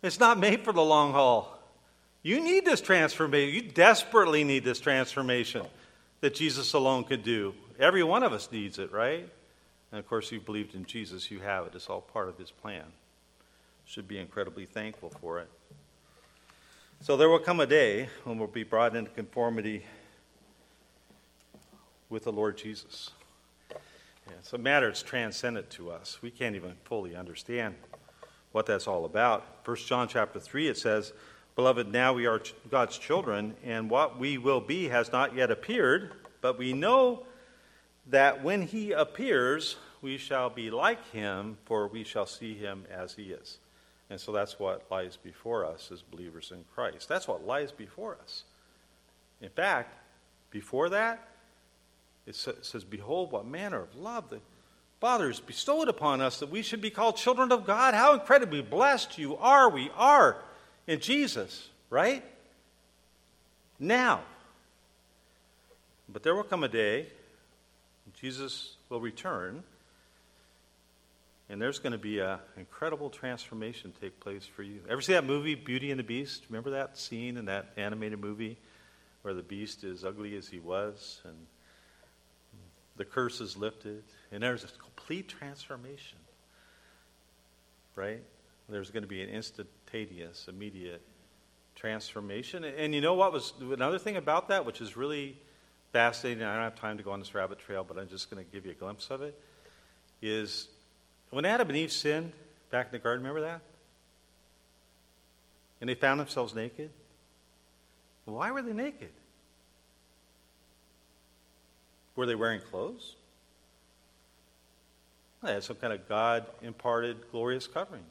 It's 0.02 0.20
not 0.20 0.38
made 0.38 0.64
for 0.64 0.72
the 0.72 0.82
long 0.82 1.12
haul. 1.12 1.58
You 2.22 2.40
need 2.42 2.64
this 2.64 2.80
transformation. 2.80 3.54
You 3.54 3.62
desperately 3.62 4.44
need 4.44 4.64
this 4.64 4.80
transformation 4.80 5.66
that 6.20 6.34
Jesus 6.34 6.72
alone 6.74 7.04
could 7.04 7.22
do. 7.22 7.54
Every 7.78 8.02
one 8.02 8.22
of 8.22 8.32
us 8.32 8.50
needs 8.52 8.78
it, 8.78 8.92
right? 8.92 9.26
And 9.90 9.98
of 9.98 10.06
course, 10.06 10.30
you 10.30 10.40
believed 10.40 10.74
in 10.74 10.84
Jesus, 10.84 11.30
you 11.30 11.40
have 11.40 11.66
it. 11.66 11.74
It's 11.74 11.88
all 11.88 12.02
part 12.02 12.28
of 12.28 12.36
his 12.38 12.50
plan. 12.50 12.84
Should 13.86 14.06
be 14.06 14.18
incredibly 14.18 14.66
thankful 14.66 15.10
for 15.20 15.40
it. 15.40 15.48
So 17.02 17.16
there 17.16 17.30
will 17.30 17.38
come 17.38 17.60
a 17.60 17.66
day 17.66 18.10
when 18.24 18.38
we'll 18.38 18.46
be 18.46 18.62
brought 18.62 18.94
into 18.94 19.10
conformity 19.12 19.86
with 22.10 22.24
the 22.24 22.32
Lord 22.32 22.58
Jesus. 22.58 23.12
Yeah, 23.70 24.34
it's 24.38 24.52
a 24.52 24.58
matter 24.58 24.88
that's 24.88 25.02
transcendent 25.02 25.70
to 25.70 25.90
us. 25.90 26.18
We 26.20 26.30
can't 26.30 26.54
even 26.56 26.74
fully 26.84 27.16
understand 27.16 27.76
what 28.52 28.66
that's 28.66 28.86
all 28.86 29.06
about. 29.06 29.64
First 29.64 29.88
John 29.88 30.08
chapter 30.08 30.38
3 30.38 30.68
it 30.68 30.76
says, 30.76 31.14
"Beloved, 31.56 31.88
now 31.88 32.12
we 32.12 32.26
are 32.26 32.42
God's 32.70 32.98
children, 32.98 33.56
and 33.64 33.88
what 33.88 34.18
we 34.18 34.36
will 34.36 34.60
be 34.60 34.88
has 34.88 35.10
not 35.10 35.34
yet 35.34 35.50
appeared, 35.50 36.12
but 36.42 36.58
we 36.58 36.74
know 36.74 37.24
that 38.08 38.42
when 38.44 38.60
he 38.60 38.92
appears, 38.92 39.78
we 40.02 40.18
shall 40.18 40.50
be 40.50 40.70
like 40.70 41.02
him, 41.12 41.56
for 41.64 41.88
we 41.88 42.04
shall 42.04 42.26
see 42.26 42.52
him 42.52 42.84
as 42.90 43.14
he 43.14 43.32
is." 43.32 43.58
And 44.10 44.20
so 44.20 44.32
that's 44.32 44.58
what 44.58 44.90
lies 44.90 45.16
before 45.16 45.64
us 45.64 45.90
as 45.92 46.02
believers 46.02 46.50
in 46.52 46.64
Christ. 46.74 47.08
That's 47.08 47.28
what 47.28 47.46
lies 47.46 47.70
before 47.70 48.18
us. 48.20 48.42
In 49.40 49.48
fact, 49.48 49.96
before 50.50 50.90
that, 50.90 51.28
it 52.26 52.34
says, 52.34 52.84
Behold, 52.84 53.30
what 53.30 53.46
manner 53.46 53.80
of 53.80 53.94
love 53.94 54.28
the 54.28 54.40
Father 55.00 55.28
has 55.28 55.40
bestowed 55.40 55.88
upon 55.88 56.20
us 56.20 56.40
that 56.40 56.50
we 56.50 56.60
should 56.60 56.82
be 56.82 56.90
called 56.90 57.16
children 57.16 57.50
of 57.52 57.64
God. 57.64 57.94
How 57.94 58.12
incredibly 58.12 58.60
blessed 58.60 59.16
you 59.16 59.36
are, 59.38 59.70
we 59.70 59.90
are 59.96 60.36
in 60.86 61.00
Jesus, 61.00 61.70
right? 61.88 62.22
Now. 63.78 64.20
But 66.06 66.22
there 66.22 66.34
will 66.34 66.42
come 66.42 66.64
a 66.64 66.68
day, 66.68 67.06
Jesus 68.20 68.76
will 68.90 69.00
return, 69.00 69.62
and 71.50 71.60
there's 71.60 71.80
going 71.80 71.92
to 71.92 71.98
be 71.98 72.20
an 72.20 72.38
incredible 72.56 73.10
transformation 73.10 73.92
take 74.00 74.20
place 74.20 74.46
for 74.46 74.62
you. 74.62 74.80
Ever 74.88 75.00
see 75.00 75.14
that 75.14 75.24
movie, 75.24 75.56
Beauty 75.56 75.90
and 75.90 75.98
the 75.98 76.04
Beast? 76.04 76.44
Remember 76.48 76.70
that 76.70 76.96
scene 76.96 77.36
in 77.36 77.46
that 77.46 77.72
animated 77.76 78.20
movie 78.20 78.56
where 79.22 79.34
the 79.34 79.42
beast 79.42 79.82
is 79.82 80.04
ugly 80.04 80.36
as 80.36 80.48
he 80.48 80.60
was 80.60 81.20
and 81.24 81.34
the 82.96 83.04
curse 83.04 83.40
is 83.40 83.56
lifted, 83.56 84.02
and 84.30 84.42
there's 84.42 84.62
a 84.62 84.68
complete 84.68 85.26
transformation, 85.26 86.18
right? 87.96 88.22
There's 88.68 88.90
going 88.90 89.02
to 89.02 89.08
be 89.08 89.22
an 89.22 89.30
instantaneous, 89.30 90.46
immediate 90.48 91.00
transformation. 91.74 92.62
And 92.62 92.94
you 92.94 93.00
know 93.00 93.14
what 93.14 93.32
was 93.32 93.54
another 93.60 93.98
thing 93.98 94.16
about 94.16 94.48
that, 94.48 94.66
which 94.66 94.80
is 94.82 94.96
really 94.98 95.38
fascinating? 95.92 96.44
I 96.44 96.54
don't 96.54 96.64
have 96.64 96.76
time 96.76 96.98
to 96.98 97.02
go 97.02 97.10
on 97.10 97.20
this 97.20 97.34
rabbit 97.34 97.58
trail, 97.58 97.84
but 97.88 97.98
I'm 97.98 98.08
just 98.08 98.30
going 98.30 98.44
to 98.44 98.52
give 98.52 98.66
you 98.66 98.72
a 98.72 98.74
glimpse 98.74 99.08
of 99.10 99.22
it. 99.22 99.40
Is 100.20 100.68
when 101.30 101.44
Adam 101.44 101.68
and 101.68 101.76
Eve 101.76 101.92
sinned 101.92 102.32
back 102.70 102.86
in 102.86 102.92
the 102.92 102.98
garden, 102.98 103.22
remember 103.22 103.42
that? 103.42 103.60
And 105.80 105.88
they 105.88 105.94
found 105.94 106.20
themselves 106.20 106.54
naked. 106.54 106.90
Why 108.24 108.50
were 108.50 108.62
they 108.62 108.72
naked? 108.72 109.10
Were 112.16 112.26
they 112.26 112.34
wearing 112.34 112.60
clothes? 112.60 113.16
They 115.42 115.54
had 115.54 115.64
some 115.64 115.76
kind 115.76 115.92
of 115.92 116.06
God 116.08 116.46
imparted 116.62 117.16
glorious 117.32 117.66
covering. 117.66 118.04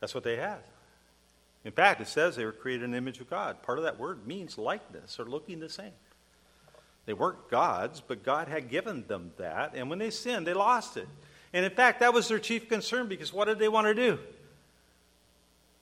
That's 0.00 0.14
what 0.14 0.24
they 0.24 0.36
had. 0.36 0.60
In 1.64 1.72
fact, 1.72 2.00
it 2.00 2.08
says 2.08 2.36
they 2.36 2.46
were 2.46 2.52
created 2.52 2.84
in 2.84 2.92
the 2.92 2.96
image 2.96 3.20
of 3.20 3.28
God. 3.28 3.62
Part 3.62 3.78
of 3.78 3.84
that 3.84 3.98
word 3.98 4.26
means 4.26 4.56
likeness 4.56 5.20
or 5.20 5.26
looking 5.26 5.60
the 5.60 5.68
same. 5.68 5.92
They 7.04 7.12
weren't 7.12 7.50
gods, 7.50 8.00
but 8.06 8.24
God 8.24 8.48
had 8.48 8.70
given 8.70 9.06
them 9.06 9.32
that. 9.36 9.74
And 9.74 9.90
when 9.90 9.98
they 9.98 10.10
sinned, 10.10 10.46
they 10.46 10.54
lost 10.54 10.96
it. 10.96 11.08
And 11.52 11.64
in 11.64 11.70
fact, 11.72 12.00
that 12.00 12.14
was 12.14 12.28
their 12.28 12.38
chief 12.38 12.68
concern 12.68 13.08
because 13.08 13.32
what 13.32 13.46
did 13.46 13.58
they 13.58 13.68
want 13.68 13.86
to 13.86 13.94
do? 13.94 14.18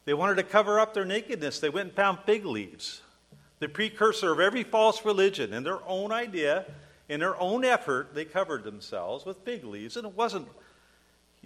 They 0.05 0.15
wanted 0.15 0.37
to 0.37 0.43
cover 0.43 0.81
up 0.81 0.95
their 0.95 1.05
nakedness. 1.05 1.61
They 1.61 1.69
went 1.69 1.89
and 1.89 1.97
found 1.97 2.21
fig 2.25 2.47
leaves, 2.47 3.03
the 3.59 3.69
precursor 3.69 4.33
of 4.33 4.41
every 4.41 4.63
false 4.63 5.05
religion, 5.05 5.53
in 5.53 5.65
their 5.65 5.81
own 5.87 6.13
idea 6.13 6.65
in 7.09 7.21
their 7.21 7.41
own 7.41 7.65
effort, 7.65 8.15
they 8.15 8.25
covered 8.25 8.65
themselves 8.65 9.25
with 9.25 9.39
fig 9.39 9.65
leaves, 9.65 9.97
and 9.97 10.07
it 10.07 10.15
wasn't. 10.15 10.47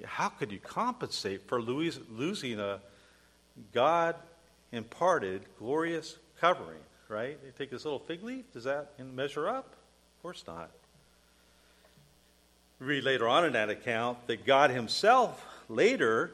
How 0.04 0.28
could 0.28 0.50
you 0.50 0.58
compensate 0.58 1.46
for 1.46 1.60
losing 1.60 2.58
a 2.58 2.80
God 3.72 4.16
imparted 4.72 5.44
glorious 5.58 6.16
covering, 6.40 6.80
right? 7.08 7.38
They 7.42 7.50
take 7.50 7.70
this 7.70 7.84
little 7.84 8.00
fig 8.00 8.24
leaf, 8.24 8.52
does 8.52 8.64
that 8.64 8.98
measure 8.98 9.48
up? 9.48 9.66
Of 10.16 10.22
course 10.22 10.44
not. 10.46 10.70
Read 12.82 13.04
later 13.04 13.28
on 13.28 13.44
in 13.44 13.52
that 13.52 13.70
account 13.70 14.26
that 14.26 14.44
God 14.44 14.70
Himself 14.70 15.44
later 15.68 16.32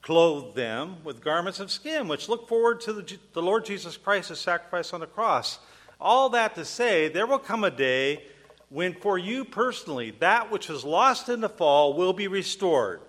clothed 0.00 0.54
them 0.54 0.96
with 1.02 1.22
garments 1.22 1.58
of 1.58 1.70
skin, 1.70 2.06
which 2.06 2.28
look 2.28 2.48
forward 2.48 2.80
to 2.82 2.92
the, 2.92 3.18
the 3.32 3.42
Lord 3.42 3.64
Jesus 3.64 3.96
Christ's 3.96 4.40
sacrifice 4.40 4.92
on 4.92 5.00
the 5.00 5.06
cross. 5.06 5.58
All 6.00 6.28
that 6.30 6.54
to 6.54 6.64
say, 6.64 7.08
there 7.08 7.26
will 7.26 7.40
come 7.40 7.64
a 7.64 7.70
day 7.70 8.22
when 8.68 8.94
for 8.94 9.18
you 9.18 9.44
personally 9.44 10.12
that 10.20 10.52
which 10.52 10.68
was 10.68 10.84
lost 10.84 11.28
in 11.28 11.40
the 11.40 11.48
fall 11.48 11.94
will 11.94 12.12
be 12.12 12.28
restored 12.28 13.00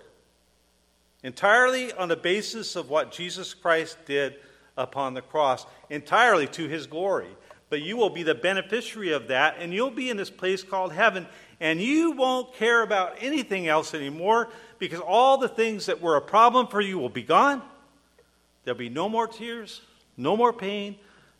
entirely 1.22 1.92
on 1.92 2.08
the 2.08 2.16
basis 2.16 2.76
of 2.76 2.90
what 2.90 3.12
Jesus 3.12 3.54
Christ 3.54 3.98
did 4.06 4.36
upon 4.76 5.14
the 5.14 5.22
cross, 5.22 5.66
entirely 5.90 6.46
to 6.48 6.66
his 6.66 6.86
glory. 6.86 7.28
But 7.68 7.82
you 7.82 7.96
will 7.96 8.10
be 8.10 8.22
the 8.22 8.34
beneficiary 8.34 9.12
of 9.12 9.28
that, 9.28 9.56
and 9.58 9.72
you'll 9.72 9.90
be 9.90 10.10
in 10.10 10.16
this 10.16 10.30
place 10.30 10.62
called 10.62 10.92
heaven, 10.92 11.26
and 11.60 11.80
you 11.80 12.12
won't 12.12 12.54
care 12.54 12.82
about 12.82 13.16
anything 13.20 13.68
else 13.68 13.92
anymore 13.92 14.48
because 14.78 15.00
all 15.00 15.36
the 15.36 15.48
things 15.48 15.86
that 15.86 16.00
were 16.00 16.16
a 16.16 16.20
problem 16.22 16.66
for 16.66 16.80
you 16.80 16.98
will 16.98 17.10
be 17.10 17.22
gone. 17.22 17.62
There'll 18.64 18.78
be 18.78 18.88
no 18.88 19.08
more 19.08 19.26
tears, 19.26 19.82
no 20.16 20.36
more 20.36 20.52
pain, 20.52 20.96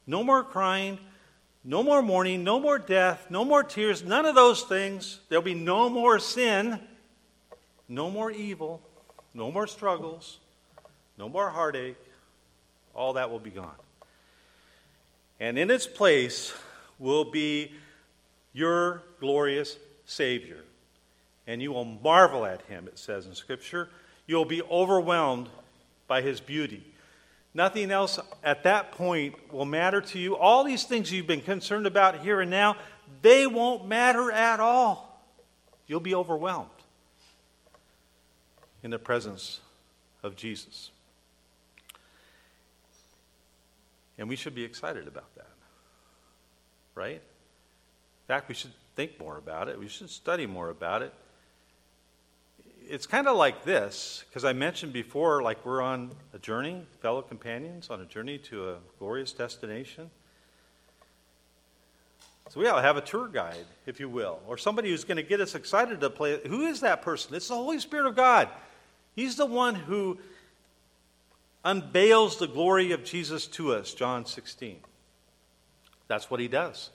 no 0.06 0.22
more 0.22 0.44
crying, 0.44 0.98
no 1.64 1.82
more 1.82 2.02
mourning, 2.02 2.44
no 2.44 2.60
more 2.60 2.78
death, 2.78 3.26
no 3.30 3.44
more 3.44 3.62
tears, 3.62 4.02
none 4.02 4.26
of 4.26 4.34
those 4.34 4.62
things. 4.62 5.20
There'll 5.28 5.42
be 5.42 5.54
no 5.54 5.88
more 5.88 6.18
sin, 6.18 6.78
no 7.88 8.10
more 8.10 8.30
evil, 8.30 8.82
no 9.32 9.50
more 9.50 9.66
struggles, 9.66 10.38
no 11.18 11.28
more 11.28 11.50
heartache. 11.50 11.96
All 12.94 13.14
that 13.14 13.30
will 13.30 13.38
be 13.38 13.50
gone. 13.50 13.74
And 15.38 15.58
in 15.58 15.70
its 15.70 15.86
place 15.86 16.52
will 16.98 17.24
be 17.24 17.72
your 18.52 19.02
glorious 19.20 19.76
Savior. 20.10 20.64
and 21.46 21.60
you 21.60 21.72
will 21.72 21.84
marvel 21.84 22.44
at 22.44 22.62
him, 22.62 22.86
it 22.86 22.98
says 22.98 23.26
in 23.26 23.34
Scripture. 23.34 23.88
You'll 24.26 24.44
be 24.44 24.62
overwhelmed 24.62 25.48
by 26.06 26.22
his 26.22 26.38
beauty. 26.38 26.84
Nothing 27.54 27.90
else 27.90 28.20
at 28.44 28.62
that 28.64 28.92
point 28.92 29.52
will 29.52 29.64
matter 29.64 30.00
to 30.00 30.18
you. 30.18 30.36
All 30.36 30.62
these 30.62 30.84
things 30.84 31.10
you've 31.10 31.26
been 31.26 31.40
concerned 31.40 31.86
about 31.86 32.20
here 32.20 32.40
and 32.40 32.50
now, 32.50 32.76
they 33.22 33.46
won't 33.48 33.88
matter 33.88 34.30
at 34.30 34.60
all. 34.60 35.20
You'll 35.88 35.98
be 35.98 36.14
overwhelmed 36.14 36.68
in 38.84 38.90
the 38.90 38.98
presence 38.98 39.58
of 40.22 40.36
Jesus. 40.36 40.90
And 44.18 44.28
we 44.28 44.36
should 44.36 44.54
be 44.54 44.62
excited 44.62 45.08
about 45.08 45.34
that. 45.34 45.50
Right? 46.94 47.14
In 47.14 48.26
fact, 48.28 48.48
we 48.48 48.54
should 48.54 48.72
think 49.00 49.18
more 49.18 49.38
about 49.38 49.68
it. 49.70 49.78
We 49.78 49.88
should 49.88 50.10
study 50.10 50.46
more 50.46 50.68
about 50.68 51.00
it. 51.00 51.14
It's 52.86 53.06
kind 53.06 53.28
of 53.28 53.34
like 53.34 53.64
this, 53.64 54.24
because 54.28 54.44
I 54.44 54.52
mentioned 54.52 54.92
before, 54.92 55.42
like 55.42 55.64
we're 55.64 55.80
on 55.80 56.10
a 56.34 56.38
journey, 56.38 56.84
fellow 57.00 57.22
companions, 57.22 57.88
on 57.88 58.02
a 58.02 58.04
journey 58.04 58.36
to 58.50 58.72
a 58.72 58.76
glorious 58.98 59.32
destination. 59.32 60.10
So 62.50 62.60
we 62.60 62.66
ought 62.66 62.76
to 62.76 62.82
have 62.82 62.98
a 62.98 63.00
tour 63.00 63.26
guide, 63.26 63.64
if 63.86 64.00
you 64.00 64.10
will, 64.10 64.38
or 64.46 64.58
somebody 64.58 64.90
who's 64.90 65.04
going 65.04 65.16
to 65.16 65.22
get 65.22 65.40
us 65.40 65.54
excited 65.54 65.98
to 66.02 66.10
play. 66.10 66.38
Who 66.46 66.66
is 66.66 66.80
that 66.80 67.00
person? 67.00 67.34
It's 67.34 67.48
the 67.48 67.54
Holy 67.54 67.78
Spirit 67.78 68.06
of 68.06 68.16
God. 68.16 68.50
He's 69.16 69.36
the 69.36 69.46
one 69.46 69.74
who 69.74 70.18
unveils 71.64 72.36
the 72.36 72.48
glory 72.48 72.92
of 72.92 73.04
Jesus 73.04 73.46
to 73.46 73.72
us, 73.72 73.94
John 73.94 74.26
16. 74.26 74.76
That's 76.06 76.30
what 76.30 76.38
he 76.38 76.48
does. 76.48 76.90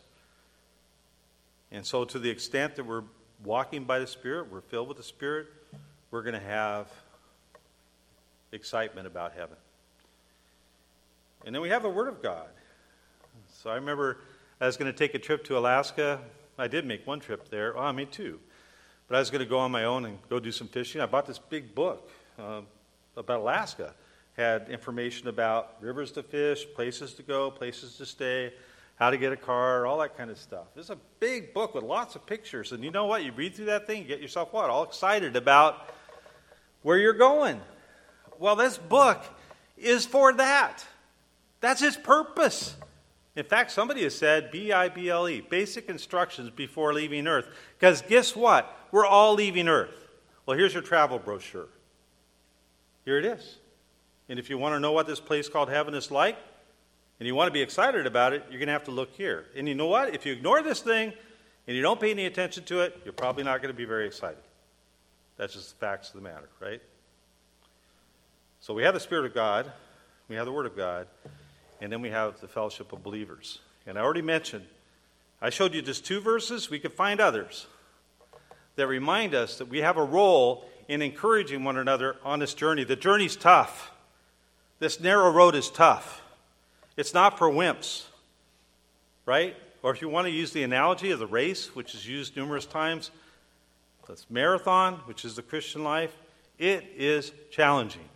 And 1.72 1.86
so, 1.86 2.06
to 2.06 2.20
the 2.20 2.30
extent 2.30 2.76
that 2.76 2.86
we're 2.86 3.04
walking 3.44 3.84
by 3.84 4.00
the 4.00 4.08
Spirit, 4.08 4.52
we're 4.52 4.62
filled 4.62 4.88
with 4.88 4.98
the 4.98 5.04
Spirit, 5.04 5.48
we're 6.12 6.22
going 6.22 6.34
to 6.34 6.48
have 6.48 6.88
excitement 8.52 9.08
about 9.08 9.34
heaven. 9.34 9.58
And 11.46 11.54
then 11.54 11.62
we 11.62 11.70
have 11.70 11.84
the 11.84 11.90
Word 11.90 12.08
of 12.08 12.22
God. 12.22 12.48
So, 13.52 13.70
I 13.70 13.76
remember 13.76 14.20
I 14.62 14.66
was 14.66 14.78
going 14.78 14.92
to 14.92 14.98
take 14.98 15.16
a 15.16 15.20
trip 15.20 15.44
to 15.46 15.58
Alaska. 15.58 16.22
I 16.58 16.68
did 16.68 16.86
make 16.86 17.06
one 17.06 17.20
trip 17.20 17.50
there. 17.50 17.78
I 17.78 17.92
made 17.92 18.12
two. 18.12 18.40
But 19.08 19.18
I 19.18 19.20
was 19.20 19.30
going 19.30 19.44
to 19.44 19.50
go 19.50 19.60
on 19.60 19.72
my 19.72 19.84
own 19.84 20.06
and 20.06 20.18
go 20.30 20.40
do 20.40 20.52
some 20.52 20.68
fishing. 20.68 21.02
I 21.02 21.06
bought 21.06 21.26
this 21.26 21.38
big 21.38 21.76
book 21.76 22.10
uh, 22.40 22.62
about 23.18 23.42
Alaska. 23.42 23.94
Had 24.38 24.70
information 24.70 25.28
about 25.28 25.76
rivers 25.80 26.12
to 26.14 26.24
fish, 26.24 26.66
places 26.74 27.14
to 27.16 27.24
go, 27.24 27.52
places 27.52 27.98
to 27.98 28.06
stay, 28.06 28.54
how 28.96 29.10
to 29.10 29.18
get 29.18 29.34
a 29.34 29.38
car, 29.38 29.86
all 29.86 29.98
that 29.98 30.18
kind 30.18 30.32
of 30.32 30.38
stuff. 30.38 30.68
It's 30.76 30.90
a 30.90 30.98
big 31.20 31.54
book 31.54 31.76
with 31.76 31.84
lots 31.84 32.16
of 32.16 32.26
pictures. 32.26 32.72
And 32.72 32.84
you 32.84 32.92
know 32.92 33.06
what? 33.06 33.24
You 33.24 33.32
read 33.34 33.56
through 33.56 33.66
that 33.66 33.88
thing, 33.88 34.02
you 34.02 34.08
get 34.08 34.22
yourself 34.22 34.54
what? 34.54 34.70
All 34.70 34.84
excited 34.84 35.36
about 35.36 35.90
where 36.82 36.98
you're 36.98 37.14
going. 37.14 37.60
Well, 38.40 38.56
this 38.56 38.78
book 38.78 39.24
is 39.78 40.06
for 40.06 40.34
that. 40.34 40.86
That's 41.60 41.82
its 41.82 41.98
purpose. 41.98 42.76
In 43.36 43.44
fact, 43.44 43.72
somebody 43.72 44.04
has 44.04 44.16
said 44.16 44.50
B 44.50 44.72
I 44.72 44.88
B 44.88 45.10
L 45.10 45.28
E, 45.28 45.42
basic 45.42 45.90
instructions 45.90 46.50
before 46.50 46.94
leaving 46.94 47.28
Earth. 47.28 47.48
Because 47.78 48.02
guess 48.02 48.36
what? 48.36 48.78
We're 48.92 49.06
all 49.06 49.34
leaving 49.34 49.68
Earth. 49.68 49.92
Well, 50.46 50.58
here's 50.58 50.74
your 50.74 50.84
travel 50.84 51.20
brochure. 51.20 51.68
Here 53.04 53.18
it 53.18 53.26
is. 53.26 53.58
And 54.30 54.40
if 54.40 54.50
you 54.50 54.58
want 54.58 54.76
to 54.76 54.80
know 54.80 54.94
what 54.94 55.06
this 55.06 55.20
place 55.20 55.50
called 55.50 55.70
heaven 55.70 55.94
is 55.94 56.12
like, 56.12 56.38
and 57.20 57.28
you 57.28 57.36
want 57.36 57.48
to 57.48 57.54
be 57.54 57.62
excited 57.62 58.06
about 58.06 58.34
it, 58.34 58.44
you're 58.50 58.60
going 58.60 58.68
to 58.68 58.74
have 58.74 58.84
to 58.86 58.92
look 58.92 59.14
here. 59.14 59.46
And 59.56 59.68
you 59.68 59.76
know 59.76 59.88
what? 59.88 60.14
If 60.14 60.26
you 60.26 60.34
ignore 60.34 60.62
this 60.62 60.82
thing 60.82 61.14
and 61.68 61.76
you 61.76 61.82
don't 61.82 62.00
pay 62.00 62.12
any 62.12 62.26
attention 62.26 62.64
to 62.66 62.82
it, 62.82 63.00
you're 63.04 63.14
probably 63.14 63.44
not 63.44 63.62
going 63.62 63.74
to 63.74 63.78
be 63.78 63.86
very 63.86 64.06
excited. 64.06 64.38
That's 65.38 65.54
just 65.54 65.72
the 65.72 65.86
facts 65.86 66.10
of 66.10 66.16
the 66.16 66.22
matter, 66.22 66.50
right? 66.60 66.82
So 68.60 68.74
we 68.74 68.84
have 68.84 68.94
the 68.94 69.00
Spirit 69.00 69.26
of 69.26 69.34
God, 69.34 69.72
we 70.28 70.36
have 70.36 70.46
the 70.46 70.52
Word 70.52 70.66
of 70.66 70.76
God, 70.76 71.08
and 71.82 71.92
then 71.92 72.02
we 72.02 72.10
have 72.10 72.40
the 72.42 72.48
fellowship 72.48 72.92
of 72.94 73.04
believers. 73.04 73.60
And 73.86 73.98
I 73.98 74.02
already 74.02 74.22
mentioned, 74.22 74.66
I 75.42 75.50
showed 75.50 75.74
you 75.74 75.82
just 75.82 76.06
two 76.06 76.20
verses, 76.20 76.70
we 76.70 76.80
could 76.80 76.94
find 76.94 77.20
others 77.20 77.68
that 78.76 78.88
remind 78.88 79.34
us 79.36 79.58
that 79.60 79.68
we 79.68 79.80
have 79.80 79.98
a 79.98 80.04
role 80.04 80.66
in 80.88 81.02
encouraging 81.02 81.64
one 81.64 81.78
another 81.78 82.16
on 82.24 82.40
this 82.40 82.54
journey. 82.54 82.84
The 82.84 82.96
journey's 82.96 83.36
tough, 83.36 83.92
this 84.80 85.00
narrow 85.00 85.32
road 85.32 85.56
is 85.56 85.70
tough. 85.70 86.22
It's 86.98 87.14
not 87.14 87.38
for 87.38 87.50
wimps, 87.50 88.06
right? 89.26 89.56
Or 89.84 89.92
if 89.92 90.02
you 90.02 90.10
want 90.10 90.26
to 90.26 90.32
use 90.32 90.52
the 90.52 90.64
analogy 90.64 91.12
of 91.12 91.20
the 91.20 91.28
race, 91.28 91.76
which 91.76 91.94
is 91.94 92.08
used 92.08 92.36
numerous 92.36 92.66
times, 92.66 93.12
this 94.08 94.26
marathon, 94.30 94.96
which 95.06 95.26
is 95.26 95.36
the 95.36 95.42
Christian 95.42 95.84
life, 95.84 96.16
it 96.58 96.86
is 96.96 97.32
challenging. 97.52 98.08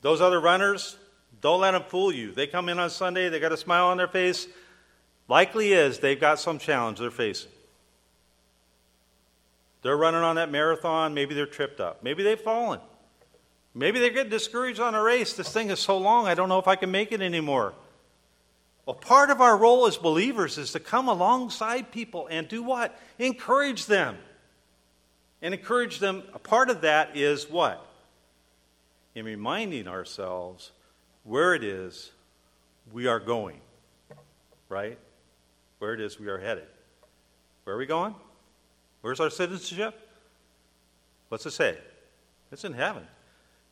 Those 0.00 0.20
other 0.20 0.40
runners, 0.40 0.96
don't 1.40 1.60
let 1.60 1.72
them 1.72 1.84
fool 1.88 2.12
you. 2.12 2.32
They 2.32 2.46
come 2.46 2.68
in 2.68 2.78
on 2.78 2.90
Sunday, 2.90 3.28
they 3.28 3.40
got 3.40 3.52
a 3.52 3.56
smile 3.56 3.86
on 3.86 3.96
their 3.96 4.08
face. 4.08 4.46
Likely 5.28 5.72
is 5.72 5.98
they've 5.98 6.20
got 6.20 6.38
some 6.38 6.58
challenge 6.58 6.98
they're 6.98 7.10
facing. 7.10 7.50
They're 9.82 9.96
running 9.96 10.22
on 10.22 10.36
that 10.36 10.50
marathon, 10.50 11.14
maybe 11.14 11.34
they're 11.34 11.46
tripped 11.46 11.80
up, 11.80 12.02
maybe 12.02 12.22
they've 12.22 12.40
fallen. 12.40 12.80
Maybe 13.74 13.98
they 13.98 14.10
get 14.10 14.30
discouraged 14.30 14.78
on 14.78 14.94
a 14.94 15.02
race. 15.02 15.32
This 15.34 15.52
thing 15.52 15.70
is 15.70 15.80
so 15.80 15.98
long, 15.98 16.26
I 16.26 16.34
don't 16.34 16.48
know 16.48 16.60
if 16.60 16.68
I 16.68 16.76
can 16.76 16.90
make 16.90 17.10
it 17.10 17.20
anymore. 17.20 17.74
Well, 18.86 18.94
part 18.94 19.30
of 19.30 19.40
our 19.40 19.56
role 19.56 19.86
as 19.86 19.96
believers 19.96 20.58
is 20.58 20.72
to 20.72 20.80
come 20.80 21.08
alongside 21.08 21.90
people 21.90 22.28
and 22.30 22.46
do 22.46 22.62
what? 22.62 22.96
Encourage 23.18 23.86
them. 23.86 24.16
And 25.42 25.54
encourage 25.54 25.98
them. 25.98 26.22
A 26.34 26.38
part 26.38 26.70
of 26.70 26.82
that 26.82 27.16
is 27.16 27.50
what? 27.50 27.84
In 29.14 29.24
reminding 29.24 29.88
ourselves 29.88 30.70
where 31.24 31.54
it 31.54 31.64
is 31.64 32.12
we 32.92 33.06
are 33.06 33.20
going, 33.20 33.60
right? 34.68 34.98
Where 35.78 35.94
it 35.94 36.00
is 36.00 36.20
we 36.20 36.28
are 36.28 36.38
headed. 36.38 36.66
Where 37.64 37.76
are 37.76 37.78
we 37.78 37.86
going? 37.86 38.14
Where's 39.00 39.20
our 39.20 39.30
citizenship? 39.30 39.98
What's 41.28 41.46
it 41.46 41.52
say? 41.52 41.78
It's 42.52 42.64
in 42.64 42.74
heaven. 42.74 43.06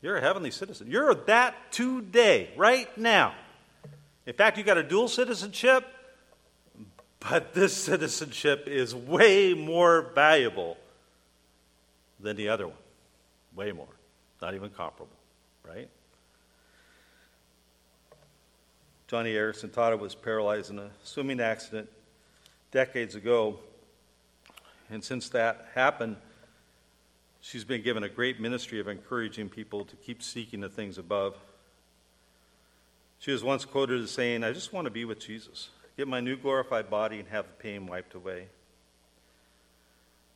You're 0.02 0.16
a 0.16 0.20
heavenly 0.20 0.50
citizen. 0.50 0.90
You're 0.90 1.14
that 1.14 1.54
today, 1.70 2.50
right 2.56 2.88
now. 2.98 3.34
In 4.26 4.34
fact, 4.34 4.58
you 4.58 4.64
got 4.64 4.76
a 4.76 4.82
dual 4.82 5.08
citizenship, 5.08 5.86
but 7.20 7.54
this 7.54 7.74
citizenship 7.74 8.66
is 8.66 8.94
way 8.94 9.54
more 9.54 10.02
valuable 10.14 10.76
than 12.18 12.36
the 12.36 12.48
other 12.48 12.66
one. 12.66 12.76
Way 13.54 13.70
more. 13.70 13.86
Not 14.40 14.54
even 14.54 14.70
comparable, 14.70 15.14
right? 15.64 15.88
Joni 19.08 19.34
Eareckson 19.34 19.68
Tada 19.68 19.98
was 19.98 20.14
paralyzed 20.14 20.70
in 20.70 20.78
a 20.78 20.90
swimming 21.04 21.38
accident 21.38 21.88
decades 22.72 23.14
ago. 23.14 23.58
And 24.90 25.04
since 25.04 25.28
that 25.28 25.68
happened, 25.74 26.16
She's 27.44 27.64
been 27.64 27.82
given 27.82 28.04
a 28.04 28.08
great 28.08 28.40
ministry 28.40 28.78
of 28.78 28.86
encouraging 28.86 29.48
people 29.48 29.84
to 29.84 29.96
keep 29.96 30.22
seeking 30.22 30.60
the 30.60 30.68
things 30.68 30.96
above. 30.96 31.36
She 33.18 33.32
was 33.32 33.42
once 33.42 33.64
quoted 33.64 34.00
as 34.00 34.12
saying, 34.12 34.44
I 34.44 34.52
just 34.52 34.72
want 34.72 34.86
to 34.86 34.90
be 34.90 35.04
with 35.04 35.18
Jesus, 35.20 35.68
get 35.96 36.06
my 36.06 36.20
new 36.20 36.36
glorified 36.36 36.88
body, 36.88 37.18
and 37.18 37.28
have 37.28 37.46
the 37.46 37.52
pain 37.54 37.86
wiped 37.86 38.14
away. 38.14 38.46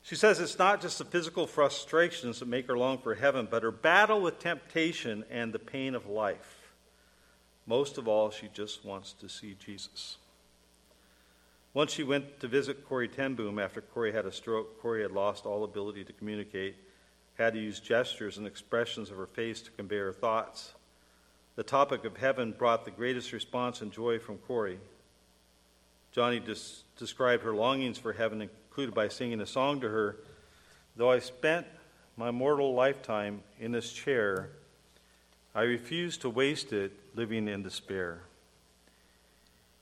She 0.02 0.16
says 0.16 0.40
it's 0.40 0.58
not 0.58 0.80
just 0.80 0.98
the 0.98 1.04
physical 1.04 1.46
frustrations 1.46 2.40
that 2.40 2.48
make 2.48 2.66
her 2.66 2.76
long 2.76 2.98
for 2.98 3.14
heaven, 3.14 3.46
but 3.48 3.62
her 3.62 3.72
battle 3.72 4.20
with 4.20 4.40
temptation 4.40 5.24
and 5.30 5.52
the 5.52 5.58
pain 5.58 5.94
of 5.94 6.06
life. 6.06 6.72
Most 7.66 7.98
of 7.98 8.06
all, 8.06 8.30
she 8.30 8.48
just 8.52 8.84
wants 8.84 9.12
to 9.14 9.28
see 9.28 9.56
Jesus. 9.64 10.16
Once 11.72 11.92
she 11.92 12.02
went 12.02 12.40
to 12.40 12.48
visit 12.48 12.88
Corrie 12.88 13.08
ten 13.08 13.34
Boom 13.34 13.58
after 13.58 13.80
Corrie 13.80 14.12
had 14.12 14.26
a 14.26 14.32
stroke. 14.32 14.80
Corrie 14.80 15.02
had 15.02 15.10
lost 15.12 15.44
all 15.44 15.64
ability 15.64 16.04
to 16.04 16.12
communicate 16.12 16.76
had 17.38 17.54
to 17.54 17.60
use 17.60 17.80
gestures 17.80 18.38
and 18.38 18.46
expressions 18.46 19.10
of 19.10 19.16
her 19.16 19.26
face 19.26 19.60
to 19.62 19.70
convey 19.72 19.98
her 19.98 20.12
thoughts. 20.12 20.74
The 21.56 21.62
topic 21.62 22.04
of 22.04 22.16
heaven 22.16 22.52
brought 22.52 22.84
the 22.84 22.90
greatest 22.90 23.32
response 23.32 23.80
and 23.80 23.92
joy 23.92 24.18
from 24.18 24.38
Corrie. 24.38 24.78
Joni 26.14 26.44
des- 26.44 26.82
described 26.98 27.42
her 27.42 27.54
longings 27.54 27.98
for 27.98 28.12
heaven, 28.12 28.40
included 28.40 28.94
by 28.94 29.08
singing 29.08 29.40
a 29.40 29.46
song 29.46 29.80
to 29.80 29.88
her 29.88 30.16
Though 30.96 31.10
I 31.10 31.18
spent 31.18 31.66
my 32.16 32.30
mortal 32.30 32.72
lifetime 32.72 33.42
in 33.60 33.72
this 33.72 33.92
chair, 33.92 34.48
I 35.54 35.62
refuse 35.62 36.16
to 36.18 36.30
waste 36.30 36.72
it 36.72 36.92
living 37.14 37.48
in 37.48 37.62
despair. 37.62 38.22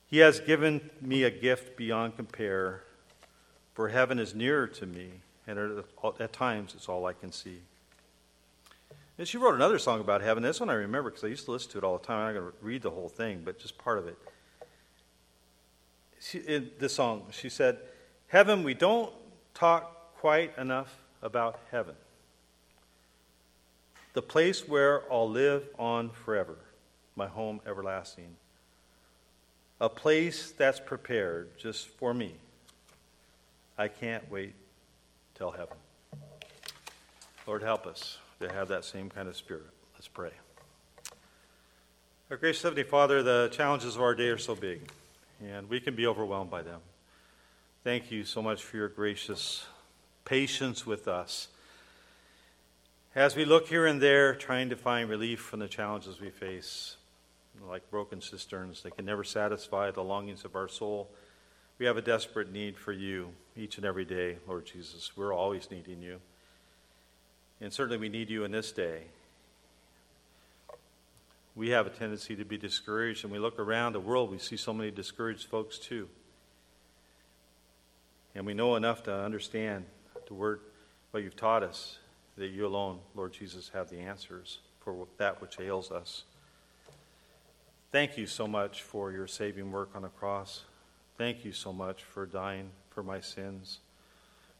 He 0.07 0.17
has 0.17 0.41
given 0.41 0.89
me 1.01 1.23
a 1.23 1.31
gift 1.31 1.77
beyond 1.77 2.17
compare, 2.17 2.83
for 3.73 3.89
heaven 3.89 4.19
is 4.19 4.35
nearer 4.35 4.67
to 4.67 4.85
me 4.85 5.21
and 5.47 5.83
at, 6.19 6.33
times 6.33 6.73
it's 6.75 6.89
all 6.89 7.05
I 7.05 7.13
can 7.13 7.31
see. 7.31 7.59
And 9.17 9.27
she 9.27 9.37
wrote 9.37 9.55
another 9.55 9.79
song 9.79 10.01
about 10.01 10.21
heaven. 10.21 10.43
This 10.43 10.59
one 10.59 10.69
I 10.69 10.73
remember 10.73 11.09
because 11.09 11.23
I 11.23 11.27
used 11.27 11.45
to 11.45 11.51
listen 11.51 11.71
to 11.71 11.77
it 11.77 11.83
all 11.83 11.97
the 11.97 12.05
time. 12.05 12.19
I'm 12.19 12.33
not 12.33 12.39
going 12.39 12.51
to 12.51 12.57
read 12.61 12.81
the 12.81 12.91
whole 12.91 13.07
thing, 13.07 13.43
but 13.45 13.59
just 13.59 13.77
part 13.77 13.97
of 13.97 14.07
it. 14.07 14.17
She, 16.19 16.39
in 16.39 16.71
this 16.79 16.93
song, 16.93 17.27
she 17.31 17.49
said, 17.49 17.77
Heaven, 18.27 18.63
we 18.63 18.73
don't 18.73 19.13
talk 19.53 20.15
quite 20.17 20.57
enough 20.57 20.97
about 21.21 21.59
heaven, 21.71 21.95
the 24.13 24.21
place 24.21 24.67
where 24.67 25.03
I'll 25.11 25.29
live 25.29 25.63
on 25.77 26.09
forever, 26.09 26.57
my 27.15 27.27
home 27.27 27.61
everlasting, 27.65 28.35
a 29.79 29.87
place 29.87 30.51
that's 30.51 30.79
prepared 30.79 31.57
just 31.57 31.87
for 31.87 32.13
me. 32.13 32.33
I 33.77 33.87
can't 33.87 34.29
wait 34.31 34.55
till 35.35 35.51
heaven. 35.51 35.77
Lord, 37.45 37.61
help 37.61 37.85
us 37.85 38.17
to 38.39 38.51
have 38.51 38.69
that 38.69 38.85
same 38.85 39.09
kind 39.09 39.27
of 39.27 39.35
spirit. 39.35 39.67
Let's 39.93 40.07
pray. 40.07 40.31
Our 42.31 42.37
gracious 42.37 42.63
Heavenly 42.63 42.83
Father, 42.83 43.21
the 43.21 43.49
challenges 43.51 43.95
of 43.95 44.01
our 44.01 44.15
day 44.15 44.29
are 44.29 44.37
so 44.37 44.55
big, 44.55 44.89
and 45.45 45.69
we 45.69 45.79
can 45.79 45.93
be 45.95 46.07
overwhelmed 46.07 46.49
by 46.49 46.63
them. 46.63 46.79
Thank 47.83 48.11
you 48.11 48.23
so 48.23 48.41
much 48.41 48.63
for 48.63 48.77
your 48.77 48.87
gracious 48.87 49.65
patience 50.23 50.85
with 50.85 51.07
us. 51.07 51.49
As 53.13 53.35
we 53.35 53.45
look 53.45 53.67
here 53.67 53.85
and 53.85 54.01
there, 54.01 54.33
trying 54.33 54.69
to 54.69 54.75
find 54.75 55.09
relief 55.09 55.39
from 55.39 55.59
the 55.59 55.67
challenges 55.67 56.19
we 56.19 56.29
face, 56.29 56.97
like 57.69 57.89
broken 57.91 58.21
cisterns, 58.21 58.81
they 58.81 58.89
can 58.89 59.05
never 59.05 59.23
satisfy 59.23 59.91
the 59.91 60.03
longings 60.03 60.45
of 60.45 60.55
our 60.55 60.67
soul. 60.67 61.09
We 61.77 61.85
have 61.85 61.97
a 61.97 62.01
desperate 62.01 62.51
need 62.51 62.77
for 62.77 62.91
you 62.91 63.33
each 63.57 63.77
and 63.77 63.85
every 63.85 64.05
day, 64.05 64.37
Lord 64.47 64.65
Jesus. 64.65 65.15
We're 65.15 65.33
always 65.33 65.71
needing 65.71 66.01
you. 66.01 66.19
And 67.61 67.71
certainly 67.71 67.97
we 67.97 68.09
need 68.09 68.29
you 68.29 68.43
in 68.43 68.51
this 68.51 68.71
day. 68.71 69.03
We 71.55 71.69
have 71.69 71.87
a 71.87 71.89
tendency 71.89 72.35
to 72.35 72.43
be 72.43 72.57
discouraged, 72.57 73.23
and 73.23 73.31
we 73.31 73.39
look 73.39 73.59
around 73.59 73.93
the 73.93 73.99
world, 74.01 74.29
we 74.29 74.39
see 74.39 74.57
so 74.57 74.73
many 74.73 74.91
discouraged 74.91 75.47
folks 75.47 75.79
too. 75.79 76.09
And 78.35 78.45
we 78.45 78.53
know 78.53 78.75
enough 78.75 79.03
to 79.03 79.13
understand 79.13 79.85
the 80.27 80.33
word, 80.33 80.59
what 81.11 81.23
you've 81.23 81.37
taught 81.37 81.63
us, 81.63 81.99
that 82.35 82.47
you 82.47 82.67
alone, 82.67 82.99
Lord 83.15 83.31
Jesus, 83.31 83.71
have 83.73 83.89
the 83.89 83.99
answers 83.99 84.59
for 84.81 85.07
that 85.17 85.41
which 85.41 85.57
ails 85.59 85.91
us. 85.91 86.23
Thank 87.93 88.17
you 88.17 88.27
so 88.27 88.45
much 88.45 88.81
for 88.81 89.13
your 89.13 89.25
saving 89.25 89.71
work 89.71 89.91
on 89.95 90.01
the 90.01 90.09
cross. 90.09 90.65
Thank 91.17 91.45
you 91.45 91.53
so 91.53 91.71
much 91.71 92.03
for 92.03 92.25
dying 92.25 92.71
for 92.95 93.03
my 93.03 93.19
sins, 93.19 93.77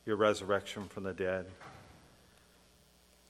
your 0.06 0.18
resurrection 0.18 0.88
from 0.88 1.04
the 1.04 1.14
dead 1.14 1.48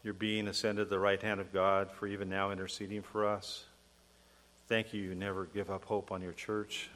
your 0.06 0.14
being 0.14 0.47
ascended 0.47 0.84
to 0.84 0.89
the 0.91 0.99
right 0.99 1.20
hand 1.20 1.41
of 1.41 1.51
God 1.51 1.89
for 1.91 2.06
even 2.06 2.30
now 2.30 2.51
interceding 2.51 3.01
for 3.01 3.28
us. 3.28 3.66
Thank 4.68 4.93
you, 4.93 5.01
you 5.01 5.16
never 5.16 5.45
give 5.45 5.72
up 5.72 5.84
hope 5.84 6.12
on 6.12 6.22
your 6.22 6.32
church. 6.32 6.91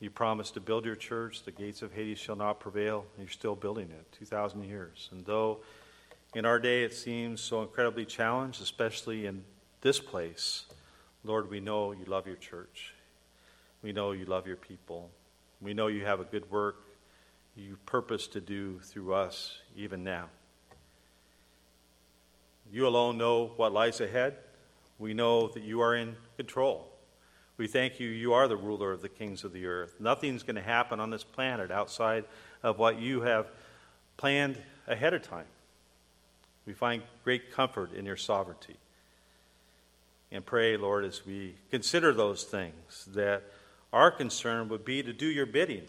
You 0.00 0.08
promised 0.08 0.54
to 0.54 0.60
build 0.60 0.86
your 0.86 0.96
church. 0.96 1.42
The 1.42 1.50
gates 1.50 1.82
of 1.82 1.92
Hades 1.92 2.18
shall 2.18 2.34
not 2.34 2.58
prevail. 2.58 3.04
You're 3.18 3.28
still 3.28 3.54
building 3.54 3.90
it, 3.90 4.16
2,000 4.18 4.64
years. 4.64 5.10
And 5.12 5.26
though 5.26 5.58
in 6.34 6.46
our 6.46 6.58
day 6.58 6.84
it 6.84 6.94
seems 6.94 7.42
so 7.42 7.60
incredibly 7.60 8.06
challenged, 8.06 8.62
especially 8.62 9.26
in 9.26 9.44
this 9.82 10.00
place, 10.00 10.64
Lord, 11.24 11.50
we 11.50 11.60
know 11.60 11.92
you 11.92 12.06
love 12.06 12.26
your 12.26 12.36
church. 12.36 12.94
We 13.82 13.92
know 13.92 14.12
you 14.12 14.24
love 14.24 14.46
your 14.46 14.56
people. 14.56 15.10
We 15.60 15.74
know 15.74 15.88
you 15.88 16.06
have 16.06 16.18
a 16.18 16.24
good 16.24 16.50
work 16.50 16.76
you 17.56 17.76
purpose 17.86 18.26
to 18.28 18.40
do 18.40 18.78
through 18.80 19.14
us 19.14 19.58
even 19.76 20.02
now. 20.04 20.26
You 22.72 22.86
alone 22.86 23.18
know 23.18 23.52
what 23.56 23.72
lies 23.72 24.00
ahead. 24.00 24.36
We 24.98 25.12
know 25.12 25.48
that 25.48 25.62
you 25.62 25.82
are 25.82 25.94
in 25.94 26.16
control. 26.36 26.88
We 27.58 27.66
thank 27.66 28.00
you, 28.00 28.08
you 28.08 28.32
are 28.32 28.48
the 28.48 28.56
ruler 28.56 28.92
of 28.92 29.02
the 29.02 29.08
kings 29.08 29.44
of 29.44 29.52
the 29.52 29.66
earth. 29.66 29.96
Nothing's 30.00 30.42
going 30.42 30.56
to 30.56 30.62
happen 30.62 30.98
on 30.98 31.10
this 31.10 31.24
planet 31.24 31.70
outside 31.70 32.24
of 32.62 32.78
what 32.78 32.98
you 32.98 33.20
have 33.22 33.50
planned 34.16 34.58
ahead 34.86 35.12
of 35.12 35.22
time. 35.22 35.44
We 36.64 36.72
find 36.72 37.02
great 37.24 37.52
comfort 37.52 37.92
in 37.92 38.06
your 38.06 38.16
sovereignty. 38.16 38.76
And 40.30 40.46
pray, 40.46 40.78
Lord, 40.78 41.04
as 41.04 41.26
we 41.26 41.56
consider 41.70 42.12
those 42.14 42.44
things, 42.44 43.06
that 43.14 43.42
our 43.92 44.10
concern 44.10 44.68
would 44.70 44.84
be 44.84 45.02
to 45.02 45.12
do 45.12 45.26
your 45.26 45.44
bidding. 45.44 45.84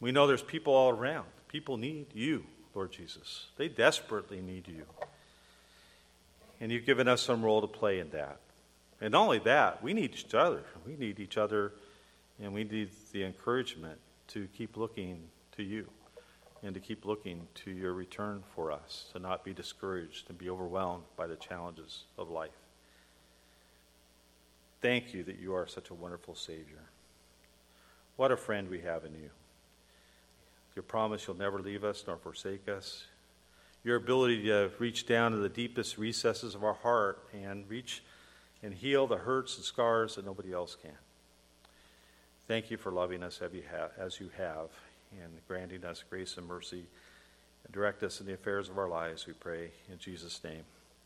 We 0.00 0.12
know 0.12 0.26
there's 0.26 0.42
people 0.42 0.74
all 0.74 0.90
around. 0.90 1.26
People 1.48 1.76
need 1.76 2.06
you, 2.14 2.44
Lord 2.74 2.92
Jesus. 2.92 3.46
They 3.56 3.68
desperately 3.68 4.40
need 4.40 4.68
you 4.68 4.84
and 6.60 6.72
you've 6.72 6.86
given 6.86 7.08
us 7.08 7.22
some 7.22 7.44
role 7.44 7.60
to 7.60 7.66
play 7.66 7.98
in 7.98 8.10
that. 8.10 8.38
And 9.00 9.12
not 9.12 9.22
only 9.22 9.38
that, 9.40 9.82
we 9.82 9.92
need 9.92 10.14
each 10.14 10.34
other. 10.34 10.62
We 10.86 10.96
need 10.96 11.20
each 11.20 11.36
other, 11.36 11.72
and 12.40 12.54
we 12.54 12.64
need 12.64 12.90
the 13.12 13.24
encouragement 13.24 13.98
to 14.28 14.48
keep 14.56 14.76
looking 14.76 15.20
to 15.56 15.62
you 15.62 15.88
and 16.62 16.74
to 16.74 16.80
keep 16.80 17.04
looking 17.04 17.46
to 17.54 17.70
your 17.70 17.92
return 17.92 18.42
for 18.54 18.72
us, 18.72 19.06
to 19.12 19.18
not 19.18 19.44
be 19.44 19.52
discouraged 19.52 20.30
and 20.30 20.38
be 20.38 20.48
overwhelmed 20.48 21.04
by 21.16 21.26
the 21.26 21.36
challenges 21.36 22.04
of 22.16 22.30
life. 22.30 22.50
Thank 24.80 25.12
you 25.12 25.22
that 25.24 25.38
you 25.38 25.54
are 25.54 25.66
such 25.66 25.90
a 25.90 25.94
wonderful 25.94 26.34
Savior. 26.34 26.90
What 28.16 28.32
a 28.32 28.36
friend 28.36 28.68
we 28.70 28.80
have 28.80 29.04
in 29.04 29.12
you. 29.12 29.30
Your 30.76 30.84
promise 30.84 31.26
you'll 31.26 31.36
never 31.36 31.58
leave 31.58 31.82
us 31.82 32.04
nor 32.06 32.16
forsake 32.16 32.68
us 32.68 33.06
your 33.86 33.96
ability 33.96 34.42
to 34.42 34.68
reach 34.80 35.06
down 35.06 35.30
to 35.30 35.38
the 35.38 35.48
deepest 35.48 35.96
recesses 35.96 36.56
of 36.56 36.64
our 36.64 36.74
heart 36.74 37.22
and 37.32 37.68
reach 37.70 38.02
and 38.60 38.74
heal 38.74 39.06
the 39.06 39.16
hurts 39.16 39.56
and 39.56 39.64
scars 39.64 40.16
that 40.16 40.26
nobody 40.26 40.52
else 40.52 40.76
can. 40.82 40.90
Thank 42.48 42.68
you 42.70 42.76
for 42.76 42.90
loving 42.90 43.22
us 43.22 43.40
as 43.40 44.20
you 44.20 44.30
have 44.36 44.70
and 45.12 45.32
granting 45.46 45.84
us 45.84 46.02
grace 46.10 46.36
and 46.36 46.46
mercy. 46.46 46.84
And 47.64 47.72
direct 47.72 48.02
us 48.02 48.20
in 48.20 48.26
the 48.26 48.34
affairs 48.34 48.68
of 48.68 48.76
our 48.76 48.88
lives, 48.88 49.26
we 49.26 49.34
pray. 49.34 49.70
In 49.90 49.98
Jesus' 49.98 50.42
name, 50.42 50.64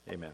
amen. 0.09 0.33